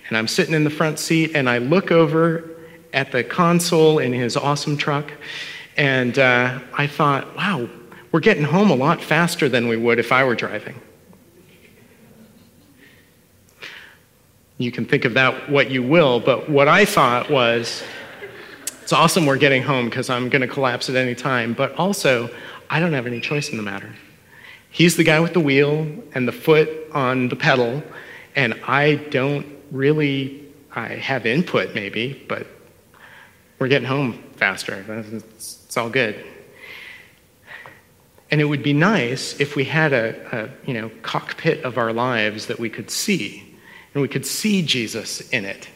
and 0.09 0.17
I'm 0.17 0.29
sitting 0.29 0.55
in 0.55 0.65
the 0.65 0.71
front 0.71 0.99
seat, 0.99 1.33
and 1.35 1.49
I 1.49 1.59
look 1.59 1.91
over 1.91 2.49
at 2.93 3.13
the 3.13 3.23
console 3.25 3.99
in 3.99 4.13
his 4.13 4.37
awesome 4.37 4.77
truck, 4.77 5.13
and 5.77 6.19
uh, 6.19 6.61
I 6.73 6.87
thought, 6.87 7.37
wow, 7.37 7.69
we're 8.13 8.21
getting 8.21 8.45
home 8.45 8.71
a 8.71 8.75
lot 8.75 9.03
faster 9.03 9.49
than 9.49 9.69
we 9.69 9.77
would 9.77 9.99
if 9.99 10.13
I 10.13 10.25
were 10.25 10.35
driving. 10.35 10.81
You 14.59 14.73
can 14.73 14.87
think 14.87 15.05
of 15.05 15.15
that 15.15 15.51
what 15.51 15.71
you 15.71 15.83
will, 15.83 16.21
but 16.21 16.49
what 16.49 16.67
I 16.67 16.87
thought 16.87 17.31
was, 17.31 17.83
it's 18.83 18.93
awesome 18.93 19.27
we're 19.27 19.37
getting 19.37 19.63
home 19.63 19.91
because 19.91 20.09
I'm 20.09 20.31
going 20.31 20.41
to 20.41 20.49
collapse 20.49 20.89
at 20.89 20.97
any 20.97 21.15
time, 21.15 21.53
but 21.53 21.75
also, 21.75 22.31
I 22.71 22.81
don't 22.81 22.95
have 22.95 23.07
any 23.07 23.21
choice 23.21 23.51
in 23.51 23.57
the 23.57 23.63
matter. 23.63 23.93
He's 24.71 24.97
the 24.97 25.05
guy 25.05 25.21
with 25.21 25.33
the 25.33 25.41
wheel 25.41 25.87
and 26.15 26.27
the 26.27 26.33
foot 26.33 26.71
on 26.93 27.29
the 27.29 27.37
pedal, 27.37 27.83
and 28.35 28.55
I 28.67 28.95
don't 28.95 29.56
really, 29.71 30.45
I 30.75 30.89
have 30.89 31.27
input 31.27 31.75
maybe, 31.75 32.25
but 32.29 32.47
we're 33.59 33.69
getting 33.69 33.89
home 33.89 34.23
faster. 34.37 34.85
It's, 35.13 35.77
all 35.77 35.91
good. 35.91 36.25
And 38.31 38.41
it 38.41 38.45
would 38.45 38.63
be 38.63 38.73
nice 38.73 39.39
if 39.39 39.57
we 39.57 39.65
had 39.65 39.93
a, 39.93 40.17
a, 40.35 40.67
you 40.67 40.73
know, 40.73 40.91
cockpit 41.03 41.65
of 41.65 41.77
our 41.77 41.93
lives 41.93 42.47
that 42.47 42.59
we 42.59 42.71
could 42.71 42.91
see, 42.91 43.57
and 43.93 44.01
we 44.01 44.09
could 44.09 44.25
see 44.25 44.63
Jesus 44.63 45.21
in 45.31 45.45
it. 45.45 45.69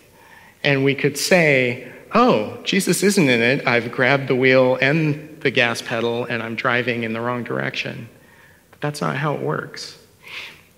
And 0.64 0.84
we 0.84 0.94
could 0.94 1.18
say, 1.18 1.92
oh, 2.14 2.58
Jesus 2.64 3.02
isn't 3.02 3.28
in 3.28 3.42
it. 3.42 3.66
I've 3.66 3.92
grabbed 3.92 4.28
the 4.28 4.34
wheel 4.34 4.76
and 4.80 5.38
the 5.42 5.50
gas 5.50 5.82
pedal, 5.82 6.24
and 6.24 6.42
I'm 6.42 6.54
driving 6.54 7.02
in 7.02 7.12
the 7.12 7.20
wrong 7.20 7.44
direction. 7.44 8.08
But 8.70 8.80
that's 8.80 9.00
not 9.00 9.16
how 9.16 9.34
it 9.34 9.42
works. 9.42 9.98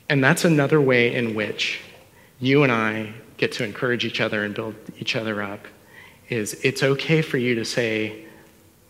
And 0.08 0.22
that's 0.22 0.44
another 0.44 0.80
way 0.80 1.14
in 1.14 1.34
which 1.34 1.80
you 2.42 2.64
and 2.64 2.72
I 2.72 3.14
get 3.36 3.52
to 3.52 3.64
encourage 3.64 4.04
each 4.04 4.20
other 4.20 4.44
and 4.44 4.52
build 4.52 4.74
each 4.98 5.14
other 5.14 5.42
up 5.42 5.64
is 6.28 6.54
it's 6.64 6.82
okay 6.82 7.22
for 7.22 7.38
you 7.38 7.54
to 7.54 7.64
say, 7.64 8.24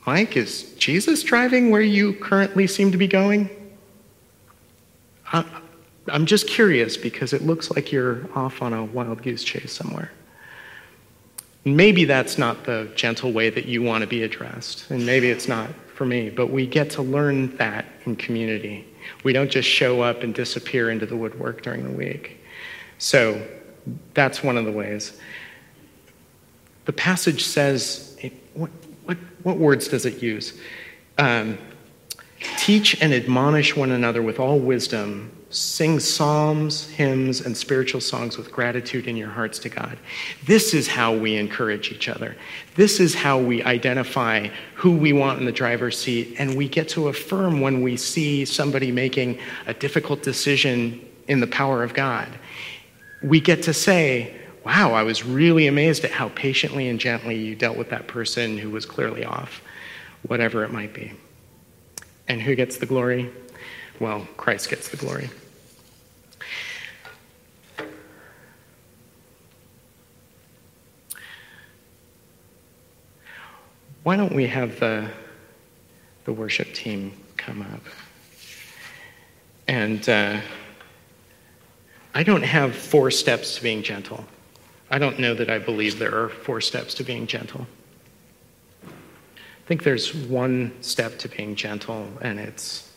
Mike, 0.06 0.36
is 0.36 0.72
Jesus 0.74 1.22
driving 1.22 1.70
where 1.70 1.82
you 1.82 2.14
currently 2.14 2.66
seem 2.66 2.90
to 2.92 2.98
be 2.98 3.06
going? 3.06 3.50
I'm 5.32 6.26
just 6.26 6.48
curious 6.48 6.96
because 6.96 7.32
it 7.32 7.42
looks 7.42 7.70
like 7.70 7.92
you're 7.92 8.26
off 8.34 8.62
on 8.62 8.72
a 8.72 8.84
wild 8.84 9.22
goose 9.22 9.44
chase 9.44 9.72
somewhere. 9.72 10.10
Maybe 11.64 12.04
that's 12.06 12.38
not 12.38 12.64
the 12.64 12.90
gentle 12.96 13.32
way 13.32 13.50
that 13.50 13.66
you 13.66 13.82
want 13.82 14.00
to 14.00 14.08
be 14.08 14.22
addressed, 14.22 14.90
and 14.90 15.06
maybe 15.06 15.30
it's 15.30 15.46
not 15.46 15.70
for 15.94 16.06
me, 16.06 16.30
but 16.30 16.48
we 16.48 16.66
get 16.66 16.90
to 16.90 17.02
learn 17.02 17.56
that 17.58 17.84
in 18.04 18.16
community. 18.16 18.86
We 19.24 19.32
don't 19.32 19.50
just 19.50 19.68
show 19.68 20.00
up 20.00 20.22
and 20.22 20.34
disappear 20.34 20.90
into 20.90 21.06
the 21.06 21.16
woodwork 21.16 21.62
during 21.62 21.84
the 21.84 21.96
week. 21.96 22.41
So 23.02 23.44
that's 24.14 24.44
one 24.44 24.56
of 24.56 24.64
the 24.64 24.70
ways. 24.70 25.18
The 26.84 26.92
passage 26.92 27.42
says, 27.42 28.16
what, 28.54 28.70
what, 29.04 29.18
what 29.42 29.56
words 29.56 29.88
does 29.88 30.06
it 30.06 30.22
use? 30.22 30.56
Um, 31.18 31.58
Teach 32.58 33.00
and 33.02 33.12
admonish 33.12 33.76
one 33.76 33.90
another 33.90 34.22
with 34.22 34.38
all 34.38 34.58
wisdom. 34.58 35.32
Sing 35.50 36.00
psalms, 36.00 36.88
hymns, 36.90 37.40
and 37.40 37.56
spiritual 37.56 38.00
songs 38.00 38.38
with 38.38 38.50
gratitude 38.50 39.06
in 39.06 39.16
your 39.16 39.28
hearts 39.28 39.58
to 39.60 39.68
God. 39.68 39.98
This 40.46 40.72
is 40.72 40.88
how 40.88 41.14
we 41.14 41.36
encourage 41.36 41.90
each 41.90 42.08
other. 42.08 42.36
This 42.76 43.00
is 43.00 43.14
how 43.14 43.38
we 43.38 43.62
identify 43.64 44.48
who 44.74 44.96
we 44.96 45.12
want 45.12 45.40
in 45.40 45.44
the 45.44 45.52
driver's 45.52 45.98
seat, 45.98 46.36
and 46.38 46.56
we 46.56 46.68
get 46.68 46.88
to 46.90 47.08
affirm 47.08 47.60
when 47.60 47.82
we 47.82 47.96
see 47.96 48.44
somebody 48.44 48.90
making 48.90 49.38
a 49.66 49.74
difficult 49.74 50.22
decision 50.22 51.04
in 51.28 51.40
the 51.40 51.46
power 51.46 51.82
of 51.82 51.94
God 51.94 52.28
we 53.22 53.40
get 53.40 53.62
to 53.64 53.74
say, 53.74 54.34
wow, 54.64 54.92
I 54.92 55.02
was 55.02 55.24
really 55.24 55.66
amazed 55.66 56.04
at 56.04 56.10
how 56.10 56.28
patiently 56.30 56.88
and 56.88 56.98
gently 56.98 57.36
you 57.36 57.54
dealt 57.54 57.76
with 57.76 57.90
that 57.90 58.06
person 58.06 58.58
who 58.58 58.70
was 58.70 58.86
clearly 58.86 59.24
off, 59.24 59.62
whatever 60.22 60.64
it 60.64 60.72
might 60.72 60.92
be. 60.92 61.12
And 62.28 62.40
who 62.40 62.54
gets 62.54 62.76
the 62.76 62.86
glory? 62.86 63.30
Well, 64.00 64.26
Christ 64.36 64.70
gets 64.70 64.88
the 64.88 64.96
glory. 64.96 65.30
Why 74.02 74.16
don't 74.16 74.34
we 74.34 74.48
have 74.48 74.80
the, 74.80 75.08
the 76.24 76.32
worship 76.32 76.74
team 76.74 77.12
come 77.36 77.62
up? 77.62 77.82
And 79.68 80.08
uh, 80.08 80.40
I 82.14 82.22
don't 82.22 82.42
have 82.42 82.76
four 82.76 83.10
steps 83.10 83.56
to 83.56 83.62
being 83.62 83.82
gentle. 83.82 84.24
I 84.90 84.98
don't 84.98 85.18
know 85.18 85.32
that 85.34 85.48
I 85.48 85.58
believe 85.58 85.98
there 85.98 86.14
are 86.24 86.28
four 86.28 86.60
steps 86.60 86.94
to 86.94 87.04
being 87.04 87.26
gentle. 87.26 87.66
I 88.84 89.64
think 89.66 89.84
there's 89.84 90.14
one 90.14 90.74
step 90.82 91.18
to 91.20 91.28
being 91.28 91.54
gentle, 91.54 92.06
and 92.20 92.38
it's 92.38 92.92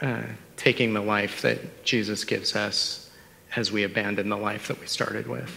uh, 0.00 0.22
taking 0.56 0.94
the 0.94 1.02
life 1.02 1.42
that 1.42 1.84
Jesus 1.84 2.24
gives 2.24 2.56
us 2.56 3.10
as 3.56 3.70
we 3.70 3.82
abandon 3.82 4.30
the 4.30 4.36
life 4.36 4.68
that 4.68 4.80
we 4.80 4.86
started 4.86 5.26
with. 5.26 5.54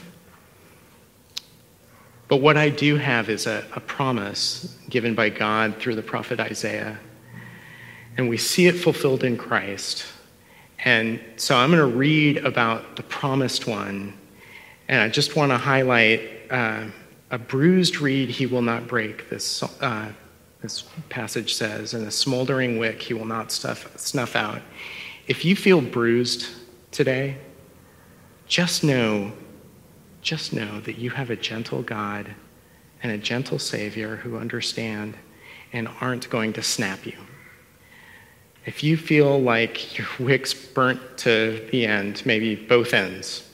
But 2.28 2.38
what 2.38 2.58
I 2.58 2.70
do 2.70 2.98
have 2.98 3.30
is 3.30 3.48
a, 3.48 3.66
a 3.74 3.80
promise 3.80 4.78
given 4.90 5.16
by 5.16 5.30
God 5.30 5.78
through 5.78 5.96
the 5.96 6.02
prophet 6.02 6.40
Isaiah, 6.40 7.00
and 8.18 8.28
we 8.28 8.38
see 8.38 8.68
it 8.68 8.74
fulfilled 8.74 9.24
in 9.24 9.38
Christ 9.38 10.06
and 10.84 11.20
so 11.36 11.56
I'm 11.56 11.70
going 11.70 11.80
to 11.80 11.98
read 11.98 12.38
about 12.38 12.96
the 12.96 13.04
promised 13.04 13.68
one. 13.68 14.14
And 14.88 15.00
I 15.00 15.10
just 15.10 15.36
want 15.36 15.52
to 15.52 15.58
highlight 15.58 16.22
uh, 16.50 16.86
a 17.30 17.38
bruised 17.38 18.02
reed 18.02 18.30
he 18.30 18.46
will 18.46 18.62
not 18.62 18.88
break, 18.88 19.30
this, 19.30 19.64
uh, 19.82 20.12
this 20.62 20.84
passage 21.10 21.54
says, 21.54 21.94
and 21.94 22.08
a 22.08 22.12
smoldering 22.12 22.78
wick 22.78 23.02
he 23.02 23.14
will 23.14 23.26
not 23.26 23.52
stuff, 23.52 23.96
snuff 23.98 24.36
out. 24.36 24.62
If 25.28 25.46
you 25.46 25.56
feel 25.56 25.82
bruised 25.82 26.48
today, 26.90 27.38
just 28.48 28.84
know, 28.84 29.32
just 30.22 30.52
know 30.52 30.82
that 30.82 30.98
you 30.98 31.12
have 31.12 31.30
a 31.30 31.36
gentle 31.36 31.84
God 31.84 32.34
and 33.04 33.12
a 33.12 33.18
gentle 33.18 33.60
Savior 33.60 34.18
who 34.18 34.38
understand 34.38 35.16
and 35.74 35.88
aren't 36.02 36.30
going 36.30 36.54
to 36.54 36.64
snap 36.64 37.06
you. 37.06 37.18
If 38.66 38.84
you 38.84 38.96
feel 38.96 39.42
like 39.42 39.98
your 39.98 40.08
wick's 40.20 40.54
burnt 40.54 41.18
to 41.20 41.66
the 41.72 41.86
end, 41.86 42.22
maybe 42.26 42.56
both 42.56 42.94
ends, 42.94 43.48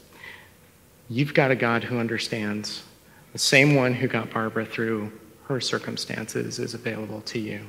you've 1.09 1.33
got 1.33 1.51
a 1.51 1.55
God 1.55 1.83
who 1.83 1.97
understands. 1.97 2.83
The 3.33 3.39
same 3.39 3.75
one 3.75 3.93
who 3.93 4.07
got 4.07 4.29
Barbara 4.29 4.65
through 4.65 5.11
her 5.47 5.61
circumstances 5.61 6.59
is 6.59 6.73
available 6.73 7.21
to 7.21 7.39
you. 7.39 7.61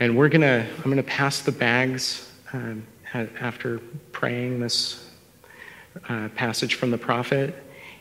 And 0.00 0.16
we're 0.16 0.28
gonna, 0.28 0.66
I'm 0.78 0.90
gonna 0.90 1.02
pass 1.02 1.40
the 1.40 1.52
bags 1.52 2.32
um, 2.52 2.86
after 3.12 3.78
praying 4.12 4.60
this 4.60 5.10
uh, 6.08 6.28
passage 6.30 6.74
from 6.74 6.90
the 6.90 6.98
prophet. 6.98 7.54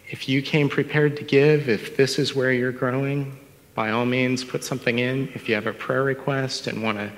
If 0.09 0.27
you 0.27 0.41
came 0.41 0.69
prepared 0.69 1.17
to 1.17 1.23
give, 1.23 1.69
if 1.69 1.97
this 1.97 2.17
is 2.17 2.35
where 2.35 2.51
you're 2.51 2.71
growing, 2.71 3.37
by 3.75 3.91
all 3.91 4.05
means 4.05 4.43
put 4.43 4.63
something 4.63 4.99
in. 4.99 5.29
If 5.33 5.49
you 5.49 5.55
have 5.55 5.67
a 5.67 5.73
prayer 5.73 6.03
request 6.03 6.67
and 6.67 6.83
want 6.83 6.97
to 6.97 7.11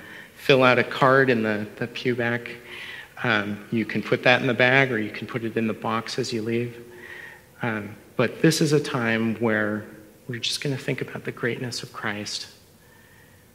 fill 0.46 0.62
out 0.62 0.78
a 0.78 0.84
card 0.84 1.32
in 1.32 1.42
the, 1.42 1.66
the 1.78 1.88
pew 1.88 2.14
back, 2.14 2.52
um, 3.24 3.66
you 3.72 3.84
can 3.84 4.04
put 4.04 4.22
that 4.22 4.42
in 4.42 4.48
the 4.48 4.54
bag 4.54 4.92
or 4.92 5.00
you 5.00 5.10
can 5.10 5.26
put 5.26 5.44
it 5.44 5.58
in 5.58 5.66
the 5.66 5.74
box 5.74 6.20
as 6.20 6.32
you 6.32 6.44
leave. 6.44 6.86
Um, 7.64 7.96
but 8.16 8.44
this 8.44 8.62
is 8.62 8.72
a 8.72 8.80
time 8.80 9.34
where 9.38 9.86
we're 10.28 10.38
just 10.38 10.62
going 10.62 10.76
to 10.78 10.82
think 10.82 11.02
about 11.02 11.24
the 11.24 11.32
greatness 11.32 11.82
of 11.82 11.92
Christ 11.92 12.46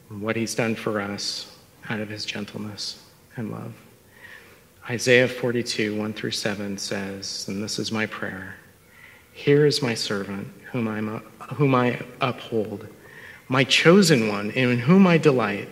and 0.09 0.21
what 0.21 0.35
he's 0.35 0.53
done 0.53 0.75
for 0.75 0.99
us 0.99 1.57
out 1.89 2.01
of 2.01 2.09
his 2.09 2.25
gentleness 2.25 3.01
and 3.37 3.51
love. 3.51 3.73
Isaiah 4.89 5.29
42, 5.29 5.97
1 5.97 6.11
through 6.11 6.31
7 6.31 6.77
says, 6.77 7.45
and 7.47 7.63
this 7.63 7.79
is 7.79 7.89
my 7.89 8.05
prayer 8.05 8.55
Here 9.31 9.65
is 9.65 9.81
my 9.81 9.93
servant, 9.93 10.49
whom, 10.73 10.89
I'm, 10.89 11.19
whom 11.55 11.73
I 11.73 12.01
uphold, 12.19 12.89
my 13.47 13.63
chosen 13.63 14.27
one, 14.27 14.51
in 14.51 14.77
whom 14.77 15.07
I 15.07 15.17
delight. 15.17 15.69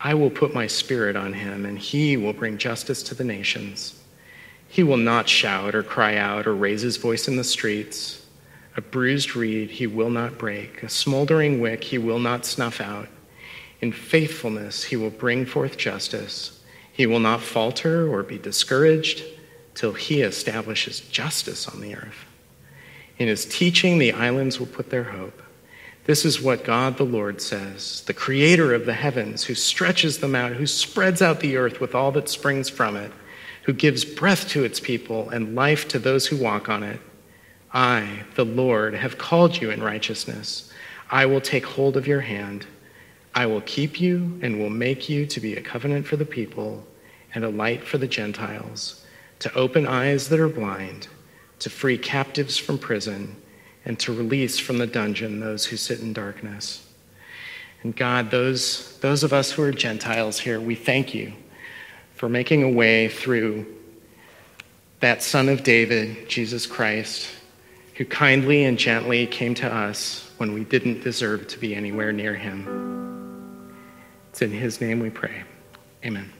I 0.00 0.14
will 0.14 0.30
put 0.30 0.54
my 0.54 0.66
spirit 0.66 1.16
on 1.16 1.32
him, 1.32 1.66
and 1.66 1.78
he 1.78 2.16
will 2.16 2.32
bring 2.32 2.58
justice 2.58 3.02
to 3.04 3.14
the 3.14 3.24
nations. 3.24 4.00
He 4.68 4.82
will 4.82 4.98
not 4.98 5.28
shout 5.28 5.74
or 5.74 5.82
cry 5.82 6.16
out 6.16 6.46
or 6.46 6.54
raise 6.54 6.82
his 6.82 6.98
voice 6.98 7.26
in 7.26 7.36
the 7.36 7.44
streets. 7.44 8.24
A 8.76 8.80
bruised 8.80 9.34
reed 9.34 9.70
he 9.70 9.86
will 9.86 10.10
not 10.10 10.38
break, 10.38 10.82
a 10.82 10.88
smoldering 10.88 11.60
wick 11.60 11.82
he 11.82 11.98
will 11.98 12.20
not 12.20 12.46
snuff 12.46 12.80
out. 12.80 13.08
In 13.80 13.92
faithfulness 13.92 14.84
he 14.84 14.96
will 14.96 15.10
bring 15.10 15.46
forth 15.46 15.76
justice. 15.76 16.60
He 16.92 17.06
will 17.06 17.20
not 17.20 17.40
falter 17.40 18.08
or 18.08 18.22
be 18.22 18.38
discouraged 18.38 19.24
till 19.74 19.94
he 19.94 20.22
establishes 20.22 21.00
justice 21.00 21.68
on 21.68 21.80
the 21.80 21.94
earth. 21.94 22.24
In 23.18 23.26
his 23.26 23.46
teaching, 23.46 23.98
the 23.98 24.12
islands 24.12 24.60
will 24.60 24.66
put 24.66 24.90
their 24.90 25.04
hope. 25.04 25.42
This 26.08 26.24
is 26.24 26.40
what 26.40 26.64
God 26.64 26.96
the 26.96 27.04
Lord 27.04 27.42
says, 27.42 28.02
the 28.06 28.14
creator 28.14 28.72
of 28.72 28.86
the 28.86 28.94
heavens, 28.94 29.44
who 29.44 29.54
stretches 29.54 30.20
them 30.20 30.34
out, 30.34 30.52
who 30.52 30.66
spreads 30.66 31.20
out 31.20 31.40
the 31.40 31.58
earth 31.58 31.80
with 31.80 31.94
all 31.94 32.10
that 32.12 32.30
springs 32.30 32.70
from 32.70 32.96
it, 32.96 33.12
who 33.64 33.74
gives 33.74 34.06
breath 34.06 34.48
to 34.48 34.64
its 34.64 34.80
people 34.80 35.28
and 35.28 35.54
life 35.54 35.86
to 35.88 35.98
those 35.98 36.26
who 36.26 36.38
walk 36.38 36.70
on 36.70 36.82
it. 36.82 36.98
I, 37.74 38.22
the 38.36 38.46
Lord, 38.46 38.94
have 38.94 39.18
called 39.18 39.60
you 39.60 39.70
in 39.70 39.82
righteousness. 39.82 40.72
I 41.10 41.26
will 41.26 41.42
take 41.42 41.66
hold 41.66 41.94
of 41.98 42.06
your 42.06 42.22
hand. 42.22 42.64
I 43.34 43.44
will 43.44 43.60
keep 43.60 44.00
you 44.00 44.38
and 44.40 44.58
will 44.58 44.70
make 44.70 45.10
you 45.10 45.26
to 45.26 45.40
be 45.40 45.56
a 45.56 45.62
covenant 45.62 46.06
for 46.06 46.16
the 46.16 46.24
people 46.24 46.86
and 47.34 47.44
a 47.44 47.50
light 47.50 47.84
for 47.84 47.98
the 47.98 48.08
Gentiles, 48.08 49.04
to 49.40 49.52
open 49.52 49.86
eyes 49.86 50.30
that 50.30 50.40
are 50.40 50.48
blind, 50.48 51.08
to 51.58 51.68
free 51.68 51.98
captives 51.98 52.56
from 52.56 52.78
prison 52.78 53.36
and 53.88 53.98
to 53.98 54.12
release 54.12 54.58
from 54.58 54.78
the 54.78 54.86
dungeon 54.86 55.40
those 55.40 55.64
who 55.64 55.76
sit 55.76 56.00
in 56.00 56.12
darkness. 56.12 56.86
And 57.82 57.96
God, 57.96 58.30
those, 58.30 58.98
those 58.98 59.24
of 59.24 59.32
us 59.32 59.50
who 59.50 59.62
are 59.62 59.72
Gentiles 59.72 60.38
here, 60.38 60.60
we 60.60 60.74
thank 60.74 61.14
you 61.14 61.32
for 62.14 62.28
making 62.28 62.62
a 62.62 62.68
way 62.68 63.08
through 63.08 63.66
that 65.00 65.22
Son 65.22 65.48
of 65.48 65.62
David, 65.62 66.28
Jesus 66.28 66.66
Christ, 66.66 67.30
who 67.94 68.04
kindly 68.04 68.64
and 68.64 68.78
gently 68.78 69.26
came 69.26 69.54
to 69.54 69.72
us 69.72 70.30
when 70.36 70.52
we 70.52 70.64
didn't 70.64 71.02
deserve 71.02 71.46
to 71.48 71.58
be 71.58 71.74
anywhere 71.74 72.12
near 72.12 72.34
him. 72.34 73.72
It's 74.30 74.42
in 74.42 74.50
his 74.50 74.80
name 74.80 75.00
we 75.00 75.08
pray. 75.08 75.44
Amen. 76.04 76.30